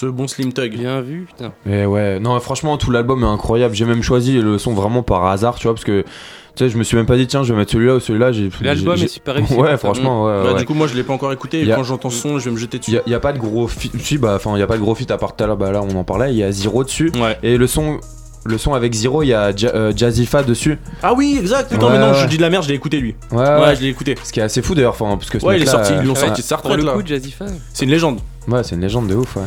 Ce 0.00 0.06
bon 0.06 0.26
Slim 0.26 0.52
Tug. 0.54 0.78
Bien 0.78 1.02
vu, 1.02 1.26
putain. 1.28 1.52
Mais 1.66 1.84
ouais, 1.84 2.18
non, 2.20 2.38
franchement, 2.40 2.78
tout 2.78 2.90
l'album 2.90 3.22
est 3.22 3.26
incroyable. 3.26 3.74
J'ai 3.74 3.84
même 3.84 4.02
choisi 4.02 4.40
le 4.40 4.56
son 4.56 4.72
vraiment 4.72 5.02
par 5.02 5.26
hasard, 5.26 5.56
tu 5.56 5.64
vois, 5.64 5.74
parce 5.74 5.84
que 5.84 6.02
tu 6.02 6.64
sais, 6.64 6.70
je 6.70 6.78
me 6.78 6.84
suis 6.84 6.96
même 6.96 7.04
pas 7.04 7.16
dit, 7.18 7.26
tiens, 7.26 7.42
je 7.42 7.52
vais 7.52 7.58
mettre 7.58 7.72
celui-là 7.72 7.96
ou 7.96 8.00
celui-là. 8.00 8.32
j'ai- 8.32 8.48
L'album 8.62 8.94
est 8.94 9.08
super 9.08 9.34
réussi, 9.34 9.52
Ouais, 9.54 9.76
franchement, 9.76 10.24
ouais. 10.24 10.42
Bah, 10.42 10.52
ouais. 10.54 10.58
Du 10.60 10.64
coup, 10.64 10.72
moi 10.72 10.86
je 10.86 10.94
l'ai 10.94 11.02
pas 11.02 11.12
encore 11.12 11.32
écouté. 11.34 11.66
Et 11.66 11.70
a- 11.72 11.76
quand 11.76 11.84
j'entends 11.84 12.08
ce 12.08 12.16
son, 12.18 12.38
je 12.38 12.46
vais 12.46 12.50
me 12.50 12.56
jeter 12.56 12.78
dessus. 12.78 12.92
Il 12.92 12.94
y, 12.94 12.98
a- 12.98 13.02
y 13.06 13.14
a 13.14 13.20
pas 13.20 13.32
de 13.34 13.38
gros 13.38 13.68
fit. 13.68 13.90
Si, 13.98 14.16
bah, 14.16 14.32
enfin, 14.36 14.52
il 14.56 14.60
y 14.60 14.62
a 14.62 14.66
pas 14.66 14.76
de 14.76 14.80
gros 14.82 14.94
fit 14.94 15.10
à 15.12 15.18
part 15.18 15.36
tout 15.36 15.44
à 15.44 15.46
l'heure, 15.46 15.58
bah 15.58 15.70
là, 15.70 15.82
on 15.82 15.94
en 15.94 16.04
parlait. 16.04 16.30
Il 16.32 16.38
y 16.38 16.42
a 16.44 16.50
Zero 16.50 16.82
dessus. 16.82 17.12
Et 17.42 17.58
le 17.58 17.66
son. 17.66 18.00
Le 18.46 18.56
son 18.56 18.72
avec 18.72 18.94
Zero, 18.94 19.22
il 19.22 19.26
y 19.26 19.34
a 19.34 19.54
Ja- 19.54 19.72
euh, 19.74 19.92
Jazzifa 19.94 20.42
dessus. 20.42 20.78
Ah 21.02 21.12
oui, 21.12 21.36
exact. 21.38 21.70
Putain, 21.72 21.84
Ouais, 21.88 21.92
mais 21.92 21.98
non, 21.98 22.14
je 22.14 22.22
ouais. 22.22 22.26
dis 22.26 22.38
de 22.38 22.42
la 22.42 22.48
merde, 22.48 22.64
je 22.64 22.70
l'ai 22.70 22.74
écouté 22.74 22.98
lui. 22.98 23.14
Ouais, 23.32 23.36
Ouais, 23.36 23.76
je 23.76 23.82
l'ai 23.82 23.88
écouté. 23.88 24.14
Ce 24.24 24.32
qui 24.32 24.40
est 24.40 24.42
assez 24.42 24.62
fou 24.62 24.74
d'ailleurs, 24.74 24.96
parce 24.96 25.28
que 25.28 25.38
ce 25.38 25.44
Ouais, 25.44 25.58
il 25.58 25.62
est 25.62 25.66
sorti, 25.66 25.92
ils 25.92 26.00
lui 26.00 26.08
ont 26.08 26.12
euh, 26.12 26.14
sorti 26.14 26.40
ouais. 26.40 26.46
sa 26.46 26.56
retraite 26.56 26.82
là. 26.82 26.94
Jazzifa. 27.04 27.44
C'est 27.74 27.84
une 27.84 27.90
légende. 27.90 28.18
Ouais, 28.48 28.62
c'est 28.64 28.74
une 28.74 28.80
légende 28.80 29.06
de 29.06 29.14
ouf, 29.14 29.36
ouais. 29.36 29.42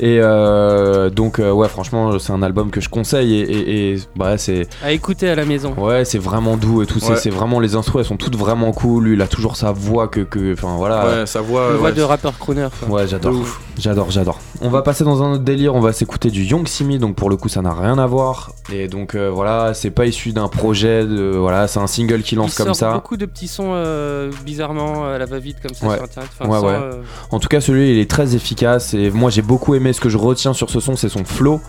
Et 0.00 0.18
euh, 0.20 1.10
donc, 1.10 1.38
euh, 1.38 1.52
ouais, 1.52 1.68
franchement, 1.68 2.18
c'est 2.18 2.32
un 2.32 2.42
album 2.42 2.70
que 2.70 2.80
je 2.80 2.88
conseille 2.88 3.34
et, 3.34 3.42
et, 3.42 3.92
et, 3.94 3.98
bah, 4.16 4.36
c'est. 4.38 4.66
À 4.82 4.90
écouter 4.92 5.28
à 5.28 5.34
la 5.34 5.44
maison. 5.44 5.74
Ouais, 5.76 6.04
c'est 6.04 6.18
vraiment 6.18 6.56
doux 6.56 6.82
et 6.82 6.86
tout. 6.86 6.98
c'est- 6.98 7.10
Ouais. 7.10 7.16
C'est 7.16 7.30
vraiment 7.30 7.60
les 7.60 7.76
instruments, 7.76 8.00
elles 8.00 8.06
sont 8.06 8.16
toutes 8.16 8.36
vraiment 8.36 8.72
cool. 8.72 9.04
Lui, 9.04 9.14
il 9.14 9.22
a 9.22 9.28
toujours 9.28 9.56
sa 9.56 9.70
voix 9.70 10.08
que, 10.08 10.20
que, 10.20 10.54
enfin 10.54 10.74
voilà. 10.76 11.06
Ouais, 11.20 11.26
sa 11.26 11.40
voix. 11.40 11.68
Une 11.72 11.76
voix 11.76 11.88
ouais, 11.90 11.94
de 11.94 12.02
rappeur 12.02 12.36
crooner. 12.38 12.68
quoi. 12.80 12.88
Ouais, 13.00 13.06
j'adore. 13.06 13.34
J'adore, 13.78 14.10
j'adore. 14.10 14.40
On 14.60 14.70
va 14.70 14.82
passer 14.82 15.04
dans 15.04 15.22
un 15.22 15.32
autre 15.34 15.44
délire. 15.44 15.74
On 15.74 15.80
va 15.80 15.92
s'écouter 15.92 16.30
du 16.30 16.42
Young 16.44 16.66
Simi. 16.66 16.98
Donc 16.98 17.14
pour 17.16 17.28
le 17.30 17.36
coup, 17.36 17.48
ça 17.48 17.60
n'a 17.62 17.72
rien 17.74 17.98
à 17.98 18.06
voir. 18.06 18.52
Et 18.72 18.88
donc 18.88 19.14
euh, 19.14 19.30
voilà, 19.30 19.74
c'est 19.74 19.90
pas 19.90 20.06
issu 20.06 20.32
d'un 20.32 20.48
projet. 20.48 21.04
De, 21.06 21.32
voilà, 21.36 21.68
c'est 21.68 21.80
un 21.80 21.86
single 21.86 22.22
qui 22.22 22.34
Il 22.34 22.38
lance 22.38 22.54
comme 22.54 22.66
sort 22.68 22.76
ça. 22.76 22.92
beaucoup 22.94 23.16
de 23.16 23.26
petits 23.26 23.48
sons 23.48 23.72
euh, 23.74 24.30
bizarrement 24.44 25.04
à 25.06 25.18
la 25.18 25.26
va-vite 25.26 25.58
comme 25.62 25.74
ça 25.74 25.86
Ouais. 25.86 25.94
sur 25.96 26.04
internet. 26.04 26.30
Enfin, 26.40 26.50
Ouais, 26.50 26.58
sans, 26.60 26.66
ouais. 26.66 26.72
euh, 26.74 27.02
En 27.30 27.38
tout 27.38 27.48
cas, 27.48 27.60
celui 27.60 27.92
il 27.92 27.98
est 27.98 28.10
très 28.10 28.21
efficace 28.24 28.94
et 28.94 29.10
moi 29.10 29.30
j'ai 29.30 29.42
beaucoup 29.42 29.74
aimé 29.74 29.92
ce 29.92 30.00
que 30.00 30.08
je 30.08 30.16
retiens 30.16 30.52
sur 30.52 30.70
ce 30.70 30.80
son, 30.80 30.96
c'est 30.96 31.08
son 31.08 31.24
flow. 31.24 31.60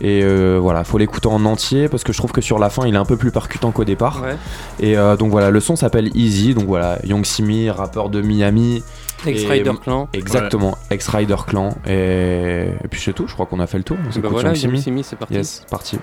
Et 0.00 0.22
euh, 0.22 0.58
voilà, 0.60 0.84
faut 0.84 0.98
l'écouter 0.98 1.28
en 1.28 1.44
entier 1.44 1.88
parce 1.88 2.04
que 2.04 2.12
je 2.12 2.18
trouve 2.18 2.32
que 2.32 2.40
sur 2.40 2.58
la 2.58 2.70
fin 2.70 2.86
il 2.86 2.94
est 2.94 2.98
un 2.98 3.04
peu 3.04 3.16
plus 3.16 3.30
percutant 3.30 3.70
qu'au 3.72 3.84
départ. 3.84 4.22
Ouais. 4.22 4.36
Et 4.80 4.96
euh, 4.96 5.16
donc 5.16 5.30
voilà, 5.30 5.50
le 5.50 5.60
son 5.60 5.76
s'appelle 5.76 6.10
Easy. 6.16 6.54
Donc 6.54 6.66
voilà, 6.66 6.98
Young 7.04 7.24
Simi, 7.24 7.70
rappeur 7.70 8.08
de 8.08 8.20
Miami. 8.20 8.82
Ex-Rider 9.26 9.72
Clan. 9.82 10.08
Exactement, 10.12 10.78
ex-Rider 10.90 11.36
Clan. 11.46 11.70
Et... 11.86 12.68
et 12.84 12.88
puis 12.88 13.00
c'est 13.00 13.12
tout, 13.12 13.26
je 13.26 13.34
crois 13.34 13.46
qu'on 13.46 13.58
a 13.60 13.66
fait 13.66 13.78
le 13.78 13.84
tour. 13.84 13.96
On 14.00 14.04
Bah 14.04 14.12
s'écoute 14.12 14.30
voilà, 14.30 14.48
Young 14.50 14.56
Simi. 14.56 14.82
Simi, 14.82 15.02
c'est 15.02 15.16
parti. 15.16 15.34
Yes, 15.34 15.64
parti. 15.70 15.98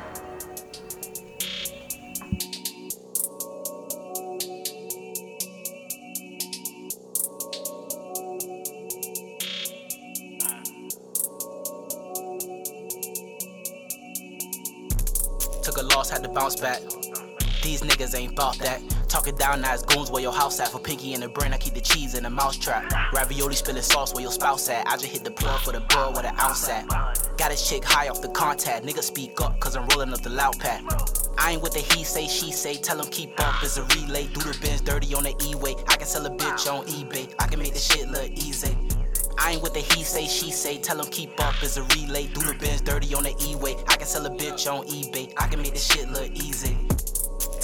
These 17.66 17.82
niggas 17.82 18.16
ain't 18.16 18.36
bout 18.36 18.60
that. 18.60 18.80
Talking 19.10 19.36
down 19.38 19.62
nice 19.62 19.82
goons 19.82 20.12
where 20.12 20.22
your 20.22 20.32
house 20.32 20.60
at. 20.60 20.68
For 20.68 20.78
Pinky 20.78 21.16
in 21.16 21.22
the 21.22 21.28
brain, 21.28 21.52
I 21.52 21.58
keep 21.58 21.74
the 21.74 21.82
cheese 21.82 22.14
in 22.14 22.22
the 22.22 22.30
mouse 22.30 22.58
trap. 22.58 22.94
Ravioli 23.12 23.56
spilling 23.56 23.82
sauce 23.82 24.14
where 24.14 24.22
your 24.22 24.32
spouse 24.32 24.70
at. 24.70 24.86
I 24.86 24.98
just 24.98 25.08
hit 25.08 25.24
the 25.24 25.32
plug 25.32 25.62
for 25.62 25.72
the 25.72 25.80
bud 25.80 26.14
where 26.14 26.22
the 26.22 26.44
ounce 26.44 26.70
at. 26.70 26.88
Got 27.40 27.50
his 27.50 27.68
chick 27.68 27.84
high 27.84 28.08
off 28.08 28.22
the 28.22 28.30
contact. 28.30 28.86
Nigga 28.86 29.02
speak 29.02 29.42
up, 29.42 29.60
cause 29.60 29.76
I'm 29.76 29.88
rolling 29.88 30.14
up 30.14 30.22
the 30.22 30.30
loud 30.30 30.60
pack. 30.60 30.84
I 31.40 31.54
ain't 31.54 31.64
with 31.64 31.74
the 31.74 31.80
he 31.80 32.04
say, 32.04 32.28
she 32.28 32.52
say. 32.52 32.76
Tell 32.76 33.00
him 33.02 33.08
keep 33.08 33.32
up, 33.40 33.56
it's 33.64 33.78
a 33.78 33.84
relay. 33.84 34.28
Do 34.28 34.42
the 34.42 34.56
bins 34.62 34.82
dirty 34.82 35.16
on 35.16 35.24
the 35.24 35.34
E-way. 35.44 35.74
I 35.88 35.96
can 35.96 36.06
sell 36.06 36.24
a 36.28 36.30
bitch 36.30 36.72
on 36.72 36.86
eBay. 36.86 37.34
I 37.40 37.48
can 37.48 37.58
make 37.58 37.74
this 37.74 37.92
shit 37.92 38.08
look 38.10 38.30
easy. 38.30 38.78
I 39.40 39.54
ain't 39.54 39.64
with 39.64 39.74
the 39.74 39.80
he 39.80 40.04
say, 40.04 40.28
she 40.28 40.52
say. 40.52 40.78
Tell 40.78 41.00
him 41.00 41.08
keep 41.08 41.32
up, 41.42 41.56
it's 41.64 41.78
a 41.78 41.84
relay. 41.98 42.28
Do 42.28 42.42
the 42.42 42.54
bins 42.60 42.82
dirty 42.82 43.16
on 43.16 43.24
the 43.24 43.34
E-way. 43.42 43.76
I 43.88 43.96
can 43.96 44.06
sell 44.06 44.24
a 44.28 44.30
bitch 44.30 44.72
on 44.72 44.86
eBay. 44.86 45.34
I 45.38 45.48
can 45.48 45.64
make 45.64 45.74
this 45.74 45.92
shit 45.92 46.08
look 46.12 46.30
easy. 46.30 46.78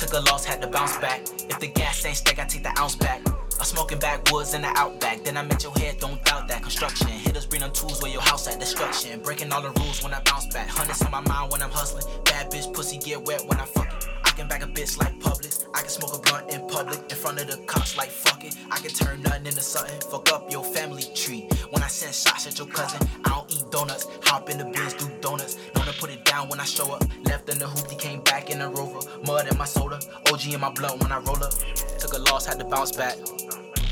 Took 0.02 0.14
a 0.14 0.20
loss, 0.32 0.44
had 0.44 0.64
to 0.64 0.68
bounce 0.68 0.98
back. 0.98 1.22
If 1.48 1.60
the 1.60 1.68
gas 1.68 2.04
ain't 2.08 2.18
stack, 2.18 2.40
I 2.40 2.46
take 2.46 2.64
the 2.64 2.76
ounce 2.80 2.96
back. 2.96 3.22
I'm 3.28 3.66
smoking 3.66 4.00
backwoods 4.00 4.56
in 4.56 4.64
the 4.64 4.70
outback. 4.70 5.24
Then 5.24 5.38
I 5.38 5.44
met 5.44 5.62
your 5.62 5.74
head, 5.74 6.00
don't 6.00 6.26
doubt 6.26 6.48
that. 6.48 6.64
Construction. 6.64 7.10
Hitters 7.10 7.46
bring 7.46 7.62
them 7.62 7.72
tools 7.72 8.02
where 8.02 8.12
your 8.12 8.24
house 8.24 8.48
at 8.48 8.60
destruction. 8.60 9.20
Breaking 9.22 9.52
all 9.52 9.62
the 9.62 9.70
rules 9.80 10.02
when 10.02 10.12
I 10.12 10.20
bounce 10.22 10.48
back. 10.48 10.68
Hundreds 10.70 11.04
on 11.04 11.12
my 11.12 11.22
mind 11.22 11.52
when 11.52 11.62
I'm 11.62 11.70
hustling. 11.70 12.04
Bad 12.26 12.50
bitch 12.50 12.74
pussy 12.74 12.98
get 12.98 13.24
wet 13.28 13.46
when 13.46 13.60
I 13.60 13.66
fuck 13.66 13.94
it. 13.94 14.11
I 14.32 14.34
can 14.34 14.48
back 14.48 14.64
a 14.64 14.66
bitch 14.66 14.98
like 14.98 15.20
Publix. 15.20 15.66
I 15.74 15.82
can 15.82 15.90
smoke 15.90 16.16
a 16.16 16.20
blunt 16.20 16.50
in 16.54 16.66
public 16.66 17.00
in 17.12 17.18
front 17.18 17.42
of 17.42 17.48
the 17.48 17.58
cops 17.66 17.98
like 17.98 18.08
fuck 18.08 18.46
it. 18.46 18.56
I 18.72 18.78
can 18.78 18.92
turn 18.92 19.22
nothing 19.24 19.46
into 19.46 19.60
something. 19.60 20.00
Fuck 20.10 20.32
up 20.32 20.50
your 20.50 20.64
family 20.64 21.04
tree. 21.14 21.50
When 21.72 21.84
I 21.84 21.90
send 21.90 22.16
shots 22.16 22.48
at 22.48 22.58
your 22.58 22.68
cousin, 22.68 23.06
I 23.26 23.30
don't 23.30 23.52
eat 23.52 23.70
donuts. 23.72 24.08
Hop 24.24 24.50
in 24.50 24.58
the 24.58 24.64
bins, 24.64 24.94
do 24.94 25.12
donuts. 25.20 25.58
Know 25.76 25.84
to 25.84 25.92
put 26.00 26.12
it 26.12 26.24
down 26.24 26.48
when 26.48 26.62
I 26.62 26.64
show 26.64 26.94
up. 26.94 27.04
Left 27.26 27.50
in 27.50 27.60
the 27.60 27.66
hoopty, 27.66 28.00
came 28.00 28.22
back 28.22 28.50
in 28.50 28.60
the 28.60 28.70
rover. 28.70 29.06
Mud 29.28 29.52
in 29.52 29.58
my 29.58 29.66
soda. 29.66 30.00
OG 30.32 30.48
in 30.48 30.62
my 30.62 30.72
blood 30.72 31.04
when 31.04 31.12
I 31.12 31.18
roll 31.18 31.44
up. 31.44 31.52
Took 32.00 32.14
a 32.14 32.20
loss, 32.20 32.46
had 32.46 32.58
to 32.60 32.66
bounce 32.66 32.94
back. 32.94 33.18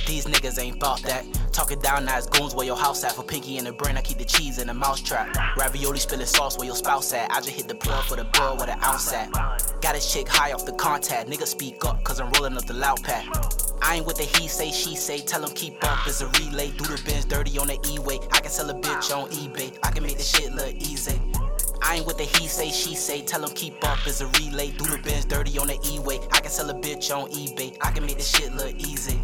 These 0.09 0.25
niggas 0.25 0.59
ain't 0.59 0.79
bout 0.79 1.03
that. 1.03 1.23
Talking 1.51 1.79
down 1.81 2.03
nice 2.05 2.25
goons 2.25 2.55
where 2.55 2.65
your 2.65 2.75
house 2.75 3.03
at. 3.03 3.11
For 3.11 3.21
Pinky 3.21 3.59
in 3.59 3.65
the 3.65 3.71
brain, 3.71 3.95
I 3.95 4.01
keep 4.01 4.17
the 4.17 4.25
cheese 4.25 4.57
in 4.57 4.65
the 4.65 4.73
mouse 4.73 5.01
trap. 5.01 5.37
Ravioli 5.55 5.99
spilling 5.99 6.25
sauce 6.25 6.57
where 6.57 6.65
your 6.65 6.75
spouse 6.75 7.13
at. 7.13 7.29
I 7.29 7.41
just 7.41 7.51
hit 7.51 7.67
the 7.67 7.75
plug 7.75 8.03
for 8.05 8.15
the 8.15 8.23
bud 8.23 8.57
where 8.57 8.65
the 8.65 8.83
ounce 8.83 9.13
at. 9.13 9.31
Got 9.83 9.95
a 9.95 10.01
chick 10.01 10.27
high 10.27 10.51
off 10.51 10.65
the 10.65 10.71
contact. 10.71 11.29
Nigga 11.29 11.45
speak 11.45 11.85
up, 11.85 12.03
cause 12.03 12.19
I'm 12.19 12.31
rolling 12.31 12.57
up 12.57 12.65
the 12.65 12.73
loud 12.73 13.03
pack. 13.03 13.23
I 13.83 13.97
ain't 13.97 14.07
with 14.07 14.17
the 14.17 14.23
he 14.23 14.47
say, 14.47 14.71
she 14.71 14.95
say. 14.95 15.19
Tell 15.19 15.43
him 15.43 15.51
keep 15.51 15.75
up, 15.83 15.99
it's 16.07 16.21
a 16.21 16.27
relay. 16.39 16.71
Do 16.71 16.85
the 16.85 16.99
bins 17.05 17.25
dirty 17.25 17.59
on 17.59 17.67
the 17.67 17.77
E-way. 17.87 18.17
I 18.31 18.39
can 18.39 18.49
sell 18.49 18.67
a 18.67 18.73
bitch 18.73 19.15
on 19.15 19.29
eBay. 19.29 19.77
I 19.83 19.91
can 19.91 20.01
make 20.01 20.17
this 20.17 20.35
shit 20.35 20.51
look 20.53 20.73
easy. 20.73 21.21
I 21.83 21.97
ain't 21.97 22.07
with 22.07 22.17
the 22.17 22.23
he 22.23 22.47
say, 22.47 22.71
she 22.71 22.95
say. 22.95 23.21
Tell 23.21 23.43
him 23.43 23.51
keep 23.51 23.75
up, 23.85 23.99
it's 24.07 24.21
a 24.21 24.25
relay. 24.25 24.71
Do 24.71 24.85
the 24.85 24.97
bins 25.03 25.25
dirty 25.25 25.59
on 25.59 25.67
the 25.67 25.77
E-way. 25.85 26.19
I 26.31 26.39
can 26.39 26.49
sell 26.49 26.67
a 26.67 26.73
bitch 26.73 27.15
on 27.15 27.29
eBay. 27.29 27.77
I 27.81 27.91
can 27.91 28.07
make 28.07 28.17
this 28.17 28.35
shit 28.35 28.51
look 28.55 28.73
easy. 28.73 29.21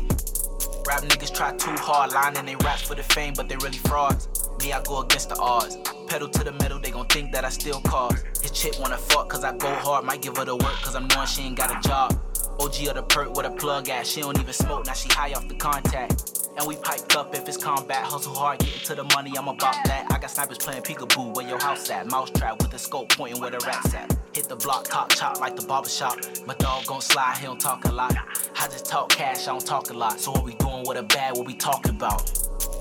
Rap 0.87 1.01
niggas 1.01 1.33
try 1.33 1.51
too 1.53 1.71
hard, 1.71 2.11
lining 2.13 2.45
they 2.45 2.55
raps 2.57 2.83
for 2.83 2.93
the 2.93 3.01
fame, 3.01 3.33
but 3.35 3.49
they 3.49 3.55
really 3.57 3.79
frauds. 3.79 4.29
Me, 4.59 4.71
I 4.71 4.83
go 4.83 5.01
against 5.01 5.29
the 5.29 5.39
odds. 5.39 5.77
Pedal 6.05 6.29
to 6.29 6.43
the 6.43 6.51
metal, 6.51 6.79
they 6.79 6.91
gon' 6.91 7.07
think 7.07 7.31
that 7.31 7.43
I 7.43 7.49
still 7.49 7.81
cause. 7.81 8.23
His 8.43 8.51
chick 8.51 8.75
wanna 8.79 8.97
fuck 8.97 9.27
cause 9.29 9.43
I 9.43 9.57
go 9.57 9.73
hard, 9.73 10.05
might 10.05 10.21
give 10.21 10.37
her 10.37 10.45
the 10.45 10.55
work 10.55 10.75
cause 10.83 10.95
I'm 10.95 11.07
knowing 11.07 11.25
she 11.25 11.41
ain't 11.41 11.57
got 11.57 11.71
a 11.71 11.87
job. 11.87 12.13
OG 12.59 12.87
of 12.87 12.95
the 12.95 13.03
perk 13.03 13.35
with 13.35 13.45
a 13.45 13.51
plug 13.51 13.89
at, 13.89 14.07
she 14.07 14.21
don't 14.21 14.39
even 14.39 14.53
smoke, 14.53 14.85
now 14.85 14.93
she 14.93 15.09
high 15.09 15.33
off 15.33 15.47
the 15.47 15.55
contact. 15.55 16.49
And 16.57 16.65
we 16.65 16.77
piped 16.77 17.15
up 17.17 17.35
if 17.35 17.47
it's 17.49 17.57
combat, 17.57 18.03
hustle 18.05 18.33
hard, 18.33 18.59
getting 18.59 18.79
to 18.85 18.95
the 18.95 19.03
money, 19.15 19.33
I'm 19.37 19.49
about 19.49 19.75
that. 19.85 20.07
I 20.09 20.17
got 20.17 20.31
snipers 20.31 20.57
playing 20.57 20.83
peekaboo, 20.83 21.35
where 21.35 21.45
your 21.45 21.61
house 21.61 21.89
at? 21.89 22.09
Mouse 22.09 22.29
trap 22.31 22.61
with 22.61 22.71
the 22.71 22.79
scope 22.79 23.09
pointing 23.09 23.41
where 23.41 23.51
the 23.51 23.59
rats 23.67 23.93
at. 23.93 24.17
Hit 24.33 24.47
the 24.47 24.55
block, 24.55 24.85
top 24.85 25.09
chop 25.09 25.41
like 25.41 25.57
the 25.57 25.65
barber 25.65 25.89
shop. 25.89 26.17
My 26.45 26.53
dog 26.55 26.85
gon' 26.85 27.01
slide, 27.01 27.37
he 27.37 27.45
don't 27.45 27.59
talk 27.59 27.83
a 27.85 27.91
lot. 27.91 28.15
I 28.57 28.67
just 28.67 28.85
talk 28.85 29.09
cash, 29.09 29.47
I 29.47 29.51
don't 29.51 29.65
talk 29.65 29.89
a 29.89 29.93
lot. 29.93 30.19
So 30.21 30.31
what 30.31 30.45
we 30.45 30.53
doing 30.55 30.85
with 30.87 30.97
a 30.97 31.03
bag, 31.03 31.35
what 31.35 31.45
we 31.45 31.55
talking 31.55 31.93
about? 31.93 32.25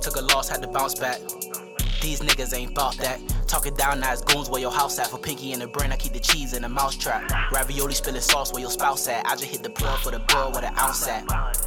Took 0.02 0.16
a 0.16 0.20
loss, 0.20 0.48
had 0.48 0.62
to 0.62 0.68
bounce 0.68 0.94
back. 0.94 1.18
These 2.00 2.20
niggas 2.20 2.56
ain't 2.56 2.74
bout 2.74 2.96
that. 2.98 3.20
Talking 3.54 3.74
down 3.74 4.00
nice 4.00 4.20
goons 4.20 4.50
where 4.50 4.60
your 4.60 4.72
house 4.72 4.98
at. 4.98 5.06
For 5.06 5.16
Pinky 5.16 5.52
in 5.52 5.60
the 5.60 5.68
brain, 5.68 5.92
I 5.92 5.96
keep 5.96 6.12
the 6.12 6.18
cheese 6.18 6.54
in 6.54 6.62
the 6.62 6.68
mouse 6.68 6.96
trap. 6.96 7.30
Ravioli 7.52 7.94
spilling 7.94 8.20
sauce 8.20 8.52
where 8.52 8.60
your 8.60 8.70
spouse 8.72 9.06
at. 9.06 9.24
I 9.26 9.36
just 9.36 9.44
hit 9.44 9.62
the 9.62 9.70
plug 9.70 10.00
for 10.00 10.10
the 10.10 10.18
bud 10.18 10.54
where 10.54 10.62
the 10.62 10.82
ounce 10.82 11.06
at. 11.06 11.24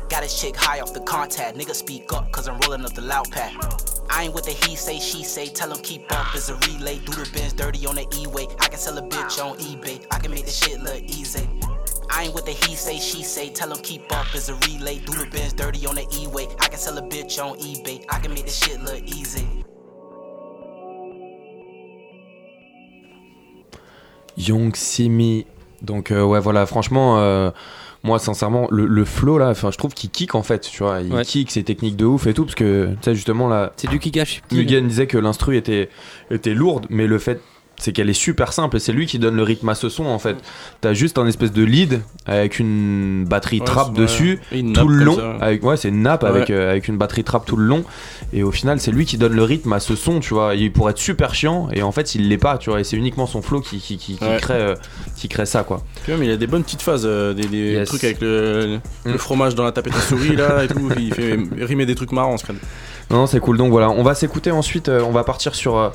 Got 0.10 0.26
a 0.26 0.28
chick 0.28 0.58
high 0.58 0.82
off 0.82 0.94
the 0.94 1.00
contact. 1.00 1.58
Nigga 1.58 1.74
speak 1.74 2.12
up, 2.12 2.30
cause 2.34 2.50
I'm 2.50 2.60
rolling 2.60 2.84
up 2.84 2.94
the 2.94 3.04
loud 3.04 3.32
pack. 3.32 3.54
I 4.10 4.24
ain't 4.24 4.34
with 4.34 4.44
the 4.44 4.52
he 4.52 4.76
say, 4.76 5.00
she 5.00 5.24
say. 5.24 5.48
Tell 5.48 5.72
him 5.72 5.82
keep 5.82 6.12
up, 6.12 6.28
it's 6.36 6.50
a 6.50 6.56
relay. 6.56 7.00
Do 7.00 7.14
the 7.14 7.30
bins 7.32 7.54
dirty 7.54 7.86
on 7.86 7.96
the 7.96 8.06
E-way. 8.18 8.48
I 8.60 8.68
can 8.68 8.80
sell 8.80 8.98
a 8.98 9.02
bitch 9.02 9.42
on 9.42 9.58
eBay. 9.58 10.06
I 10.12 10.20
can 10.20 10.32
make 10.32 10.44
this 10.44 10.62
shit 10.62 10.82
look 10.82 11.02
easy. 11.04 11.48
I 12.10 12.26
ain't 12.26 12.34
with 12.34 12.44
the 12.44 12.52
he 12.52 12.76
say, 12.76 13.00
she 13.00 13.24
say. 13.24 13.50
Tell 13.50 13.72
him 13.72 13.82
keep 13.82 14.12
up, 14.12 14.26
it's 14.36 14.50
a 14.50 14.56
relay. 14.56 15.00
Do 15.00 15.14
the 15.14 15.26
bins 15.32 15.54
dirty 15.54 15.88
on 15.88 15.96
the 15.96 16.06
E-way. 16.14 16.50
I 16.60 16.68
can 16.68 16.80
sell 16.80 16.98
a 16.98 17.02
bitch 17.02 17.42
on 17.42 17.58
eBay. 17.60 18.04
I 18.10 18.20
can 18.20 18.34
make 18.34 18.44
this 18.44 18.62
shit 18.62 18.82
look 18.82 19.02
easy. 19.04 19.57
Young 24.38 24.76
Simi. 24.76 25.46
Donc 25.82 26.12
euh, 26.12 26.24
ouais 26.24 26.40
voilà 26.40 26.66
franchement 26.66 27.20
euh, 27.20 27.52
moi 28.04 28.18
sincèrement 28.18 28.68
le, 28.72 28.88
le 28.88 29.06
flow 29.06 29.38
là 29.38 29.50
enfin 29.50 29.70
je 29.72 29.78
trouve 29.78 29.94
qu'il 29.94 30.10
kick 30.10 30.34
en 30.34 30.42
fait 30.42 30.62
tu 30.72 30.82
vois 30.84 31.02
il 31.02 31.14
Ouais. 31.14 31.24
kick 31.24 31.52
ses 31.52 31.64
techniques 31.64 31.96
de 31.96 32.06
ouf 32.06 32.26
et 32.26 32.34
tout 32.34 32.46
parce 32.46 32.56
que 32.56 32.88
tu 32.94 32.98
sais 33.04 33.14
justement 33.16 33.48
là 33.48 33.74
C'est 33.76 33.88
du 33.90 34.00
kickage. 34.00 34.42
Mugen 34.52 34.88
disait 34.88 35.06
que 35.06 35.20
l'instru 35.20 35.56
était 35.56 35.90
était 36.32 36.56
lourde 36.56 36.88
mais 36.90 37.06
le 37.06 37.20
fait 37.20 37.42
c'est 37.80 37.92
qu'elle 37.92 38.10
est 38.10 38.14
super 38.14 38.54
simple 38.54 38.78
et 38.78 38.80
c'est 38.80 38.92
lui 38.92 39.06
qui 39.06 39.20
donne 39.20 39.36
le 39.36 39.44
rythme 39.44 39.70
à 39.70 39.76
ce 39.76 39.88
son 39.90 40.06
en 40.06 40.18
fait 40.18 40.36
t'as 40.82 40.94
juste 40.94 41.18
un 41.20 41.28
espèce 41.28 41.52
de 41.52 41.64
lead 41.64 42.02
avec 42.26 42.58
une 42.60 43.24
batterie 43.26 43.60
Ouais, 43.60 43.66
trap 43.66 43.94
dessus 43.94 44.40
une 44.52 44.74
tout 44.74 44.88
le 44.88 45.06
long 45.06 45.18
avec 45.40 45.64
ouais 45.64 45.78
c'est 45.78 45.90
une 45.90 46.02
nappe 46.02 46.24
Ouais. 46.24 46.30
avec 46.30 46.50
euh, 46.50 46.72
avec 46.72 46.88
une 46.88 46.98
batterie 46.98 47.24
trap 47.24 47.46
tout 47.46 47.56
le 47.56 47.66
long 47.66 47.84
et 48.34 48.42
au 48.42 48.52
final 48.52 48.80
c'est 48.80 48.90
lui 48.92 49.06
qui 49.06 49.18
donne 49.20 49.34
le 49.34 49.44
rythme 49.44 49.72
à 49.74 49.80
ce 49.80 49.96
son 49.96 50.20
tu 50.20 50.34
vois 50.34 50.56
il 50.56 50.72
pourrait 50.74 50.92
être 50.92 50.98
super 50.98 51.36
chiant 51.36 51.70
et 51.72 51.84
en 51.84 51.92
fait 51.92 52.16
il 52.16 52.28
l'est 52.30 52.38
pas 52.40 52.58
tu 52.58 52.70
vois 52.72 52.80
et 52.80 52.84
c'est 52.84 52.98
uniquement 52.98 53.28
son 53.28 53.42
flow 53.44 53.62
qui 53.62 53.78
qui, 53.80 53.98
qui, 53.98 54.18
qui 54.18 54.24
Ouais. 54.26 54.38
crée 54.38 54.56
euh, 54.56 54.76
qui 55.16 55.28
crée 55.30 55.46
ça 55.46 55.64
quoi 55.64 55.84
Puis 56.04 56.12
même, 56.14 56.24
il 56.24 56.32
a 56.32 56.38
des 56.38 56.48
bonnes 56.48 56.64
petites 56.64 56.82
phases, 56.82 57.04
euh, 57.06 57.34
des, 57.34 57.46
des 57.46 57.74
Yes. 57.74 57.88
trucs 57.90 58.04
avec 58.04 58.22
le, 58.22 58.80
le 59.06 59.14
Mm. 59.14 59.18
fromage 59.18 59.54
dans 59.56 59.64
la 59.64 59.72
tapette 59.72 59.96
à 59.96 60.00
souris 60.00 60.36
là 60.36 60.64
et 60.64 60.68
tout. 60.68 60.90
Il 60.98 61.14
fait 61.14 61.38
rimer 61.62 61.86
des 61.86 61.96
trucs 61.96 62.12
marrants, 62.12 62.38
ce 62.38 62.44
crâne. 62.44 62.58
Non, 63.10 63.26
c'est 63.28 63.40
cool. 63.40 63.58
Donc 63.58 63.72
voilà, 63.72 63.90
on 63.90 64.04
va 64.04 64.16
s'écouter 64.16 64.52
ensuite. 64.52 64.90
on 64.90 65.12
va 65.12 65.24
partir 65.24 65.56
sur, 65.56 65.92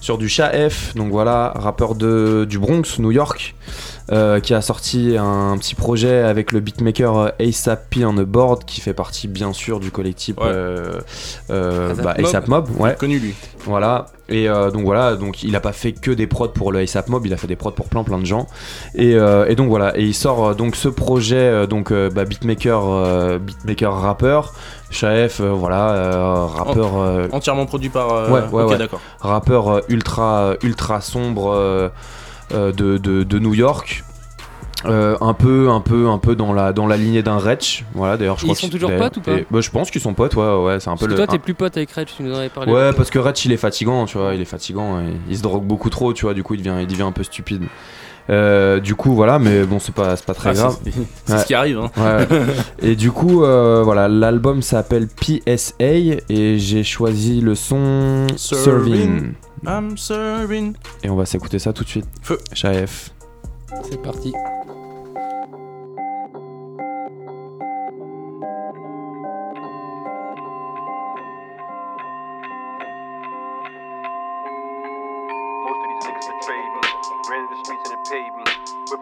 sur 0.00 0.18
du 0.18 0.28
Chat 0.28 0.52
F. 0.70 0.94
Donc 0.94 1.10
voilà, 1.10 1.52
rappeur 1.56 1.94
de, 1.94 2.46
du 2.48 2.58
Bronx, 2.58 2.98
New 2.98 3.10
York, 3.12 3.54
euh, 4.12 4.40
qui 4.40 4.54
a 4.54 4.60
sorti 4.60 5.16
un 5.18 5.56
petit 5.58 5.74
projet 5.74 6.18
avec 6.20 6.52
le 6.52 6.60
beatmaker 6.60 7.16
euh, 7.18 7.28
ASAP 7.40 7.90
P 7.90 8.04
on 8.04 8.14
the 8.14 8.20
board, 8.20 8.64
qui 8.64 8.80
fait 8.80 8.94
partie 8.94 9.28
bien 9.28 9.52
sûr 9.52 9.80
du 9.80 9.90
collectif 9.90 10.36
Ouais. 10.38 10.44
euh, 10.46 11.00
euh, 11.50 11.92
ASAP 11.92 12.04
bah, 12.04 12.14
Mob. 12.18 12.26
ASAP 12.26 12.48
Mob. 12.48 12.68
Ouais. 12.78 12.96
Connu 12.98 13.18
lui. 13.18 13.34
Voilà. 13.64 14.06
Et 14.28 14.48
euh, 14.48 14.72
donc 14.72 14.82
voilà, 14.84 15.14
donc 15.14 15.44
il 15.44 15.54
a 15.54 15.60
pas 15.60 15.72
fait 15.72 15.92
que 15.92 16.10
des 16.10 16.26
prods 16.26 16.48
pour 16.48 16.72
le 16.72 16.80
ASAP 16.80 17.08
Mob, 17.08 17.24
il 17.26 17.32
a 17.32 17.36
fait 17.36 17.46
des 17.46 17.54
prods 17.54 17.70
pour 17.70 17.88
plein 17.88 18.02
plein 18.02 18.18
de 18.18 18.26
gens. 18.26 18.48
Et, 18.96 19.14
euh, 19.14 19.46
et 19.46 19.54
donc 19.54 19.68
voilà, 19.68 19.96
et 19.96 20.02
il 20.02 20.14
sort 20.14 20.56
donc 20.56 20.74
ce 20.74 20.88
projet 20.88 21.66
donc 21.68 21.92
bah, 21.92 22.24
beatmaker 22.24 22.82
euh, 22.88 23.38
beatmaker 23.38 23.92
rappeur, 23.92 24.52
Shaef 24.90 25.40
euh, 25.40 25.50
voilà 25.50 25.90
euh, 25.90 26.44
rappeur 26.46 26.96
euh, 26.98 27.28
Entièrement 27.32 27.66
produit 27.66 27.88
par. 27.88 28.12
euh, 28.12 28.30
ouais 28.30 28.42
ouais 28.52 28.62
ouais. 28.64 28.78
d'accord. 28.78 29.00
rappeur 29.20 29.68
euh, 29.68 29.80
ultra 29.88 30.54
ultra 30.62 31.00
sombre 31.00 31.50
euh, 31.52 31.88
euh, 32.54 32.72
de, 32.72 32.96
de, 32.98 33.22
de 33.24 33.38
New 33.38 33.54
York. 33.54 34.04
Euh, 34.84 35.16
un 35.22 35.32
peu 35.32 35.70
un 35.70 35.80
peu 35.80 36.06
un 36.08 36.18
peu 36.18 36.36
dans 36.36 36.52
la 36.52 36.72
dans 36.72 36.86
la 36.86 36.96
lignée 36.98 37.22
d'un 37.22 37.38
Retch 37.38 37.84
voilà 37.94 38.16
d'ailleurs 38.18 38.36
je 38.38 38.42
Ils 38.42 38.48
crois 38.48 38.54
sont 38.54 38.60
qu'il- 38.68 38.78
toujours 38.78 38.94
potes 38.96 39.16
ou 39.16 39.20
pas 39.22 39.32
et- 39.32 39.46
bah, 39.50 39.60
je 39.60 39.70
pense 39.70 39.90
qu'ils 39.90 40.02
sont 40.02 40.12
potes 40.14 40.36
ouais 40.36 40.54
ouais 40.64 40.78
c'est 40.80 40.90
un 40.90 40.96
peu 40.96 41.06
Parce 41.06 41.06
que 41.06 41.10
le 41.12 41.16
toi, 41.16 41.26
t'es 41.26 41.34
un- 41.36 41.38
plus 41.38 41.54
pote 41.54 41.76
avec 41.76 41.90
Reg, 41.90 42.06
tu 42.14 42.22
nous 42.22 42.32
en 42.32 42.36
avais 42.38 42.50
parlé. 42.50 42.70
Ouais, 42.70 42.92
parce 42.92 43.10
que 43.10 43.18
Ratch 43.18 43.44
il 43.46 43.52
est 43.52 43.56
fatigant, 43.56 44.04
tu 44.04 44.18
vois, 44.18 44.34
il 44.34 44.40
est 44.40 44.44
fatigant, 44.44 45.00
et 45.00 45.04
il 45.28 45.36
se 45.38 45.42
drogue 45.42 45.64
beaucoup 45.64 45.90
trop, 45.90 46.12
tu 46.12 46.26
vois, 46.26 46.34
du 46.34 46.42
coup 46.44 46.54
il 46.54 46.58
devient, 46.62 46.76
il 46.82 46.86
devient 46.86 47.02
un 47.02 47.10
peu 47.10 47.24
stupide. 47.24 47.64
Euh, 48.28 48.80
du 48.80 48.94
coup, 48.94 49.14
voilà, 49.14 49.38
mais 49.38 49.64
bon, 49.64 49.78
c'est 49.78 49.94
pas, 49.94 50.16
c'est 50.16 50.26
pas 50.26 50.34
très 50.34 50.50
Ah, 50.50 50.54
grave. 50.54 50.78
c'est- 51.26 51.38
ce 51.38 51.46
qui 51.46 51.54
arrive, 51.54 51.78
hein. 51.78 51.90
Ouais. 51.96 52.26
et 52.82 52.96
du 52.96 53.10
coup, 53.12 53.44
euh, 53.44 53.82
voilà, 53.84 54.08
l'album 54.08 54.62
s'appelle 54.62 55.06
PSA 55.08 55.84
et 56.28 56.58
j'ai 56.58 56.82
choisi 56.84 57.40
le 57.40 57.54
son 57.54 58.26
Serving. 58.36 59.34
I'm 59.66 59.96
serving. 59.96 60.74
Et 61.02 61.08
on 61.10 61.16
va 61.16 61.24
s'écouter 61.26 61.58
ça 61.58 61.72
tout 61.72 61.84
de 61.84 61.88
suite. 61.88 62.06
Feu. 62.22 62.38
C'est 63.90 64.00
parti. 64.02 64.32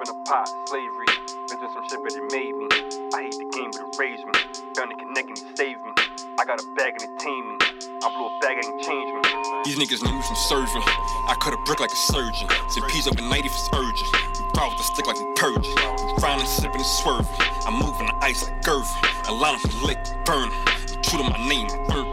Whipping 0.05 0.21
a 0.21 0.25
pot, 0.29 0.49
slavery. 0.69 1.07
Been 1.49 1.59
some 1.73 1.85
shit, 1.89 2.03
but 2.03 2.13
it 2.13 2.33
made 2.33 2.53
me. 2.53 2.69
I 3.15 3.25
hate 3.25 3.39
the 3.41 3.49
game, 3.57 3.71
but 3.73 3.89
it 3.89 3.97
raised 3.97 4.25
me. 4.27 4.37
Found 4.77 4.93
a 4.93 4.97
connect 5.01 5.29
and 5.33 5.39
it 5.39 5.57
saved 5.57 5.81
me. 5.81 5.93
I 6.37 6.45
got 6.45 6.61
a 6.61 6.67
bag 6.77 7.01
and 7.01 7.09
it 7.09 7.15
tamed 7.17 7.47
me. 7.49 7.57
I 8.05 8.09
blew 8.13 8.29
a 8.29 8.37
bag 8.45 8.61
and 8.61 8.69
it 8.69 8.85
changed 8.85 9.13
me. 9.17 9.23
These 9.65 9.79
niggas 9.81 10.03
knew 10.05 10.21
from 10.21 10.37
serving. 10.45 10.85
I 10.85 11.37
cut 11.41 11.55
a 11.55 11.61
brick 11.65 11.81
like 11.81 11.93
a 11.93 11.97
surgeon. 12.13 12.49
Send 12.69 12.85
peas 12.89 13.07
up 13.07 13.17
at 13.17 13.25
night 13.25 13.47
if 13.49 13.53
it's 13.53 13.71
urgent. 13.73 14.11
We 14.37 14.45
ride 14.61 14.69
with 14.69 14.79
the 14.79 14.87
stick 14.93 15.07
like 15.09 15.17
we 15.17 15.25
purging. 15.41 15.73
We 15.73 16.13
grinding, 16.21 16.49
sipping, 16.53 16.85
and 16.85 16.93
swerving. 17.01 17.41
I'm 17.65 17.81
moving 17.81 18.05
the 18.05 18.17
ice 18.21 18.45
like 18.45 18.61
Gervin. 18.61 19.01
A 19.29 19.33
line 19.33 19.57
the 19.63 19.73
lick, 19.89 20.01
burning. 20.29 20.53
True 21.01 21.23
to 21.23 21.25
my 21.25 21.41
name, 21.49 21.71
Irvin. 21.89 22.13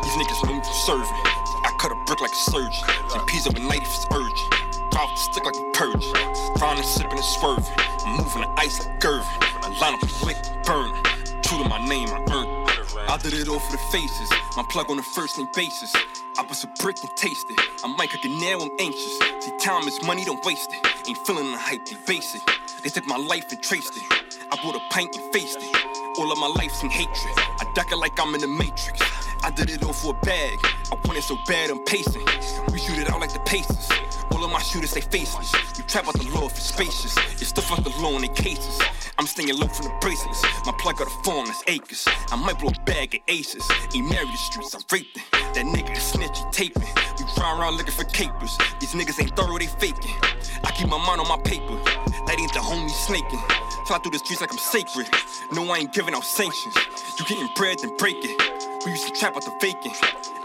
These 0.00 0.16
niggas 0.16 0.40
knew 0.48 0.56
me 0.56 0.64
from 0.64 0.78
serving. 0.88 1.20
I 1.68 1.68
cut 1.76 1.92
a 1.92 1.98
brick 2.08 2.24
like 2.24 2.32
a 2.32 2.42
surgeon. 2.48 2.80
Send 3.12 3.26
peas 3.28 3.44
up 3.44 3.56
at 3.56 3.62
night 3.62 3.84
if 3.84 3.92
it's 3.92 4.08
urgent. 4.08 4.55
Stick 5.16 5.44
like 5.44 5.54
we 5.54 5.70
purging. 5.72 6.12
Grinding, 6.54 6.84
sipping, 6.84 7.12
and 7.12 7.24
swerving. 7.24 7.64
I'm 8.04 8.16
moving 8.18 8.42
the 8.42 8.52
ice 8.56 8.84
like 8.84 9.00
Gervin. 9.00 9.24
A 9.64 9.68
line 9.80 9.94
up 9.94 10.00
the 10.00 10.26
lick, 10.26 10.36
burning. 10.64 11.02
True 11.42 11.62
to 11.62 11.68
my 11.68 11.78
name, 11.88 12.08
I 12.08 12.20
earned. 12.32 13.08
I 13.08 13.16
did 13.22 13.34
it 13.34 13.48
all 13.48 13.58
for 13.58 13.72
the 13.72 13.82
faces. 13.90 14.30
My 14.56 14.64
plug 14.70 14.90
on 14.90 14.96
the 14.96 15.02
first 15.02 15.38
name 15.38 15.48
basis. 15.54 15.94
I 16.38 16.44
bust 16.44 16.64
a 16.64 16.82
brick 16.82 16.96
and 17.02 17.10
taste 17.16 17.46
it. 17.50 17.58
I 17.82 17.88
might 17.96 18.10
cook 18.10 18.24
it 18.24 18.30
now, 18.30 18.60
I'm 18.60 18.70
anxious. 18.78 19.18
See, 19.40 19.52
time 19.58 19.88
is 19.88 20.02
money, 20.02 20.24
don't 20.24 20.44
waste 20.44 20.70
it. 20.72 21.08
Ain't 21.08 21.18
feeling 21.26 21.50
the 21.50 21.58
hype, 21.58 21.88
face 21.88 22.34
it. 22.34 22.42
They 22.82 22.90
took 22.90 23.06
my 23.06 23.16
life 23.16 23.50
and 23.50 23.62
traced 23.62 23.96
it. 23.96 24.02
I 24.52 24.56
bought 24.62 24.76
a 24.76 24.80
pint 24.90 25.16
and 25.16 25.32
faced 25.32 25.58
it. 25.60 26.18
All 26.18 26.30
of 26.30 26.38
my 26.38 26.48
life's 26.48 26.82
in 26.82 26.90
hatred. 26.90 27.34
I 27.36 27.66
duck 27.74 27.90
it 27.90 27.96
like 27.96 28.18
I'm 28.20 28.34
in 28.34 28.40
the 28.40 28.48
matrix. 28.48 29.00
I 29.42 29.50
did 29.50 29.70
it 29.70 29.82
all 29.82 29.92
for 29.92 30.14
a 30.14 30.20
bag. 30.24 30.58
I 30.92 30.94
want 31.04 31.18
it 31.18 31.22
so 31.22 31.36
bad, 31.46 31.70
I'm 31.70 31.82
pacing. 31.84 32.24
We 32.72 32.78
shoot 32.78 32.98
it 32.98 33.10
out 33.10 33.20
like 33.20 33.32
the 33.32 33.40
Pacers. 33.40 33.88
All 34.32 34.44
of 34.44 34.50
my 34.50 34.60
shooters, 34.60 34.92
they 34.92 35.00
faceless. 35.00 35.52
You 35.78 35.84
trap 35.84 36.08
out 36.08 36.14
the 36.14 36.28
law 36.30 36.46
if 36.46 36.52
it's 36.52 36.66
spacious. 36.66 37.16
It's 37.40 37.48
stuff 37.48 37.70
out 37.72 37.84
the 37.84 37.90
law 38.00 38.18
in 38.18 38.34
cases. 38.34 38.80
I'm 39.18 39.26
staying 39.26 39.48
low 39.56 39.66
from 39.68 39.86
the 39.86 39.94
bracelets. 40.00 40.42
My 40.66 40.72
plug 40.78 40.96
got 40.96 41.06
a 41.06 41.24
form 41.24 41.46
that's 41.46 41.62
acres. 41.66 42.06
I 42.30 42.36
might 42.36 42.58
blow 42.58 42.70
a 42.70 42.84
bag 42.84 43.14
of 43.14 43.20
aces. 43.28 43.66
Ain't 43.94 44.08
married 44.10 44.28
the 44.28 44.36
streets, 44.36 44.74
I 44.74 44.80
raped 44.92 45.16
it. 45.16 45.22
That 45.54 45.64
nigga 45.64 45.96
is 45.96 46.02
snitch, 46.02 46.36
he 46.38 46.44
taping. 46.52 46.82
We 47.18 47.24
run 47.40 47.60
around 47.60 47.76
looking 47.76 47.94
for 47.94 48.04
capers. 48.04 48.58
These 48.80 48.92
niggas 48.92 49.20
ain't 49.22 49.34
thorough, 49.36 49.58
they 49.58 49.66
faking. 49.66 50.14
I 50.64 50.70
keep 50.76 50.88
my 50.88 50.98
mind 50.98 51.20
on 51.20 51.28
my 51.28 51.40
paper. 51.44 51.76
That 52.26 52.36
ain't 52.38 52.52
the 52.52 52.60
homie 52.60 52.90
snaking. 52.90 53.40
Fly 53.86 53.98
through 53.98 54.12
the 54.12 54.18
streets 54.18 54.40
like 54.40 54.52
I'm 54.52 54.58
sacred. 54.58 55.06
No, 55.52 55.64
I 55.70 55.78
ain't 55.78 55.92
giving 55.92 56.14
out 56.14 56.24
sanctions. 56.24 56.74
You 57.18 57.24
getting 57.24 57.48
bread, 57.56 57.78
then 57.80 57.96
break 57.96 58.16
it. 58.20 58.36
We 58.84 58.92
used 58.92 59.06
to 59.06 59.12
trap 59.18 59.36
out 59.36 59.44
the 59.44 59.54
faking. 59.60 59.94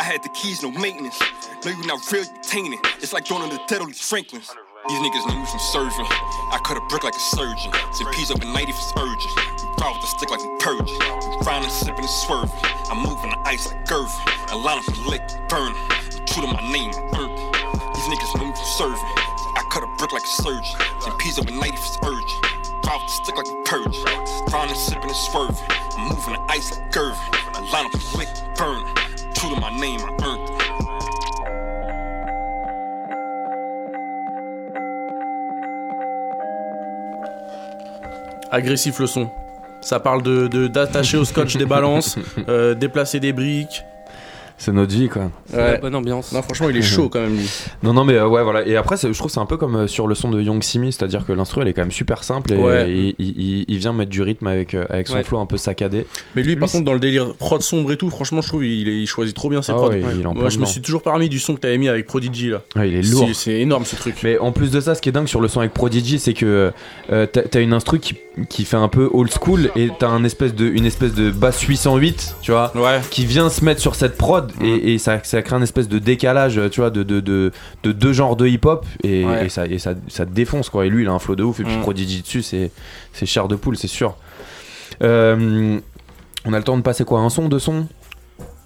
I 0.02 0.04
had 0.04 0.24
the 0.24 0.30
keys, 0.30 0.64
no 0.64 0.72
maintenance. 0.72 1.22
No, 1.64 1.70
you 1.70 1.86
not 1.86 2.02
real, 2.12 2.26
you 2.26 2.41
tainted. 2.41 2.80
It's 3.06 3.14
like 3.14 3.24
joining 3.24 3.54
the 3.54 3.62
dead, 3.70 3.82
all 3.82 3.86
these 3.86 4.02
Franklins. 4.02 4.49
These 4.89 4.97
niggas 4.97 5.30
you 5.30 5.45
from 5.45 5.62
serving. 5.70 6.10
I 6.49 6.58
cut 6.66 6.74
a 6.74 6.82
brick 6.89 7.06
like 7.06 7.14
a 7.14 7.26
surgeon. 7.38 7.70
Send 7.93 8.10
peas 8.10 8.34
up 8.34 8.41
at 8.41 8.49
night 8.49 8.66
if 8.66 8.74
it's 8.74 8.89
urgent. 8.97 9.30
We 9.62 9.70
ride 9.78 9.93
with 9.93 10.02
the 10.02 10.10
stick 10.18 10.34
like 10.34 10.41
we 10.41 10.49
purge. 10.58 10.89
We 10.89 11.38
grinding, 11.45 11.70
sipping, 11.70 12.02
and 12.02 12.18
swerving. 12.26 12.49
I'm 12.89 13.06
moving 13.06 13.30
the 13.30 13.38
ice 13.45 13.70
like 13.70 13.86
Gervin. 13.86 14.10
A 14.49 14.58
line 14.58 14.82
from 14.82 15.06
lick, 15.06 15.22
burning. 15.45 15.78
True 16.26 16.41
to 16.41 16.49
my 16.49 16.66
name, 16.74 16.89
it. 16.89 17.32
These 17.93 18.08
niggas 18.10 18.34
you 18.41 18.41
from 18.41 18.58
serving. 18.82 19.14
I 19.54 19.62
cut 19.70 19.86
a 19.86 19.89
brick 20.02 20.18
like 20.18 20.26
a 20.26 20.34
surgeon. 20.41 20.82
Send 21.06 21.14
peas 21.22 21.38
up 21.38 21.45
at 21.45 21.54
night 21.54 21.78
if 21.78 21.86
it's 21.86 22.02
urgent. 22.02 22.41
Ride 22.89 22.97
with 22.97 23.06
the 23.06 23.16
stick 23.22 23.38
like 23.38 23.45
we 23.45 23.54
purge. 23.70 23.97
Grinding, 24.49 24.82
sipping, 24.82 25.14
and 25.14 25.22
swerving. 25.30 25.62
I'm 25.93 26.10
moving 26.10 26.34
the 26.34 26.41
ice 26.49 26.74
like 26.74 26.89
Gervin. 26.89 27.22
A 27.54 27.62
line 27.70 27.86
from 27.93 28.02
lick, 28.18 28.34
burning. 28.58 28.89
True 29.41 29.55
to 29.55 29.59
my 29.59 29.71
name, 29.79 29.99
I 29.99 30.09
earned 30.23 30.49
it. 30.49 31.71
Agressif 38.51 38.99
le 38.99 39.07
son. 39.07 39.29
Ça 39.81 39.99
parle 39.99 40.21
de 40.21 40.47
de- 40.47 40.67
d'attacher 40.67 41.17
au 41.17 41.25
scotch 41.25 41.57
des 41.57 41.65
balances, 41.65 42.17
euh, 42.49 42.75
déplacer 42.75 43.19
des 43.19 43.33
briques. 43.33 43.85
C'est 44.64 44.72
notre 44.74 44.93
vie 44.93 45.09
quoi. 45.09 45.32
Ouais. 45.51 45.80
bonne 45.80 45.95
ambiance. 45.95 46.32
Non, 46.34 46.43
franchement, 46.43 46.70
il 46.70 46.78
est 46.78 46.84
chaud 46.84 47.09
quand 47.09 47.20
même 47.22 47.36
lui. 47.36 47.49
Non, 47.84 47.93
non, 47.93 48.03
mais 48.05 48.14
euh, 48.14 48.28
ouais, 48.28 48.43
voilà. 48.43 48.64
Et 48.68 48.76
après, 48.76 48.95
je 48.95 49.07
trouve 49.18 49.26
que 49.28 49.34
c'est 49.34 49.39
un 49.39 49.47
peu 49.47 49.57
comme 49.57 49.76
euh, 49.76 49.88
sur 49.88 50.05
le 50.05 50.14
son 50.14 50.30
de 50.30 50.39
Young 50.39 50.62
Simi, 50.62 50.91
c'est-à-dire 50.93 51.26
que 51.26 51.34
l'instru, 51.34 51.62
elle 51.64 51.68
est 51.68 51.74
quand 51.74 51.82
même 51.82 51.91
super 51.91 52.24
simple 52.24 52.53
et 52.53 52.57
Ouais. 52.57 52.91
il, 52.91 53.16
il- 53.18 53.66
il 53.68 53.78
vient 53.80 53.91
mettre 53.91 54.12
du 54.12 54.22
rythme 54.22 54.45
avec, 54.45 54.76
euh, 54.76 54.86
avec 54.91 55.07
son 55.07 55.16
Ouais. 55.16 55.24
flow 55.24 55.39
un 55.39 55.47
peu 55.47 55.57
saccadé. 55.57 56.05
Mais 56.36 56.43
lui, 56.43 56.55
par 56.55 56.70
contre, 56.70 56.86
dans 56.86 56.93
le 56.93 56.99
délire 56.99 57.34
prod 57.34 57.59
sombre 57.64 57.91
et 57.91 57.97
tout, 57.97 58.12
franchement, 58.12 58.41
je 58.41 58.49
trouve 58.49 58.64
il, 58.64 59.07
choisit 59.07 59.36
trop 59.36 59.49
bien 59.49 59.64
ses 59.64 59.72
Ah 59.72 59.76
prods. 59.76 59.89
Moi, 60.36 60.49
je 60.49 60.59
me 60.59 60.66
suis 60.66 60.82
toujours 60.82 61.01
parmi 61.01 61.28
du 61.28 61.39
son 61.39 61.55
que 61.55 61.62
t'avais 61.62 61.80
mis 61.80 61.89
avec 61.89 62.05
Prodigy 62.05 62.49
là. 62.51 62.62
Ouais, 62.76 62.88
il 62.89 62.95
est 62.97 63.01
lourd. 63.12 63.28
C'est 63.34 63.59
énorme 63.62 63.86
ce 63.86 63.95
truc. 63.95 64.18
Mais 64.24 64.38
en 64.38 64.51
plus 64.51 64.70
de 64.70 64.80
ça, 64.80 64.93
ce 64.93 65.01
qui 65.01 65.09
est 65.09 65.12
dingue 65.12 65.28
sur 65.28 65.41
le 65.41 65.47
son 65.47 65.62
avec 65.62 65.74
Prodigy, 65.74 66.20
c'est 66.20 66.34
que 66.36 66.72
euh, 67.12 67.26
t'as 67.26 67.41
t'as 67.41 67.62
une 67.62 67.74
instru 67.74 67.99
qui, 67.99 68.16
qui 68.49 68.63
fait 68.63 68.77
un 68.77 68.88
peu 68.88 69.09
old 69.11 69.29
school 69.32 69.69
et 69.75 69.89
t'as 69.99 70.07
un 70.07 70.23
espèce 70.23 70.55
de, 70.55 70.65
une 70.65 70.86
espèce 70.86 71.13
de 71.13 71.32
basse 71.32 71.61
808, 71.61 72.38
tu 72.41 72.51
vois, 72.51 72.71
qui 73.09 73.25
vient 73.25 73.49
se 73.49 73.63
mettre 73.65 73.82
sur 73.82 73.95
cette 73.95 74.17
prod 74.17 74.51
et, 74.61 74.93
et 74.93 74.97
ça, 74.99 75.19
ça 75.23 75.41
crée 75.41 75.55
un 75.57 75.61
espèce 75.61 75.89
de 75.89 75.99
décalage, 75.99 76.59
tu 76.71 76.79
vois, 76.79 76.89
de, 76.91 77.03
de, 77.03 77.19
de, 77.19 77.51
de 77.84 77.91
deux 77.91 78.13
genres 78.13 78.38
de 78.38 78.47
hip-hop 78.47 78.86
et, 79.03 79.25
Ouais. 79.25 79.45
et 79.45 79.49
ça, 79.49 79.65
et 79.67 79.79
ça, 79.79 79.95
ça 80.07 80.23
défonce 80.25 80.69
quoi. 80.69 80.86
Et 80.86 80.89
lui, 80.89 81.03
il 81.03 81.09
a 81.09 81.11
un 81.11 81.19
flow 81.19 81.36
de 81.36 81.43
ouf 81.43 81.59
et 81.59 81.63
puis 81.63 81.75
Mm. 81.75 81.82
Prodigy 81.82 82.21
dessus, 82.21 82.41
c'est 82.41 82.71
c'est 83.11 83.25
chair 83.25 83.47
de 83.49 83.55
poule, 83.57 83.75
c'est 83.77 83.88
sûr. 83.88 84.15
Euh, 85.03 85.79
on 86.45 86.53
a 86.53 86.57
le 86.57 86.63
temps 86.63 86.77
de 86.77 86.84
passer 86.84 87.03
quoi 87.03 87.19
Un 87.19 87.29
son, 87.29 87.49
deux 87.49 87.59
sons? 87.59 87.86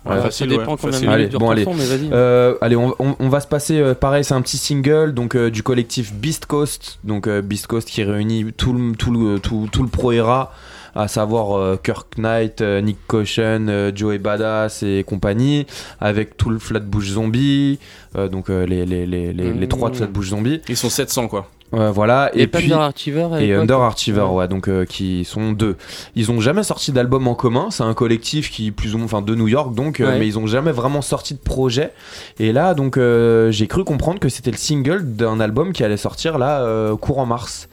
Ouais, 0.05 0.21
facile, 0.21 0.49
ça 0.51 0.57
dépend 0.57 0.71
ouais, 0.73 0.77
combien 0.81 0.99
de 1.01 1.07
Allez, 1.07 1.27
bon, 1.27 1.49
allez. 1.49 1.63
son, 1.63 1.73
mais 1.73 1.85
vas-y. 1.85 2.09
Euh, 2.11 2.55
allez, 2.61 2.75
on, 2.75 2.93
on- 2.99 3.15
on 3.19 3.29
va 3.29 3.39
se 3.39 3.47
passer 3.47 3.79
euh, 3.79 3.93
pareil, 3.95 4.23
c'est 4.23 4.33
un 4.33 4.41
petit 4.41 4.57
single 4.57 5.13
donc 5.13 5.35
euh, 5.35 5.49
du 5.49 5.63
collectif 5.63 6.13
Beast 6.13 6.45
Coast, 6.45 6.99
donc 7.03 7.27
euh, 7.27 7.41
Beast 7.41 7.67
Coast 7.67 7.87
qui 7.89 8.03
réunit 8.03 8.53
tout 8.55 8.73
le 8.73 8.95
tout 8.95 9.11
le 9.11 9.39
tout, 9.39 9.67
tout 9.71 9.81
le 9.83 9.89
pro 9.89 10.11
era, 10.11 10.51
à 10.93 11.07
savoir 11.07 11.57
euh, 11.57 11.75
Kirk 11.81 12.17
Knight, 12.17 12.61
euh, 12.61 12.81
Nick 12.81 12.97
Caution, 13.07 13.65
euh, 13.67 13.91
Joey 13.93 14.17
Badass 14.19 14.83
et 14.83 15.03
compagnie, 15.05 15.65
avec 15.99 16.37
tout 16.37 16.49
le 16.49 16.59
Flatbush 16.59 17.09
Zombie, 17.09 17.79
euh, 18.15 18.27
donc 18.27 18.49
euh, 18.49 18.65
les, 18.65 18.85
les, 18.85 19.05
les, 19.05 19.33
les, 19.33 19.53
les 19.53 19.67
trois 19.67 19.89
de 19.89 19.95
Flatbush 19.95 20.29
Zombie. 20.29 20.61
Ils 20.69 20.77
sont 20.77 20.89
700 20.89 21.27
quoi. 21.27 21.49
Euh, 21.75 21.91
voilà 21.91 22.31
Et 22.33 22.43
et, 22.43 22.47
puis 22.47 22.65
Under 22.65 22.79
Archiver 22.81 23.27
à 23.33 23.41
et 23.41 23.47
l'époque 23.47 23.63
Under 23.63 23.79
Archiver 23.81 24.21
Ouais. 24.21 24.29
ouais 24.35 24.47
donc 24.47 24.67
euh, 24.69 24.85
qui 24.85 25.25
sont 25.25 25.51
deux 25.51 25.75
ils 26.15 26.31
ont 26.31 26.39
jamais 26.39 26.63
sorti 26.63 26.91
d'album 26.91 27.27
en 27.27 27.35
commun 27.35 27.67
c'est 27.71 27.83
un 27.83 27.93
collectif 27.93 28.49
qui 28.49 28.71
plus 28.71 28.95
ou 28.95 28.97
moins 28.97 29.05
enfin 29.05 29.21
de 29.21 29.35
New 29.35 29.47
York 29.47 29.73
donc 29.75 29.99
euh, 29.99 30.15
mais 30.17 30.25
ils 30.27 30.39
ont 30.39 30.47
jamais 30.47 30.71
vraiment 30.71 31.01
sorti 31.01 31.33
de 31.33 31.39
projet 31.39 31.91
et 32.39 32.51
là 32.53 32.73
donc 32.73 32.97
euh, 32.97 33.51
j'ai 33.51 33.67
cru 33.67 33.83
comprendre 33.83 34.19
que 34.19 34.29
c'était 34.29 34.51
le 34.51 34.57
single 34.57 35.03
d'un 35.15 35.39
album 35.39 35.73
qui 35.73 35.83
allait 35.83 35.97
sortir 35.97 36.37
là 36.37 36.61
euh, 36.61 36.95
courant 36.95 37.25
mars 37.25 37.67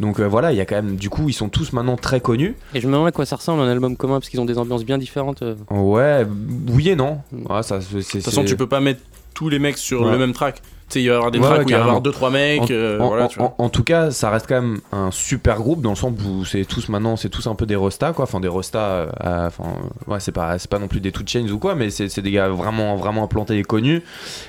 donc 0.00 0.18
euh, 0.20 0.24
voilà 0.26 0.52
il 0.52 0.56
y 0.56 0.60
a 0.60 0.64
quand 0.64 0.76
même 0.76 0.96
du 0.96 1.10
coup 1.10 1.28
ils 1.28 1.32
sont 1.34 1.48
tous 1.50 1.72
maintenant 1.72 1.96
très 1.96 2.20
connus 2.20 2.56
Et 2.74 2.80
je 2.80 2.86
me 2.88 2.92
demande 2.92 3.08
à 3.08 3.12
quoi 3.12 3.26
ça 3.26 3.36
ressemble 3.36 3.60
un 3.62 3.68
album 3.68 3.96
commun 3.96 4.14
parce 4.20 4.28
qu'ils 4.30 4.40
ont 4.40 4.44
des 4.46 4.58
ambiances 4.58 4.84
bien 4.84 4.98
différentes. 4.98 5.42
euh. 5.42 5.54
ouais 5.70 6.26
oui 6.70 6.88
et 6.88 6.96
non 6.96 7.18
Ouais, 7.32 7.62
ça, 7.62 7.80
c'est- 7.80 7.96
De 7.96 8.02
toute 8.02 8.22
façon, 8.22 8.44
tu 8.44 8.56
peux 8.56 8.66
pas 8.68 8.80
mettre 8.80 9.00
tous 9.34 9.48
les 9.48 9.58
mecs 9.58 9.78
sur 9.78 10.02
Ouais. 10.02 10.10
le 10.12 10.18
même 10.18 10.32
track. 10.32 10.60
Tu 10.92 10.98
sais, 10.98 11.02
il 11.04 11.08
va 11.08 11.14
y 11.14 11.16
avoir 11.16 11.30
des 11.30 11.38
Ouais, 11.38 11.44
tracks 11.46 11.58
ouais, 11.60 11.64
où 11.64 11.68
il 11.68 11.72
va 11.72 11.78
y 11.78 11.80
avoir 11.80 12.02
carrément. 12.02 12.28
2-3 12.28 12.30
mecs. 12.30 12.60
En, 12.60 12.66
euh, 12.70 13.00
en- 13.00 13.08
voilà, 13.08 13.24
en- 13.24 13.28
tu 13.28 13.38
vois. 13.38 13.54
en- 13.58 13.64
en 13.64 13.68
tout 13.70 13.82
cas, 13.82 14.10
ça 14.10 14.28
reste 14.28 14.46
quand 14.46 14.60
même 14.60 14.80
un 14.92 15.10
super 15.10 15.56
groupe 15.56 15.80
dans 15.80 15.90
le 15.90 15.96
sens 15.96 16.12
où 16.26 16.44
c'est 16.44 16.64
tous 16.66 16.88
maintenant, 16.90 17.16
c'est 17.16 17.30
tous 17.30 17.46
un 17.46 17.54
peu 17.54 17.64
des 17.64 17.76
restas 17.76 18.12
quoi. 18.12 18.24
Enfin 18.24 18.40
des 18.40 18.48
restas, 18.48 18.78
euh, 18.78 19.46
enfin 19.46 19.64
ouais, 20.06 20.20
c'est 20.20 20.32
pas, 20.32 20.58
c'est 20.58 20.70
pas 20.70 20.78
non 20.78 20.88
plus 20.88 21.00
des 21.00 21.12
two 21.12 21.22
chains 21.26 21.48
ou 21.50 21.58
quoi, 21.58 21.74
mais 21.74 21.88
c'est 21.90 22.08
c'est 22.10 22.20
des 22.20 22.30
gars 22.30 22.48
vraiment, 22.48 22.96
vraiment 22.96 23.24
implantés 23.24 23.56
et 23.58 23.62
connus. 23.62 24.02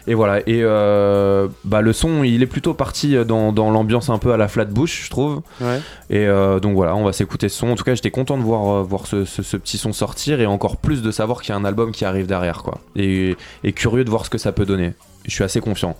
Et 0.07 0.13
voilà. 0.15 0.39
Et 0.41 0.61
euh, 0.63 1.47
bah 1.63 1.79
le 1.81 1.93
son, 1.93 2.23
il 2.23 2.43
est 2.43 2.47
plutôt 2.47 2.73
parti 2.73 3.15
dans, 3.25 3.53
dans 3.53 3.71
l'ambiance 3.71 4.09
un 4.09 4.17
peu 4.17 4.33
à 4.33 4.37
la 4.37 4.47
Flatbush, 4.49 5.05
je 5.05 5.09
trouve. 5.09 5.41
Ouais. 5.61 5.79
Et 6.09 6.27
euh, 6.27 6.59
donc 6.59 6.75
voilà, 6.75 6.95
on 6.95 7.05
va 7.05 7.13
s'écouter 7.13 7.47
ce 7.47 7.57
son. 7.59 7.69
En 7.69 7.75
tout 7.75 7.83
cas, 7.85 7.95
j'étais 7.95 8.11
content 8.11 8.37
de 8.37 8.43
voir, 8.43 8.83
voir 8.83 9.07
ce, 9.07 9.23
ce- 9.25 9.43
ce 9.43 9.55
petit 9.55 9.77
son 9.77 9.93
sortir 9.93 10.41
et 10.41 10.45
encore 10.45 10.75
plus 10.77 11.01
de 11.01 11.11
savoir 11.11 11.41
qu'il 11.41 11.51
y 11.53 11.57
a 11.57 11.59
un 11.59 11.65
album 11.65 11.91
qui 11.91 12.03
arrive 12.03 12.25
derrière 12.27 12.63
quoi. 12.63 12.79
Et, 12.97 13.37
et 13.63 13.71
curieux 13.71 14.03
de 14.03 14.09
voir 14.09 14.25
ce 14.25 14.29
que 14.29 14.37
ça 14.37 14.51
peut 14.51 14.65
donner. 14.65 14.93
Je 15.25 15.31
suis 15.31 15.43
assez 15.43 15.61
confiant. 15.61 15.95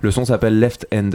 Le 0.00 0.10
son 0.10 0.24
s'appelle 0.24 0.58
Left 0.58 0.86
End. 0.92 1.10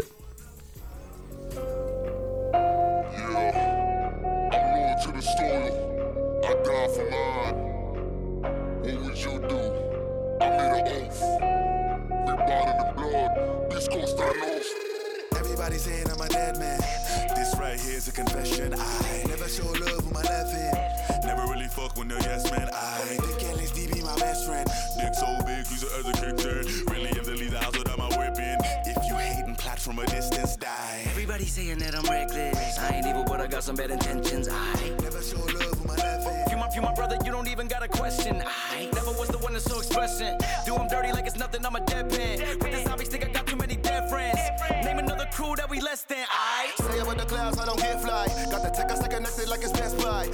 Confession. 18.15 18.73
I 18.73 19.23
never 19.27 19.47
show 19.47 19.63
love 19.63 20.11
left 20.11 20.53
hand. 20.53 21.08
Never 21.29 21.45
really 21.45 21.67
fuck 21.67 21.95
with 21.95 22.07
no 22.07 22.17
yes 22.21 22.49
man. 22.49 22.67
I 22.73 22.97
think 23.05 23.21
LSD 23.21 23.93
be 23.93 24.01
my 24.01 24.15
best 24.17 24.47
friend. 24.47 24.67
Dick 24.99 25.13
so 25.13 25.27
big, 25.45 25.59
use 25.69 25.83
it 25.83 25.91
as 25.99 26.05
a 26.07 26.13
kickstand. 26.13 26.89
Really 26.89 27.09
am 27.09 27.23
the 27.23 27.35
leader, 27.35 27.59
house 27.59 27.77
without 27.77 27.99
my 27.99 28.07
whipping. 28.17 28.57
If 28.89 28.97
you 29.07 29.15
hate 29.15 29.45
and 29.45 29.55
plot 29.55 29.77
from 29.79 29.99
a 29.99 30.07
distance, 30.07 30.55
die. 30.57 31.03
Everybody 31.05 31.45
saying 31.45 31.77
that 31.79 31.93
I'm 31.93 32.09
reckless. 32.09 32.79
I 32.79 32.95
ain't 32.95 33.05
evil, 33.05 33.25
but 33.25 33.39
I 33.41 33.45
got 33.45 33.63
some 33.63 33.75
bad 33.75 33.91
intentions. 33.91 34.49
I 34.49 34.89
never 35.03 35.21
show 35.21 35.37
love 35.37 35.69
with 35.69 35.85
my 35.85 35.95
left 35.97 36.27
hand. 36.27 36.49
You 36.49 36.57
my, 36.57 36.67
you 36.73 36.81
my 36.81 36.95
brother, 36.95 37.17
you 37.23 37.31
don't 37.31 37.47
even 37.47 37.67
got 37.67 37.83
a 37.83 37.87
question. 37.87 38.41
I 38.73 38.89
never 38.91 39.11
was 39.11 39.27
the 39.27 39.37
one 39.37 39.53
that's 39.53 39.65
so 39.65 39.77
expressing. 39.77 40.35
Do 40.65 40.75
'em 40.77 40.87
dirty 40.87 41.11
like 41.11 41.27
it's 41.27 41.37
nothing, 41.37 41.63
I'm 41.63 41.75
a 41.75 41.79
deadpan. 41.81 42.57
With 42.59 42.71
the 42.71 42.81
zombies, 42.89 43.09
think 43.09 43.23
I 43.25 43.27
got 43.27 43.45
too 43.45 43.55
many 43.55 43.75
dead 43.75 44.09
friends. 44.09 44.39
Name 44.83 44.97
another 44.97 45.27
crew 45.31 45.55
that 45.57 45.69
we 45.69 45.79
less 45.79 46.01
than. 46.05 46.25
I 46.31 46.71
Say 46.89 46.99
about 46.99 47.17
the 47.19 47.25
clouds, 47.25 47.59
I 47.59 47.65
don't 47.67 47.77
get 47.77 48.01
fly. 48.01 48.25
Got 48.49 48.63
the 48.63 48.71
tech, 48.71 48.91
I 48.91 48.95
stay 48.95 49.09
connected 49.09 49.47
like 49.47 49.61
it's 49.61 49.73
Best 49.73 49.95
Buy. 49.99 50.25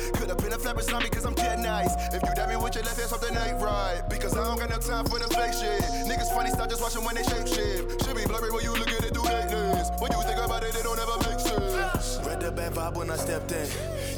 Have 0.75 0.83
been 0.83 0.91
zombie 0.91 1.09
cause 1.09 1.25
I'm 1.25 1.33
dead 1.35 1.59
nice. 1.59 1.95
If 2.13 2.21
you 2.21 2.35
dab 2.35 2.49
me 2.49 2.57
with 2.57 2.75
your 2.75 2.83
left 2.83 2.99
hand, 2.99 3.09
something 3.09 3.31
ain't 3.31 3.61
right. 3.63 4.03
Because 4.09 4.35
I 4.35 4.43
don't 4.43 4.59
got 4.59 4.69
no 4.69 4.77
time 4.77 5.05
for 5.05 5.19
the 5.19 5.27
fake 5.31 5.53
shit. 5.53 5.79
Niggas 6.03 6.35
funny, 6.35 6.49
stop 6.49 6.69
just 6.69 6.81
watching 6.81 7.05
when 7.05 7.15
they 7.15 7.23
shape 7.23 7.47
shift. 7.47 8.03
Should 8.03 8.17
be 8.17 8.25
blurry 8.25 8.51
when 8.51 8.61
you 8.61 8.73
look 8.75 8.91
at 8.91 9.05
it 9.05 9.13
through 9.13 9.23
lateness. 9.23 9.87
When 9.99 10.11
you 10.11 10.21
think 10.27 10.35
about 10.35 10.63
it, 10.63 10.75
it 10.75 10.83
don't 10.83 10.99
ever 10.99 11.15
make 11.23 11.39
sense. 11.39 12.19
Read 12.27 12.41
the 12.41 12.51
bad 12.51 12.73
vibe 12.73 12.97
when 12.97 13.09
I 13.09 13.15
stepped 13.15 13.53
in. 13.53 13.63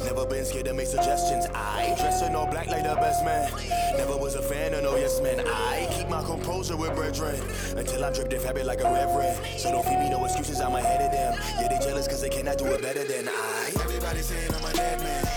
Never 0.02 0.26
been 0.26 0.44
scared 0.44 0.66
to 0.66 0.74
make 0.74 0.88
suggestions. 0.88 1.46
I 1.54 1.94
dress 1.94 2.22
in 2.22 2.34
all 2.34 2.50
black 2.50 2.66
like 2.66 2.82
the 2.82 2.96
best 2.96 3.24
man. 3.24 3.54
Never 3.96 4.16
was 4.16 4.34
a 4.34 4.42
fan 4.42 4.74
of 4.74 4.82
no 4.82 4.96
yes 4.96 5.22
man. 5.22 5.38
I 5.46 5.86
keep 5.94 6.08
my 6.08 6.24
composure 6.24 6.76
with 6.76 6.92
brethren 6.96 7.38
until 7.76 8.04
I 8.04 8.10
drip 8.10 8.30
the 8.30 8.40
fabric 8.40 8.66
like 8.66 8.80
a 8.80 8.90
reverend. 8.90 9.38
So 9.60 9.70
don't 9.70 9.84
feed 9.86 10.00
me 10.00 10.10
no 10.10 10.24
excuses, 10.24 10.60
I'm 10.60 10.74
ahead 10.74 11.06
of 11.06 11.12
them. 11.12 11.38
Yeah, 11.62 11.68
they 11.68 11.78
jealous 11.86 12.08
cause 12.08 12.20
they 12.20 12.30
cannot 12.30 12.58
do 12.58 12.66
it 12.66 12.82
better 12.82 13.04
than 13.04 13.28
I. 13.28 13.70
Everybody 13.78 14.22
saying 14.22 14.50
I'm 14.52 14.64
a 14.64 14.72
dead 14.74 14.98
man. 14.98 15.27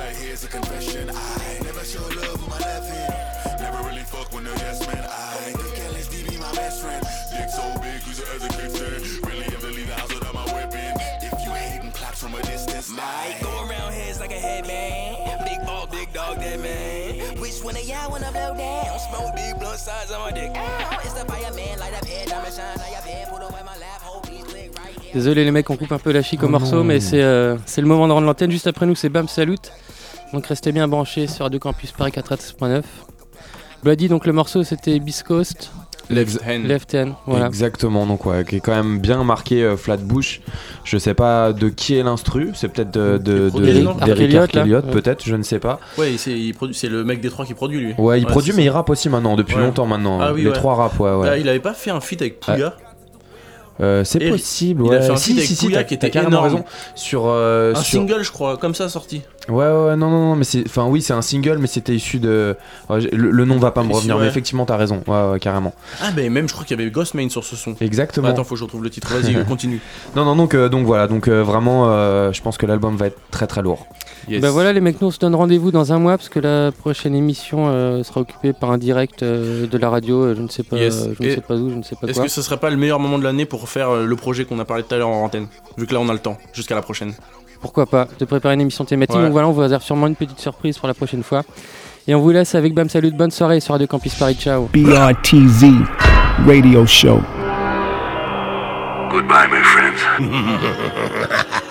Right 0.00 0.16
here's 0.16 0.42
a 0.44 0.48
confession. 0.48 1.10
I 1.10 1.60
never 1.62 1.84
show 1.84 2.00
love 2.00 2.40
with 2.40 2.48
my 2.48 2.58
left 2.58 2.88
hand. 2.88 3.60
Never 3.60 3.86
really 3.86 4.00
fuck 4.00 4.32
with 4.32 4.44
no 4.44 4.52
yes 4.52 4.80
man. 4.86 5.04
I 5.04 5.52
think 5.52 5.76
LSD 5.92 6.30
be 6.30 6.38
my 6.38 6.50
best 6.54 6.80
friend. 6.80 7.04
Dick 7.36 7.50
so 7.50 7.68
big, 7.84 8.00
use 8.08 8.18
it 8.18 8.28
as 8.34 8.42
a 8.42 8.48
kickstand. 8.48 9.28
Really 9.28 9.44
am 9.44 9.60
the 9.60 9.94
house 9.94 10.08
without 10.08 10.32
my 10.32 10.46
weapon. 10.54 10.96
If 11.20 11.36
you 11.44 11.52
hate 11.52 11.82
and 11.82 11.92
plot 11.92 12.14
from 12.14 12.34
a 12.34 12.40
distance, 12.44 12.88
might 12.88 13.40
go 13.42 13.52
around 13.68 13.92
heads 13.92 14.20
like 14.20 14.32
a 14.32 14.40
headman. 14.40 15.44
Big 15.44 15.66
ball, 15.66 15.86
big 15.86 16.10
dog, 16.14 16.38
that 16.38 16.58
man. 16.60 17.38
Which 17.38 17.62
one 17.62 17.76
of 17.76 17.84
y'all 17.84 18.10
wanna 18.10 18.32
blow 18.32 18.56
down? 18.56 18.98
Smoke 19.00 19.36
big 19.36 19.60
blunt 19.60 19.80
sides 19.80 20.10
on 20.10 20.20
my 20.20 20.32
dick. 20.32 20.50
Ow, 20.56 21.00
it's 21.04 21.12
the 21.12 21.26
fireman, 21.26 21.78
light 21.78 21.92
up 21.92 21.99
Désolé 25.14 25.44
les 25.44 25.50
mecs, 25.50 25.68
on 25.70 25.76
coupe 25.76 25.92
un 25.92 25.98
peu 25.98 26.12
la 26.12 26.22
chic 26.22 26.42
au 26.42 26.46
Oh 26.46 26.50
morceau, 26.50 26.76
non. 26.76 26.84
mais 26.84 27.00
c'est 27.00 27.22
euh, 27.22 27.56
c'est 27.66 27.80
le 27.80 27.86
moment 27.86 28.06
de 28.06 28.12
rendre 28.12 28.26
l'antenne. 28.26 28.50
Juste 28.50 28.66
après 28.66 28.86
nous, 28.86 28.94
c'est 28.94 29.08
Bam 29.08 29.26
Salut. 29.28 29.56
Donc 30.32 30.46
restez 30.46 30.70
bien 30.72 30.86
branchés 30.86 31.26
sur 31.26 31.44
Radio 31.44 31.58
Campus 31.58 31.90
Paris 31.92 32.12
4.9. 32.12 32.82
Bloody, 33.82 34.08
donc 34.08 34.26
le 34.26 34.32
morceau 34.32 34.62
c'était 34.62 34.98
Beast 35.00 35.24
Coast. 35.24 35.72
Left 36.10 36.40
Hand. 36.44 36.64
Left 36.66 36.94
Hand, 36.96 37.12
voilà. 37.24 37.46
Exactement, 37.46 38.04
donc 38.04 38.26
ouais, 38.26 38.44
qui 38.44 38.56
est 38.56 38.60
quand 38.60 38.74
même 38.74 38.98
bien 38.98 39.22
marqué 39.22 39.62
euh, 39.62 39.76
Flatbush. 39.76 40.40
Je 40.82 40.98
sais 40.98 41.14
pas 41.14 41.52
de 41.52 41.68
qui 41.68 41.94
est 41.96 42.02
l'instru, 42.02 42.50
c'est 42.54 42.66
peut-être 42.68 42.90
de, 42.90 43.16
de, 43.18 43.48
de- 43.48 44.80
peut-être, 44.90 45.24
je 45.24 45.36
ne 45.36 45.42
sais 45.44 45.60
pas. 45.60 45.78
Ouais, 45.98 46.16
c'est 46.18 46.88
le 46.88 47.04
mec 47.04 47.20
des 47.20 47.30
trois 47.30 47.44
qui 47.46 47.54
produit 47.54 47.78
lui. 47.78 47.94
Ouais, 47.96 48.18
il 48.20 48.26
produit, 48.26 48.50
mais 48.52 48.62
ça. 48.62 48.62
il 48.64 48.70
rappe 48.70 48.90
aussi 48.90 49.08
maintenant, 49.08 49.36
depuis 49.36 49.54
Ouais. 49.54 49.62
longtemps 49.62 49.86
maintenant. 49.86 50.18
Ah 50.20 50.32
oui, 50.32 50.42
Les 50.42 50.48
ouais. 50.48 50.52
trois 50.52 50.74
rappent, 50.74 50.98
ouais, 50.98 51.14
ouais. 51.14 51.28
Ah, 51.30 51.38
il 51.38 51.48
avait 51.48 51.60
pas 51.60 51.74
fait 51.74 51.90
un 51.92 52.00
feat 52.00 52.20
avec 52.22 52.40
Pouya 52.40 52.74
Euh, 53.80 54.04
c'est 54.04 54.18
possible, 54.28 54.82
il 54.84 54.90
ouais. 54.90 54.96
a 54.96 55.00
fait 55.02 55.10
un 55.12 55.16
si, 55.16 55.34
feat 55.34 55.44
si, 55.44 55.56
si, 55.56 55.68
qui 55.86 55.94
était 55.94 56.10
carrément 56.10 56.30
énorme. 56.30 56.44
raison. 56.44 56.64
Sur, 56.94 57.22
euh, 57.26 57.72
Un 57.74 57.80
sur- 57.82 58.00
single, 58.00 58.22
je 58.22 58.30
crois, 58.30 58.56
comme 58.58 58.74
ça 58.74 58.88
sorti. 58.88 59.22
Ouais, 59.48 59.64
ouais, 59.64 59.96
non, 59.96 60.10
non, 60.10 60.28
non, 60.28 60.36
mais 60.36 60.44
c'est. 60.44 60.62
Enfin, 60.66 60.84
oui, 60.86 61.00
c'est 61.02 61.14
un 61.14 61.22
single, 61.22 61.58
mais 61.58 61.66
c'était 61.66 61.94
issu 61.94 62.18
de. 62.18 62.56
ouais, 62.88 63.00
j'ai- 63.00 63.10
le, 63.10 63.30
le 63.30 63.44
nom 63.46 63.56
va 63.58 63.70
pas 63.70 63.82
me 63.82 63.92
revenir, 63.92 64.16
ouais. 64.16 64.22
mais 64.22 64.28
effectivement, 64.28 64.66
t'as 64.66 64.76
raison. 64.76 65.02
Ouais, 65.06 65.30
ouais, 65.32 65.40
carrément. 65.40 65.72
Ah, 66.02 66.10
mais 66.14 66.28
même 66.28 66.46
je 66.48 66.52
crois 66.52 66.64
qu'il 66.66 66.78
y 66.78 66.80
avait 66.82 66.90
Ghostman 66.90 67.30
sur 67.30 67.42
ce 67.44 67.56
son. 67.56 67.74
Exactement. 67.80 68.28
Attends, 68.28 68.44
faut 68.44 68.54
que 68.54 68.58
je 68.58 68.64
retrouve 68.64 68.84
le 68.84 68.90
titre. 68.90 69.08
Vas-y, 69.12 69.42
continue. 69.48 69.80
Non, 70.14 70.24
non, 70.24 70.36
donc, 70.36 70.54
euh, 70.54 70.68
donc 70.68 70.84
voilà, 70.86 71.06
donc 71.08 71.26
euh, 71.28 71.42
vraiment, 71.42 71.86
euh, 71.90 72.32
je 72.32 72.42
pense 72.42 72.58
que 72.58 72.66
l'album 72.66 72.96
va 72.96 73.06
être 73.06 73.18
très 73.30 73.46
très 73.46 73.62
lourd. 73.62 73.86
Bah 74.40 74.50
voilà 74.50 74.72
les 74.72 74.80
mecs, 74.80 75.00
nous 75.00 75.08
on 75.08 75.10
se 75.10 75.18
donne 75.18 75.34
rendez-vous 75.34 75.70
dans 75.70 75.92
un 75.92 75.98
mois 75.98 76.16
parce 76.16 76.28
que 76.28 76.38
la 76.40 76.72
prochaine 76.72 77.14
émission 77.14 77.68
euh, 77.68 78.02
sera 78.02 78.20
occupée 78.20 78.52
par 78.52 78.70
un 78.70 78.78
direct 78.78 79.22
euh, 79.22 79.66
de 79.66 79.78
la 79.78 79.88
radio, 79.90 80.22
euh, 80.22 80.34
je 80.36 80.42
ne 80.42 80.48
sais 80.48 80.62
pas, 80.62 80.76
Yes. 80.76 81.08
je 81.20 81.26
ne 81.26 81.30
sais 81.34 81.40
pas 81.40 81.54
où, 81.54 81.70
je 81.70 81.74
ne 81.74 81.82
sais 81.82 81.96
pas 81.96 82.06
Est-ce 82.06 82.14
quoi. 82.18 82.24
que 82.24 82.30
ce 82.30 82.42
serait 82.42 82.58
pas 82.58 82.70
le 82.70 82.76
meilleur 82.76 83.00
moment 83.00 83.18
de 83.18 83.24
l'année 83.24 83.44
pour 83.46 83.68
faire 83.68 83.90
euh, 83.90 84.06
le 84.06 84.16
projet 84.16 84.44
qu'on 84.44 84.58
a 84.58 84.64
parlé 84.64 84.82
tout 84.82 84.94
à 84.94 84.98
l'heure 84.98 85.08
en 85.08 85.24
antenne 85.24 85.48
Vu 85.78 85.86
que 85.86 85.94
là 85.94 86.00
on 86.00 86.08
a 86.08 86.12
le 86.12 86.18
temps, 86.18 86.36
jusqu'à 86.52 86.74
la 86.74 86.82
prochaine? 86.82 87.12
Pourquoi 87.60 87.86
pas 87.86 88.08
de 88.18 88.24
préparer 88.24 88.54
une 88.54 88.62
émission 88.62 88.84
thématique. 88.84 89.16
Ouais. 89.16 89.22
Donc 89.22 89.32
voilà, 89.32 89.48
on 89.48 89.52
vous 89.52 89.60
réserve 89.60 89.82
sûrement 89.82 90.06
une 90.06 90.16
petite 90.16 90.38
surprise 90.40 90.78
pour 90.78 90.88
la 90.88 90.94
prochaine 90.94 91.22
fois. 91.22 91.42
Et 92.08 92.14
on 92.14 92.20
vous 92.20 92.30
laisse 92.30 92.54
avec 92.54 92.72
Bam 92.74 92.88
Salut, 92.88 93.10
bonne 93.10 93.30
soirée 93.30 93.60
sur 93.60 93.72
Radio 93.72 93.86
Campus 93.86 94.14
Paris, 94.14 94.34
ciao. 94.40 94.68
BRTZ 94.72 95.64
Radio 96.46 96.86
Show. 96.86 97.20
Goodbye, 99.10 99.48
my 99.50 99.62
friends. 99.62 101.60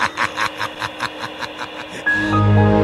Thank 2.56 2.74
you. 2.74 2.79